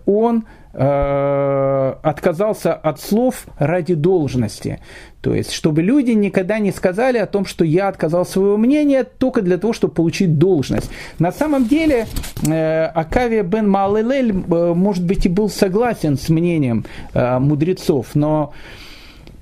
он 0.06 0.44
Э, 0.76 1.94
отказался 2.02 2.74
от 2.74 3.00
слов 3.00 3.46
ради 3.58 3.94
должности. 3.94 4.80
То 5.20 5.32
есть, 5.32 5.52
чтобы 5.52 5.82
люди 5.82 6.10
никогда 6.10 6.58
не 6.58 6.72
сказали 6.72 7.18
о 7.18 7.26
том, 7.26 7.46
что 7.46 7.64
я 7.64 7.86
отказал 7.86 8.26
своего 8.26 8.56
мнения 8.56 9.04
только 9.04 9.40
для 9.40 9.56
того, 9.56 9.72
чтобы 9.72 9.94
получить 9.94 10.36
должность. 10.36 10.90
На 11.20 11.30
самом 11.30 11.68
деле, 11.68 12.08
э, 12.44 12.86
Акавия 12.86 13.44
бен 13.44 13.70
Малелель, 13.70 14.32
э, 14.32 14.74
может 14.74 15.04
быть, 15.04 15.26
и 15.26 15.28
был 15.28 15.48
согласен 15.48 16.18
с 16.18 16.28
мнением 16.28 16.84
э, 17.12 17.38
мудрецов, 17.38 18.08
но 18.14 18.52
Э, 18.52 18.83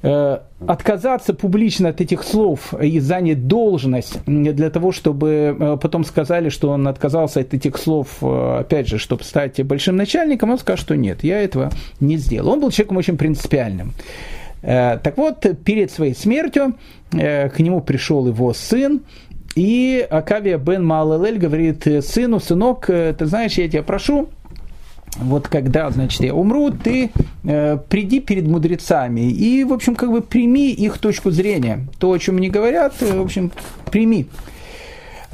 отказаться 0.02 1.32
публично 1.32 1.90
от 1.90 2.00
этих 2.00 2.24
слов 2.24 2.74
и 2.74 2.98
занять 2.98 3.46
должность 3.46 4.18
для 4.26 4.70
того, 4.70 4.90
чтобы 4.90 5.56
э, 5.58 5.78
потом 5.80 6.04
сказали, 6.04 6.48
что 6.48 6.70
он 6.70 6.88
отказался 6.88 7.40
от 7.40 7.54
этих 7.54 7.76
слов, 7.76 8.18
э, 8.20 8.58
опять 8.60 8.88
же, 8.88 8.98
чтобы 8.98 9.22
стать 9.22 9.62
большим 9.64 9.96
начальником, 9.96 10.50
он 10.50 10.58
скажет, 10.58 10.84
что 10.84 10.96
нет, 10.96 11.22
я 11.22 11.40
этого 11.40 11.70
не 12.00 12.16
сделал. 12.16 12.50
Он 12.50 12.60
был 12.60 12.70
человеком 12.70 12.96
очень 12.96 13.16
принципиальным. 13.16 13.92
Так 14.60 15.16
вот, 15.16 15.44
перед 15.64 15.90
своей 15.90 16.14
смертью 16.14 16.76
к 17.10 17.54
нему 17.58 17.80
пришел 17.80 18.28
его 18.28 18.54
сын, 18.54 19.02
и 19.56 20.06
Акавия 20.08 20.56
бен 20.56 20.86
Маалелель 20.86 21.36
говорит 21.36 21.84
сыну, 22.04 22.38
сынок, 22.38 22.86
ты 22.86 23.26
знаешь, 23.26 23.54
я 23.54 23.68
тебя 23.68 23.82
прошу, 23.82 24.28
вот 25.18 25.48
когда, 25.48 25.90
значит, 25.90 26.22
я 26.22 26.34
умру, 26.34 26.70
ты 26.70 27.10
э, 27.44 27.78
приди 27.88 28.20
перед 28.20 28.46
мудрецами 28.46 29.30
и, 29.30 29.64
в 29.64 29.72
общем, 29.72 29.94
как 29.94 30.10
бы 30.10 30.22
прими 30.22 30.70
их 30.70 30.98
точку 30.98 31.30
зрения. 31.30 31.86
То, 31.98 32.12
о 32.12 32.18
чем 32.18 32.38
они 32.38 32.48
говорят, 32.48 32.94
э, 33.00 33.18
в 33.18 33.22
общем, 33.22 33.52
прими. 33.90 34.26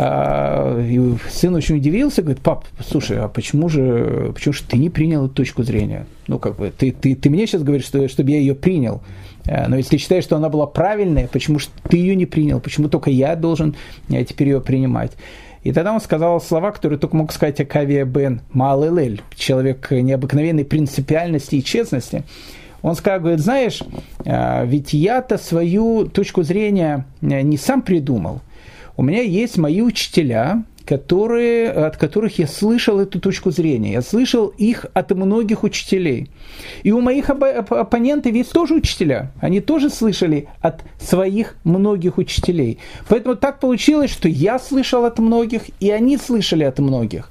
А, 0.01 0.81
и 0.81 1.17
сын 1.29 1.55
очень 1.57 1.77
удивился, 1.77 2.23
говорит, 2.23 2.41
пап, 2.41 2.67
слушай, 2.87 3.19
а 3.19 3.27
почему 3.27 3.69
же, 3.69 4.31
почему 4.33 4.53
же 4.53 4.63
ты 4.63 4.79
не 4.79 4.91
принял 4.91 5.27
эту 5.27 5.35
точку 5.35 5.65
зрения? 5.65 6.07
Ну, 6.29 6.39
как 6.39 6.57
бы, 6.57 6.73
ты, 6.77 6.93
ты, 6.93 7.17
ты 7.17 7.31
мне 7.31 7.47
сейчас 7.49 7.65
говоришь, 7.65 7.87
что, 7.87 8.09
чтобы 8.09 8.31
я 8.31 8.39
ее 8.39 8.55
принял. 8.55 9.03
А, 9.47 9.69
но 9.69 9.77
если 9.77 9.97
считаешь, 9.97 10.23
что 10.25 10.37
она 10.37 10.49
была 10.49 10.67
правильная, 10.67 11.27
почему 11.27 11.59
же 11.59 11.67
ты 11.89 11.97
ее 11.97 12.15
не 12.15 12.27
принял? 12.27 12.61
Почему 12.61 12.89
только 12.89 13.11
я 13.11 13.35
должен 13.35 13.75
я 14.09 14.25
теперь 14.25 14.49
ее 14.49 14.61
принимать? 14.61 15.13
И 15.69 15.73
тогда 15.73 15.93
он 15.93 16.01
сказал 16.01 16.41
слова, 16.41 16.71
которые 16.71 16.99
только 16.99 17.15
мог 17.15 17.31
сказать 17.31 17.61
Акавия 17.61 18.07
бен 18.07 18.41
Маалелель, 18.55 19.21
человек 19.35 19.91
необыкновенной 19.91 20.65
принципиальности 20.65 21.57
и 21.57 21.63
честности. 21.63 22.23
Он 22.81 22.95
сказал, 22.95 23.21
говорит, 23.21 23.41
знаешь, 23.41 23.83
а, 24.25 24.65
ведь 24.65 24.95
я-то 24.95 25.37
свою 25.37 26.07
точку 26.07 26.43
зрения 26.43 27.05
э, 27.21 27.43
не 27.43 27.59
сам 27.59 27.83
придумал. 27.83 28.41
У 28.97 29.03
меня 29.03 29.21
есть 29.21 29.59
мои 29.59 29.83
учителя, 29.83 30.63
которые, 30.89 31.71
от 31.71 31.99
которых 31.99 32.39
я 32.39 32.47
слышал 32.47 32.99
эту 32.99 33.21
точку 33.21 33.51
зрения. 33.51 33.93
Я 33.93 34.03
слышал 34.03 34.47
их 34.47 34.87
от 34.95 35.11
многих 35.11 35.63
учителей. 35.63 36.31
И 36.83 36.93
у 36.93 37.03
моих 37.03 37.29
оппонентов 37.29 38.33
есть 38.33 38.53
тоже 38.53 38.75
учителя. 38.75 39.31
Они 39.43 39.61
тоже 39.61 39.91
слышали 39.91 40.49
от 40.63 40.83
своих 40.99 41.57
многих 41.65 42.17
учителей. 42.17 42.79
Поэтому 43.07 43.37
так 43.37 43.61
получилось, 43.61 44.11
что 44.11 44.29
я 44.29 44.59
слышал 44.59 45.05
от 45.05 45.19
многих, 45.19 45.63
и 45.79 45.91
они 45.91 46.17
слышали 46.17 46.65
от 46.65 46.79
многих. 46.79 47.31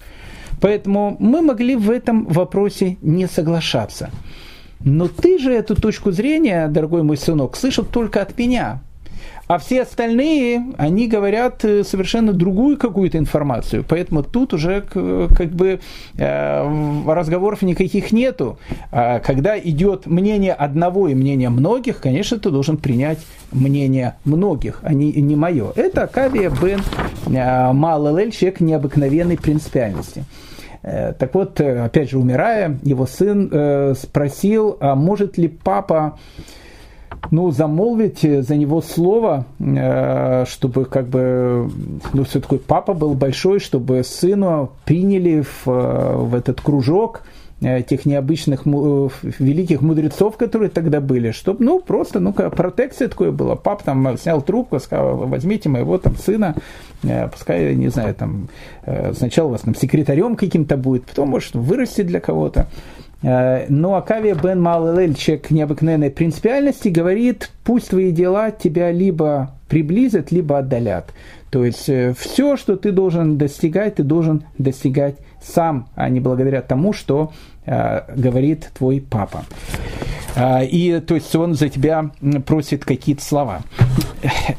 Поэтому 0.61 1.17
мы 1.19 1.41
могли 1.41 1.75
в 1.75 1.89
этом 1.89 2.25
вопросе 2.25 2.97
не 3.01 3.27
соглашаться. 3.27 4.11
Но 4.81 5.07
ты 5.07 5.39
же 5.39 5.51
эту 5.51 5.73
точку 5.73 6.11
зрения, 6.11 6.67
дорогой 6.67 7.01
мой 7.01 7.17
сынок, 7.17 7.55
слышал 7.57 7.85
только 7.85 8.21
от 8.21 8.37
меня. 8.37 8.81
А 9.47 9.59
все 9.59 9.83
остальные, 9.83 10.73
они 10.77 11.07
говорят 11.07 11.63
э, 11.63 11.85
совершенно 11.85 12.33
другую 12.33 12.77
какую-то 12.77 13.17
информацию. 13.17 13.85
Поэтому 13.87 14.21
тут 14.21 14.53
уже 14.53 14.81
как 14.81 15.49
бы 15.51 15.79
э, 16.17 17.03
разговоров 17.07 17.61
никаких 17.61 18.11
нету. 18.11 18.59
А 18.91 19.19
когда 19.19 19.57
идет 19.57 20.05
мнение 20.05 20.53
одного 20.53 21.07
и 21.07 21.15
мнение 21.15 21.49
многих, 21.49 22.01
конечно, 22.01 22.37
ты 22.37 22.49
должен 22.49 22.75
принять 22.75 23.19
мнение 23.53 24.17
многих, 24.25 24.79
а 24.83 24.93
не, 24.93 25.35
мое. 25.35 25.71
Это 25.77 26.07
Кавия 26.07 26.49
бен 26.49 26.81
э, 27.27 27.71
Малалель, 27.71 28.31
человек 28.31 28.59
необыкновенной 28.59 29.37
принципиальности. 29.37 30.25
Так 30.83 31.33
вот, 31.33 31.59
опять 31.59 32.11
же, 32.11 32.17
умирая, 32.17 32.77
его 32.83 33.07
сын 33.07 33.95
спросил, 33.95 34.77
а 34.79 34.95
может 34.95 35.37
ли 35.37 35.49
папа 35.49 36.17
ну, 37.31 37.51
замолвить 37.51 38.21
за 38.21 38.55
него 38.55 38.81
слово, 38.81 39.45
э, 39.59 40.45
чтобы 40.47 40.85
как 40.85 41.07
бы, 41.07 41.69
ну, 42.13 42.23
все 42.23 42.39
такой 42.39 42.59
папа 42.59 42.93
был 42.93 43.13
большой, 43.13 43.59
чтобы 43.59 44.03
сына 44.03 44.69
приняли 44.85 45.41
в, 45.41 45.65
в 45.65 46.35
этот 46.35 46.61
кружок 46.61 47.23
э, 47.61 47.81
тех 47.81 48.05
необычных 48.05 48.65
великих 48.65 49.81
мудрецов, 49.81 50.37
которые 50.37 50.69
тогда 50.69 51.01
были, 51.01 51.31
чтобы, 51.31 51.63
ну, 51.63 51.79
просто, 51.79 52.19
ну-ка, 52.19 52.49
протекция 52.49 53.09
такое 53.09 53.31
была. 53.31 53.55
Пап 53.55 53.83
там 53.83 54.17
снял 54.17 54.41
трубку, 54.41 54.79
сказал, 54.79 55.17
возьмите 55.17 55.69
моего 55.69 55.97
там 55.97 56.15
сына, 56.15 56.55
э, 57.03 57.27
пускай, 57.27 57.75
не 57.75 57.89
знаю, 57.89 58.15
там, 58.15 58.47
сначала 59.13 59.47
у 59.47 59.51
вас 59.51 59.61
там 59.61 59.75
секретарем 59.75 60.35
каким-то 60.35 60.77
будет, 60.77 61.05
потом, 61.05 61.29
может, 61.29 61.55
вырастет 61.55 62.07
для 62.07 62.19
кого-то. 62.19 62.67
Э, 63.23 63.65
но 63.69 63.95
Акавия 63.95 64.35
бен 64.35 64.61
Малелель, 64.61 65.15
человек 65.15 65.49
необыкновенной 65.49 66.11
принципиальности, 66.11 66.89
говорит, 66.89 67.51
пусть 67.63 67.89
твои 67.89 68.11
дела 68.11 68.51
тебя 68.51 68.91
либо 68.91 69.51
приблизят, 69.67 70.31
либо 70.31 70.59
отдалят. 70.59 71.13
То 71.49 71.65
есть 71.65 71.89
э, 71.89 72.13
все, 72.17 72.57
что 72.57 72.75
ты 72.75 72.91
должен 72.91 73.37
достигать, 73.37 73.95
ты 73.95 74.03
должен 74.03 74.43
достигать 74.57 75.15
сам, 75.41 75.87
а 75.95 76.09
не 76.09 76.19
благодаря 76.19 76.61
тому, 76.61 76.93
что 76.93 77.31
э, 77.65 78.01
говорит 78.15 78.71
твой 78.77 79.01
папа. 79.01 79.45
Э, 80.35 80.65
и 80.65 80.99
то 80.99 81.15
есть 81.15 81.35
он 81.35 81.55
за 81.55 81.69
тебя 81.69 82.11
просит 82.45 82.85
какие-то 82.85 83.23
слова. 83.23 83.61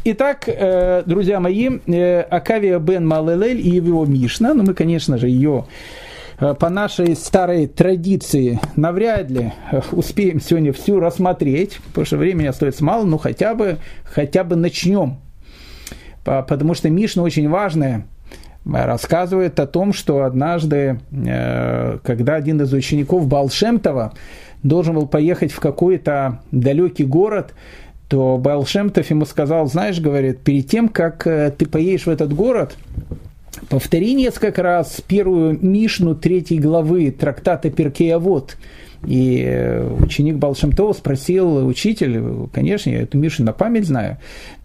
Итак, 0.04 0.44
э, 0.46 1.02
друзья 1.06 1.40
мои, 1.40 1.68
э, 1.86 2.20
Акавия 2.22 2.78
бен 2.78 3.06
Малелель 3.06 3.60
и 3.60 3.70
его 3.70 4.04
Мишна, 4.04 4.54
ну 4.54 4.64
мы, 4.64 4.74
конечно 4.74 5.18
же, 5.18 5.28
ее 5.28 5.66
Э, 5.66 6.07
по 6.38 6.68
нашей 6.68 7.16
старой 7.16 7.66
традиции 7.66 8.60
навряд 8.76 9.30
ли 9.30 9.52
э, 9.72 9.80
успеем 9.90 10.40
сегодня 10.40 10.72
всю 10.72 11.00
рассмотреть, 11.00 11.78
потому 11.88 12.06
что 12.06 12.16
времени 12.16 12.46
остается 12.46 12.84
мало, 12.84 13.04
но 13.04 13.18
хотя 13.18 13.54
бы, 13.54 13.78
хотя 14.04 14.44
бы 14.44 14.54
начнем. 14.54 15.18
Потому 16.24 16.74
что 16.74 16.90
Мишна 16.90 17.22
очень 17.22 17.48
важная, 17.48 18.06
рассказывает 18.64 19.58
о 19.58 19.66
том, 19.66 19.92
что 19.92 20.22
однажды, 20.22 21.00
э, 21.10 21.98
когда 22.04 22.36
один 22.36 22.60
из 22.62 22.72
учеников 22.72 23.26
Балшемтова 23.26 24.12
должен 24.62 24.94
был 24.94 25.08
поехать 25.08 25.50
в 25.50 25.58
какой-то 25.58 26.40
далекий 26.52 27.04
город, 27.04 27.54
то 28.08 28.36
Балшемтов 28.38 29.10
ему 29.10 29.24
сказал, 29.24 29.66
знаешь, 29.66 30.00
говорит, 30.00 30.40
перед 30.40 30.68
тем, 30.68 30.88
как 30.88 31.24
ты 31.24 31.66
поедешь 31.66 32.06
в 32.06 32.10
этот 32.10 32.32
город, 32.32 32.76
Повтори 33.68 34.14
несколько 34.14 34.62
раз 34.62 35.00
первую 35.06 35.58
Мишну 35.60 36.14
третьей 36.14 36.58
главы 36.58 37.10
трактата 37.10 37.70
Перкеявод. 37.70 38.56
И 39.06 39.42
э, 39.46 39.88
ученик 40.00 40.36
Балшемтова 40.36 40.92
спросил, 40.92 41.66
учитель, 41.66 42.20
конечно, 42.52 42.90
я 42.90 43.02
эту 43.02 43.16
Мишу 43.16 43.44
на 43.44 43.52
память 43.52 43.86
знаю, 43.86 44.18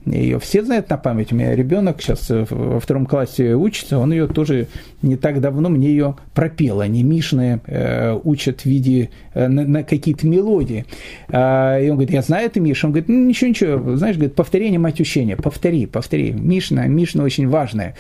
ее 0.05 0.39
все 0.39 0.63
знают 0.63 0.89
на 0.89 0.97
память. 0.97 1.31
У 1.31 1.35
меня 1.35 1.55
ребенок 1.55 2.01
сейчас 2.01 2.29
во 2.29 2.79
втором 2.79 3.05
классе 3.05 3.53
учится, 3.53 3.99
он 3.99 4.11
ее 4.11 4.27
тоже 4.27 4.67
не 5.03 5.17
так 5.17 5.39
давно 5.39 5.69
мне 5.69 5.89
ее 5.89 6.15
пропел. 6.33 6.81
Они 6.81 7.03
Мишны 7.03 7.61
э, 7.67 8.19
учат 8.23 8.61
в 8.61 8.65
виде 8.65 9.11
э, 9.35 9.47
на, 9.47 9.65
на 9.65 9.83
какие-то 9.83 10.25
мелодии. 10.25 10.85
А, 11.29 11.79
и 11.79 11.89
он 11.89 11.97
говорит, 11.97 12.13
я 12.13 12.23
знаю 12.23 12.47
эту 12.47 12.59
Мишу. 12.59 12.87
Он 12.87 12.93
говорит, 12.93 13.09
ну 13.09 13.25
ничего, 13.25 13.49
ничего, 13.49 13.95
знаешь, 13.97 14.15
говорит, 14.15 14.35
повторение 14.35 14.79
мать 14.79 14.99
учения, 14.99 15.37
повтори, 15.37 15.85
повтори. 15.85 16.31
Мишна, 16.31 16.87
Мишна 16.87 17.23
очень 17.23 17.47
важная. 17.47 17.95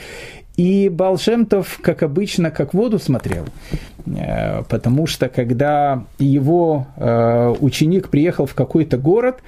И 0.55 0.87
Балшемтов, 0.89 1.79
как 1.81 2.03
обычно, 2.03 2.51
как 2.51 2.73
воду 2.73 2.99
смотрел. 2.99 3.45
Э, 4.05 4.63
потому 4.63 5.07
что 5.07 5.29
когда 5.29 6.03
его 6.19 6.87
э, 6.95 7.55
ученик 7.59 8.09
приехал 8.09 8.45
в 8.45 8.53
какой-то 8.53 8.97
город, 8.97 9.39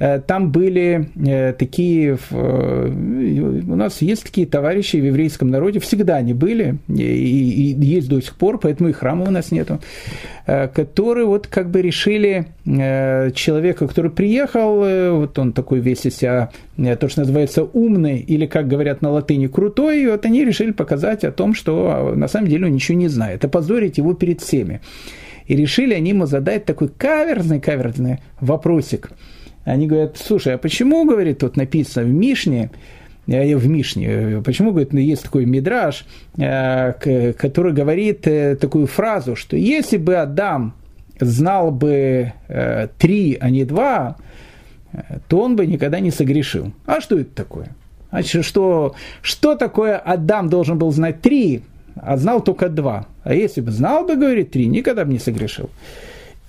там 0.00 0.50
были 0.50 1.10
э, 1.14 1.52
такие, 1.52 2.16
э, 2.30 2.88
у 2.88 3.76
нас 3.76 4.00
есть 4.00 4.24
такие 4.24 4.46
товарищи 4.46 4.96
в 4.96 5.04
еврейском 5.04 5.50
народе, 5.50 5.78
всегда 5.78 6.16
они 6.16 6.32
были, 6.32 6.78
и, 6.88 7.72
и 7.72 7.84
есть 7.84 8.08
до 8.08 8.18
сих 8.22 8.34
пор, 8.36 8.58
поэтому 8.58 8.88
и 8.88 8.92
храма 8.92 9.26
у 9.26 9.30
нас 9.30 9.52
нету, 9.52 9.78
которые 10.46 11.26
вот 11.26 11.48
как 11.48 11.70
бы 11.70 11.82
решили 11.82 12.46
человека, 12.64 13.86
который 13.86 14.10
приехал, 14.10 15.16
вот 15.18 15.38
он 15.38 15.52
такой 15.52 15.80
весь 15.80 16.06
из 16.06 16.16
себя, 16.16 16.50
то, 16.76 17.08
что 17.10 17.20
называется 17.20 17.62
умный, 17.64 18.20
или, 18.20 18.46
как 18.46 18.68
говорят 18.68 19.02
на 19.02 19.10
латыни, 19.10 19.48
крутой, 19.48 20.02
и 20.02 20.06
вот 20.06 20.24
они 20.24 20.46
решили 20.46 20.70
показать 20.70 21.24
о 21.24 21.30
том, 21.30 21.54
что 21.54 22.14
на 22.16 22.26
самом 22.26 22.48
деле 22.48 22.66
он 22.66 22.72
ничего 22.72 22.96
не 22.96 23.08
знает, 23.08 23.44
опозорить 23.44 23.98
его 23.98 24.14
перед 24.14 24.40
всеми. 24.40 24.80
И 25.46 25.54
решили 25.54 25.92
они 25.92 26.10
ему 26.10 26.24
задать 26.24 26.64
такой 26.64 26.88
каверзный-каверзный 26.88 28.20
вопросик– 28.40 29.10
они 29.64 29.86
говорят, 29.86 30.16
слушай, 30.16 30.54
а 30.54 30.58
почему, 30.58 31.04
говорит, 31.04 31.38
тут 31.38 31.56
написано 31.56 32.06
в 32.06 32.10
Мишне, 32.10 32.70
э, 33.26 33.56
в 33.56 33.68
Мишне, 33.68 34.06
э, 34.08 34.42
почему, 34.42 34.70
говорит, 34.70 34.92
есть 34.94 35.24
такой 35.24 35.44
мидраж, 35.44 36.04
э, 36.38 37.32
который 37.32 37.72
говорит 37.72 38.22
такую 38.60 38.86
фразу, 38.86 39.36
что 39.36 39.56
если 39.56 39.96
бы 39.98 40.16
Адам 40.16 40.74
знал 41.18 41.70
бы 41.70 42.32
три, 42.98 43.36
а 43.38 43.50
не 43.50 43.64
два, 43.64 44.16
то 45.28 45.40
он 45.40 45.54
бы 45.54 45.66
никогда 45.66 46.00
не 46.00 46.10
согрешил. 46.10 46.72
А 46.86 47.00
что 47.00 47.18
это 47.18 47.34
такое? 47.34 47.68
Значит, 48.10 48.44
что, 48.44 48.94
что 49.20 49.54
такое 49.54 49.98
Адам 49.98 50.48
должен 50.48 50.78
был 50.78 50.90
знать 50.90 51.20
три, 51.20 51.62
а 51.94 52.16
знал 52.16 52.42
только 52.42 52.70
два? 52.70 53.06
А 53.22 53.34
если 53.34 53.60
бы 53.60 53.70
знал 53.70 54.06
бы, 54.06 54.16
говорит, 54.16 54.50
три, 54.50 54.66
никогда 54.66 55.04
бы 55.04 55.12
не 55.12 55.18
согрешил. 55.18 55.68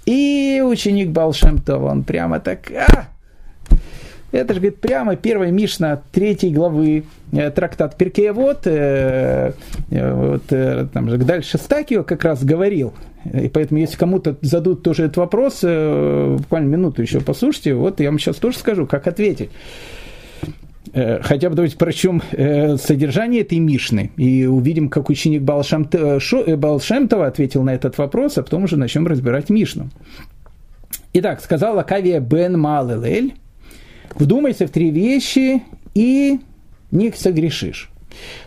И 0.05 0.63
ученик 0.65 1.09
Балшемтова, 1.09 1.91
он 1.91 2.03
прямо 2.03 2.39
так, 2.39 2.71
а, 2.71 3.07
это 4.31 4.53
же, 4.53 4.61
говорит, 4.61 4.79
прямо 4.79 5.15
первая 5.15 5.51
Мишна 5.51 6.01
третьей 6.11 6.51
главы, 6.51 7.03
э, 7.33 7.51
трактат 7.51 7.97
Перкеевод, 7.97 8.61
э, 8.65 9.51
э, 9.89 10.13
вот, 10.13 10.43
э, 10.49 10.87
там 10.93 11.09
же 11.09 11.17
дальше 11.17 11.57
Стакио 11.57 12.03
как 12.03 12.23
раз 12.23 12.43
говорил, 12.43 12.93
и 13.25 13.49
поэтому, 13.49 13.79
если 13.79 13.97
кому-то 13.97 14.37
зададут 14.41 14.83
тоже 14.83 15.03
этот 15.03 15.17
вопрос, 15.17 15.59
э, 15.63 16.37
буквально 16.39 16.67
минуту 16.69 17.01
еще 17.01 17.19
послушайте, 17.19 17.73
вот 17.73 17.99
я 17.99 18.09
вам 18.09 18.19
сейчас 18.19 18.37
тоже 18.37 18.57
скажу, 18.57 18.87
как 18.87 19.05
ответить. 19.07 19.49
Э, 20.93 21.21
хотя 21.21 21.49
бы 21.49 21.55
давайте 21.55 21.77
прочем 21.77 22.21
э, 22.31 22.77
содержание 22.77 23.41
этой 23.41 23.59
Мишны 23.59 24.11
и 24.17 24.45
увидим, 24.45 24.89
как 24.89 25.09
ученик 25.09 25.41
э, 25.41 26.55
Балшемтова 26.55 27.27
ответил 27.27 27.63
на 27.63 27.73
этот 27.73 27.97
вопрос, 27.97 28.37
а 28.37 28.43
потом 28.43 28.63
уже 28.63 28.77
начнем 28.77 29.07
разбирать 29.07 29.49
Мишну. 29.49 29.89
Итак, 31.13 31.41
сказал 31.41 31.77
Акавия 31.79 32.19
бен 32.19 32.59
Малелель, 32.59 33.35
вдумайся 34.15 34.67
в 34.67 34.71
три 34.71 34.91
вещи 34.91 35.63
и 35.93 36.39
не 36.91 37.11
согрешишь. 37.11 37.89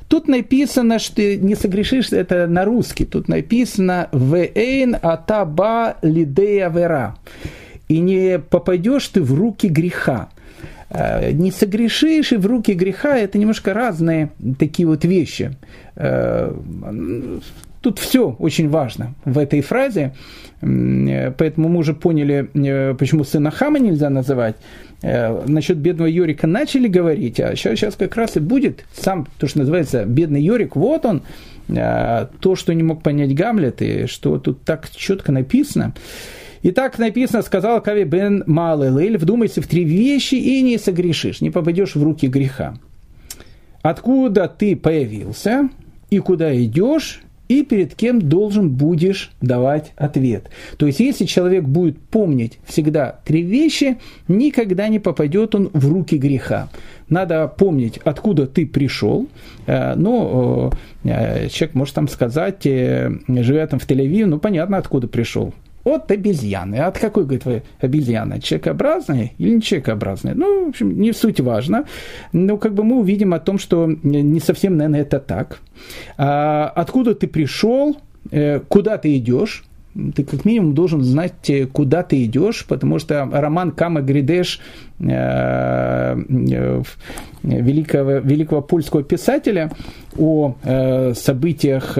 Тут 0.09 0.28
написано, 0.28 0.99
что 0.99 1.37
не 1.37 1.55
согрешишь, 1.55 2.12
это 2.12 2.47
на 2.47 2.64
русский. 2.64 3.07
Тут 3.07 3.28
написано 3.28 4.09
«Вэйн 4.12 4.97
атаба 5.01 5.97
лидея 6.03 6.68
вера». 6.68 7.16
И 7.89 8.01
не 8.01 8.39
попадешь 8.39 9.09
ты 9.09 9.22
в 9.22 9.35
руки 9.35 9.68
греха. 9.68 10.28
Э, 10.95 11.32
не 11.32 11.51
согрешишь 11.51 12.32
и 12.32 12.36
в 12.36 12.47
руки 12.47 12.72
греха, 12.72 13.18
это 13.18 13.36
немножко 13.36 13.74
разные 13.74 14.30
такие 14.59 14.86
вот 14.86 15.05
вещи. 15.05 15.57
Э, 15.97 16.55
тут 17.80 17.99
все 17.99 18.36
очень 18.38 18.68
важно 18.68 19.14
в 19.24 19.38
этой 19.38 19.61
фразе, 19.61 20.14
поэтому 20.61 21.68
мы 21.68 21.78
уже 21.80 21.95
поняли, 21.95 22.49
э, 22.55 22.95
почему 22.95 23.24
сына 23.24 23.51
Хама 23.51 23.78
нельзя 23.78 24.09
называть. 24.09 24.57
Насчет 25.03 25.76
бедного 25.76 26.09
Йорика 26.09 26.47
начали 26.47 26.88
говорить, 26.88 27.38
а 27.38 27.55
сейчас, 27.57 27.78
сейчас 27.78 27.95
как 27.95 28.16
раз 28.16 28.36
и 28.36 28.40
будет 28.40 28.86
сам, 28.95 29.26
то, 29.38 29.47
что 29.47 29.59
называется, 29.59 30.07
бедный 30.07 30.40
Йорик, 30.40 30.76
вот 30.76 31.05
он, 31.05 31.22
то, 31.66 32.55
что 32.55 32.72
не 32.72 32.82
мог 32.82 33.03
понять 33.03 33.34
Гамлет, 33.34 33.82
и 33.82 34.07
что 34.07 34.38
тут 34.38 34.62
так 34.62 34.88
четко 34.88 35.30
написано. 35.30 35.92
И 36.64 36.70
так 36.70 36.98
написано, 36.98 37.42
сказал 37.42 37.82
Кави 37.82 38.04
бен 38.04 38.42
Малелель, 38.46 39.18
вдумайся 39.18 39.60
в 39.60 39.66
три 39.66 39.84
вещи 39.84 40.36
и 40.36 40.62
не 40.62 40.78
согрешишь, 40.78 41.42
не 41.42 41.50
попадешь 41.50 41.94
в 41.94 42.02
руки 42.02 42.26
греха. 42.26 42.74
Откуда 43.82 44.48
ты 44.48 44.74
появился 44.74 45.68
и 46.08 46.20
куда 46.20 46.56
идешь, 46.56 47.20
и 47.48 47.64
перед 47.64 47.94
кем 47.94 48.22
должен 48.22 48.70
будешь 48.70 49.30
давать 49.42 49.92
ответ. 49.96 50.48
То 50.78 50.86
есть, 50.86 51.00
если 51.00 51.26
человек 51.26 51.64
будет 51.64 52.00
помнить 52.00 52.58
всегда 52.64 53.20
три 53.26 53.42
вещи, 53.42 53.98
никогда 54.26 54.88
не 54.88 54.98
попадет 54.98 55.54
он 55.54 55.68
в 55.74 55.92
руки 55.92 56.16
греха. 56.16 56.70
Надо 57.10 57.46
помнить, 57.46 57.98
откуда 58.04 58.46
ты 58.46 58.66
пришел. 58.66 59.28
Э, 59.66 59.94
ну, 59.96 60.72
э, 61.04 61.48
человек 61.50 61.74
может 61.74 61.94
там 61.94 62.08
сказать, 62.08 62.62
живя 62.62 63.66
там 63.66 63.78
в 63.78 63.86
Тель-Авиве, 63.86 64.24
ну, 64.24 64.38
понятно, 64.38 64.78
откуда 64.78 65.08
пришел 65.08 65.52
от 65.85 66.11
обезьяны. 66.11 66.76
От 66.76 66.99
какой, 66.99 67.24
говорит, 67.24 67.45
вы 67.45 67.62
обезьяна? 67.80 68.41
Человекообразная 68.41 69.32
или 69.39 69.55
не 69.55 69.62
человекообразная? 69.62 70.35
Ну, 70.35 70.66
в 70.66 70.68
общем, 70.70 70.99
не 70.99 71.12
суть 71.12 71.41
важно. 71.41 71.85
Но 72.32 72.57
как 72.57 72.74
бы 72.74 72.82
мы 72.85 72.99
увидим 72.99 73.35
о 73.35 73.39
том, 73.39 73.59
что 73.59 73.87
не 74.03 74.41
совсем, 74.41 74.76
наверное, 74.76 75.03
это 75.03 75.20
так. 75.20 75.61
А, 76.16 76.72
откуда 76.74 77.14
ты 77.14 77.26
пришел, 77.26 77.97
э, 78.30 78.61
куда 78.61 78.97
ты 78.99 79.16
идешь, 79.16 79.64
ты 80.16 80.24
как 80.24 80.45
минимум 80.45 80.74
должен 80.74 81.03
знать, 81.03 81.49
э, 81.51 81.66
куда 81.66 82.03
ты 82.03 82.24
идешь, 82.24 82.64
потому 82.66 82.99
что 82.99 83.28
роман 83.30 83.70
Кама 83.70 84.01
Гридеш 84.01 84.61
э, 84.99 86.16
великого, 87.43 88.12
великого 88.18 88.62
польского 88.62 89.03
писателя 89.03 89.70
о 90.16 90.57
событиях 91.14 91.99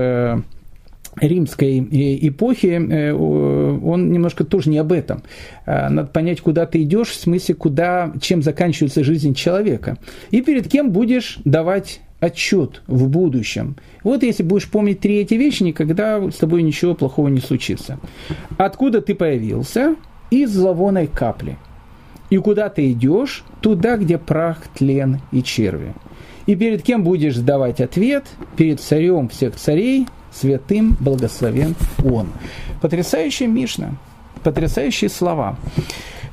римской 1.21 1.79
э, 1.79 2.29
эпохи, 2.29 2.81
э, 2.91 3.13
он 3.13 4.13
немножко 4.13 4.45
тоже 4.45 4.71
не 4.71 4.79
об 4.79 4.93
этом. 4.93 5.23
А, 5.67 5.89
надо 5.89 6.09
понять, 6.09 6.41
куда 6.41 6.67
ты 6.67 6.83
идешь, 6.83 7.09
в 7.09 7.15
смысле, 7.15 7.55
куда, 7.55 8.13
чем 8.21 8.43
заканчивается 8.43 9.05
жизнь 9.05 9.35
человека. 9.35 9.99
И 10.31 10.41
перед 10.41 10.69
кем 10.69 10.91
будешь 10.91 11.39
давать 11.45 12.01
отчет 12.21 12.83
в 12.87 13.09
будущем. 13.09 13.77
Вот 14.03 14.23
если 14.23 14.43
будешь 14.43 14.69
помнить 14.69 15.01
три 15.01 15.17
эти 15.17 15.35
вещи, 15.35 15.63
никогда 15.63 16.31
с 16.31 16.37
тобой 16.37 16.63
ничего 16.63 16.95
плохого 16.95 17.29
не 17.29 17.41
случится. 17.41 17.99
Откуда 18.57 19.01
ты 19.01 19.15
появился? 19.15 19.97
Из 20.31 20.51
зловонной 20.51 21.07
капли. 21.07 21.59
И 22.31 22.39
куда 22.39 22.69
ты 22.69 22.91
идешь? 22.91 23.45
Туда, 23.61 23.97
где 23.97 24.19
прах, 24.19 24.63
тлен 24.75 25.21
и 25.33 25.43
черви. 25.43 25.95
И 26.47 26.57
перед 26.57 26.83
кем 26.83 27.05
будешь 27.05 27.37
давать 27.37 27.81
ответ? 27.81 28.25
Перед 28.57 28.81
царем 28.81 29.29
всех 29.29 29.57
царей, 29.57 30.07
святым 30.35 30.97
благословен 31.01 31.75
Он. 32.05 32.29
Потрясающая 32.81 33.47
Мишна, 33.47 33.93
потрясающие 34.43 35.09
слова. 35.09 35.57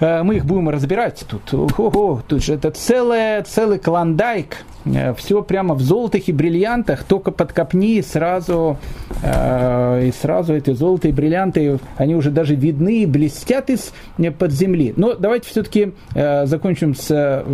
Э, 0.02 0.24
мы 0.24 0.38
их 0.38 0.45
будем 0.45 0.68
разбирать 0.70 1.24
тут. 1.28 1.54
Ого, 1.54 2.22
тут 2.28 2.43
же 2.43 2.56
это 2.56 2.72
целое, 2.72 3.43
целый 3.43 3.78
клондайк. 3.78 4.58
Э, 4.86 5.14
Все 5.14 5.43
прямо 5.43 5.76
в 5.76 5.82
золотых 5.82 6.28
и 6.28 6.32
бриллиантах, 6.32 7.04
только 7.04 7.32
подкопни 7.32 7.97
и 7.97 8.02
сразу, 8.02 8.78
э, 9.22 10.08
и 10.08 10.12
сразу 10.12 10.56
эти 10.56 10.74
золотые 10.74 11.14
бриллианты, 11.14 11.80
они 11.97 12.16
уже 12.16 12.32
даже 12.32 12.56
видны, 12.56 13.06
блестят 13.08 13.70
из 13.70 13.93
под 14.39 14.52
земли. 14.52 14.93
Но 14.97 15.14
давайте 15.14 15.47
все-таки 15.47 15.93
закончим 16.16 16.95
с 16.95 17.45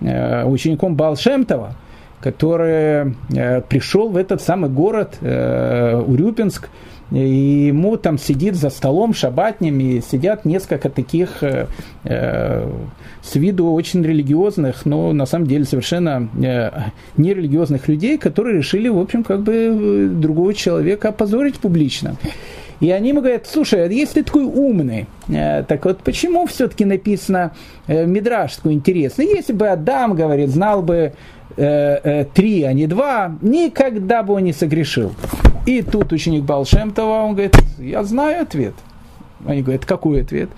учеником 0.00 0.94
Балшемтова 0.94 1.74
который 2.26 3.14
э, 3.36 3.60
пришел 3.60 4.08
в 4.08 4.16
этот 4.16 4.42
самый 4.42 4.68
город 4.68 5.18
э, 5.20 5.94
Урюпинск, 5.96 6.68
и 7.12 7.68
ему 7.68 7.96
там 7.96 8.18
сидит 8.18 8.56
за 8.56 8.68
столом 8.68 9.14
шабатнем, 9.14 9.78
и 9.78 10.00
сидят 10.00 10.44
несколько 10.44 10.90
таких 10.90 11.44
э, 11.44 11.68
э, 12.02 12.68
с 13.22 13.36
виду 13.36 13.72
очень 13.72 14.02
религиозных, 14.02 14.86
но 14.86 15.12
на 15.12 15.24
самом 15.24 15.46
деле 15.46 15.64
совершенно 15.64 16.28
э, 16.42 16.70
нерелигиозных 17.16 17.86
людей, 17.86 18.18
которые 18.18 18.56
решили, 18.58 18.88
в 18.88 18.98
общем, 18.98 19.22
как 19.22 19.42
бы 19.42 20.10
другого 20.12 20.52
человека 20.52 21.10
опозорить 21.10 21.60
публично. 21.60 22.16
И 22.80 22.90
они 22.90 23.10
ему 23.10 23.20
говорят, 23.20 23.46
слушай, 23.46 23.84
а 23.84 23.88
если 23.88 24.20
ты 24.20 24.24
такой 24.24 24.44
умный, 24.44 25.06
э, 25.28 25.62
так 25.62 25.84
вот 25.84 25.98
почему 26.02 26.46
все-таки 26.46 26.84
написано 26.84 27.52
э, 27.86 28.04
Мидраш 28.04 28.56
такой? 28.56 28.82
Если 28.84 29.52
бы 29.52 29.68
Адам, 29.68 30.14
говорит, 30.14 30.50
знал 30.50 30.82
бы 30.82 31.12
три, 31.56 32.62
а 32.62 32.72
не 32.72 32.86
два, 32.86 33.36
никогда 33.40 34.22
бы 34.22 34.34
он 34.34 34.44
не 34.44 34.52
согрешил. 34.52 35.12
И 35.64 35.82
тут 35.82 36.12
ученик 36.12 36.44
Балшемтова, 36.44 37.22
он 37.24 37.32
говорит, 37.32 37.56
я 37.78 38.04
знаю 38.04 38.42
ответ. 38.42 38.74
Они 39.44 39.62
говорят, 39.62 39.84
какой 39.84 40.22
ответ? 40.22 40.50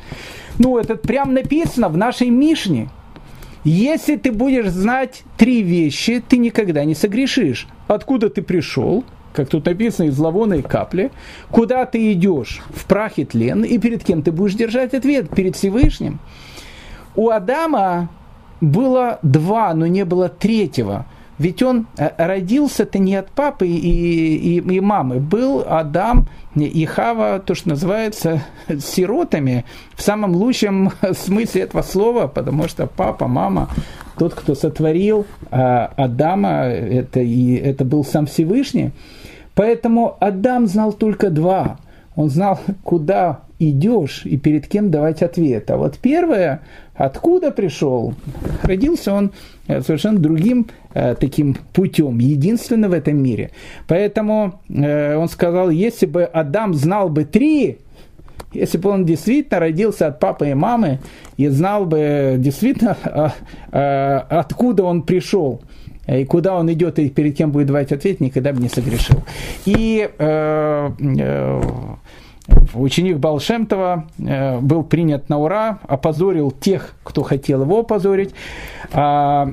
Ну, 0.58 0.76
это 0.76 0.96
прям 0.96 1.34
написано 1.34 1.88
в 1.88 1.96
нашей 1.96 2.30
Мишне. 2.30 2.88
если 3.64 4.16
ты 4.16 4.32
будешь 4.32 4.68
знать 4.68 5.22
три 5.36 5.62
вещи, 5.62 6.22
ты 6.26 6.38
никогда 6.38 6.84
не 6.84 6.94
согрешишь. 6.94 7.66
Откуда 7.86 8.28
ты 8.28 8.42
пришел, 8.42 9.04
как 9.32 9.48
тут 9.48 9.66
написано, 9.66 10.08
из 10.08 10.14
зловонной 10.14 10.62
капли, 10.62 11.10
куда 11.50 11.86
ты 11.86 12.12
идешь, 12.12 12.60
в 12.70 12.86
прахе 12.86 13.24
тлен, 13.24 13.62
и 13.62 13.78
перед 13.78 14.04
кем 14.04 14.22
ты 14.22 14.32
будешь 14.32 14.54
держать 14.54 14.94
ответ? 14.94 15.30
Перед 15.30 15.56
Всевышним. 15.56 16.18
У 17.14 17.30
Адама 17.30 18.10
было 18.60 19.18
два, 19.22 19.74
но 19.74 19.86
не 19.86 20.04
было 20.04 20.28
третьего– 20.28 21.06
ведь 21.38 21.62
он 21.62 21.86
э, 21.96 22.10
родился-то 22.16 22.98
не 22.98 23.14
от 23.14 23.30
папы 23.30 23.68
и, 23.68 23.76
и, 23.76 24.56
и 24.58 24.80
мамы. 24.80 25.20
Был 25.20 25.64
Адам 25.66 26.28
и 26.56 26.84
Хава, 26.84 27.38
то, 27.38 27.54
что 27.54 27.70
называется, 27.70 28.42
сиротами 28.80 29.64
в 29.94 30.02
самом 30.02 30.34
лучшем 30.34 30.92
смысле 31.12 31.62
этого 31.62 31.82
слова, 31.82 32.26
потому 32.26 32.66
что 32.68 32.86
папа, 32.86 33.28
мама, 33.28 33.68
тот, 34.18 34.34
кто 34.34 34.56
сотворил 34.56 35.26
а 35.50 35.92
Адама, 35.96 36.64
это, 36.64 37.20
и, 37.20 37.54
это 37.54 37.84
был 37.84 38.04
сам 38.04 38.26
Всевышний. 38.26 38.90
Поэтому 39.54 40.16
Адам 40.20 40.66
знал 40.66 40.92
только 40.92 41.30
два. 41.30 41.78
Он 42.16 42.30
знал, 42.30 42.58
куда 42.82 43.42
идешь 43.58 44.22
и 44.24 44.36
перед 44.36 44.66
кем 44.68 44.90
давать 44.90 45.22
ответ. 45.22 45.70
А 45.70 45.76
вот 45.76 45.98
первое, 45.98 46.62
откуда 46.94 47.50
пришел, 47.50 48.14
родился 48.62 49.12
он 49.12 49.32
э, 49.66 49.80
совершенно 49.82 50.18
другим 50.18 50.68
э, 50.94 51.14
таким 51.14 51.56
путем, 51.72 52.18
единственно 52.18 52.88
в 52.88 52.92
этом 52.92 53.16
мире. 53.16 53.50
Поэтому 53.86 54.60
э, 54.68 55.16
он 55.16 55.28
сказал, 55.28 55.70
если 55.70 56.06
бы 56.06 56.24
Адам 56.24 56.74
знал 56.74 57.08
бы 57.08 57.24
три, 57.24 57.78
если 58.52 58.78
бы 58.78 58.90
он 58.90 59.04
действительно 59.04 59.60
родился 59.60 60.06
от 60.06 60.20
папы 60.20 60.50
и 60.50 60.54
мамы 60.54 61.00
и 61.36 61.48
знал 61.48 61.84
бы 61.84 62.36
действительно, 62.38 62.96
а, 63.04 63.32
а, 63.72 64.26
откуда 64.30 64.84
он 64.84 65.02
пришел, 65.02 65.60
и 66.06 66.24
куда 66.24 66.54
он 66.54 66.72
идет 66.72 66.98
и 66.98 67.10
перед 67.10 67.36
кем 67.36 67.52
будет 67.52 67.66
давать 67.66 67.92
ответ, 67.92 68.20
никогда 68.20 68.54
бы 68.54 68.62
не 68.62 68.70
согрешил. 68.70 69.22
И 69.66 70.08
э, 70.18 70.90
э, 70.98 71.60
ученик 72.74 73.18
Балшемтова 73.18 74.06
э, 74.18 74.58
был 74.60 74.82
принят 74.82 75.28
на 75.28 75.38
ура, 75.38 75.78
опозорил 75.86 76.50
тех, 76.50 76.94
кто 77.02 77.22
хотел 77.22 77.62
его 77.62 77.80
опозорить. 77.80 78.34
А 78.92 79.50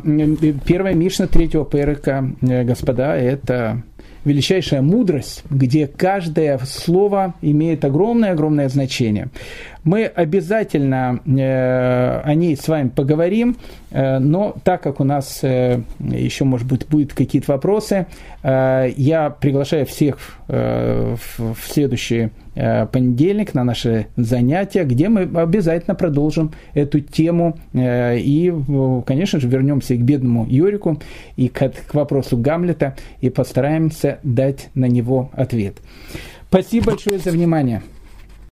первая 0.66 0.94
Мишна 0.94 1.28
третьего 1.28 1.64
ПРК, 1.64 2.08
э, 2.42 2.64
господа, 2.64 3.16
это 3.16 3.84
величайшая 4.24 4.82
мудрость, 4.82 5.44
где 5.52 5.86
каждое 5.86 6.58
слово 6.66 7.36
имеет 7.42 7.86
огромное-огромное 7.86 8.70
значение. 8.70 9.28
Мы 9.84 10.06
обязательно 10.06 11.20
э, 11.28 12.22
о 12.24 12.34
ней 12.34 12.58
с 12.58 12.68
вами 12.68 12.90
поговорим, 12.90 13.58
э, 13.92 14.18
но 14.18 14.56
так 14.64 14.82
как 14.82 15.00
у 15.00 15.04
нас 15.04 15.44
еще, 15.44 16.44
может 16.44 16.68
быть, 16.68 16.88
будут 16.88 17.14
какие-то 17.14 17.52
вопросы, 17.52 18.08
я 18.44 19.36
приглашаю 19.40 19.86
всех 19.86 20.18
в, 20.48 21.18
в 21.38 21.58
следующий 21.68 22.22
э, 22.22 22.30
понедельник 22.56 23.54
на 23.54 23.64
наше 23.64 24.08
занятие, 24.16 24.84
где 24.84 25.10
мы 25.10 25.22
обязательно 25.22 25.96
продолжим 25.96 26.52
эту 26.74 27.00
тему 27.00 27.58
э, 27.74 28.18
и, 28.20 28.54
конечно 29.06 29.40
же, 29.40 29.48
вернемся 29.48 29.96
к 29.96 30.02
бедному 30.02 30.46
Юрику 30.48 31.02
и 31.36 31.50
к, 31.50 31.70
к 31.70 31.94
вопросу 31.94 32.38
Гамлета 32.38 32.96
и 33.22 33.30
постараемся 33.30 34.20
дать 34.24 34.70
на 34.74 34.86
него 34.86 35.30
ответ. 35.34 35.78
Спасибо 36.50 36.92
большое 36.92 37.20
за 37.20 37.32
внимание. 37.32 37.82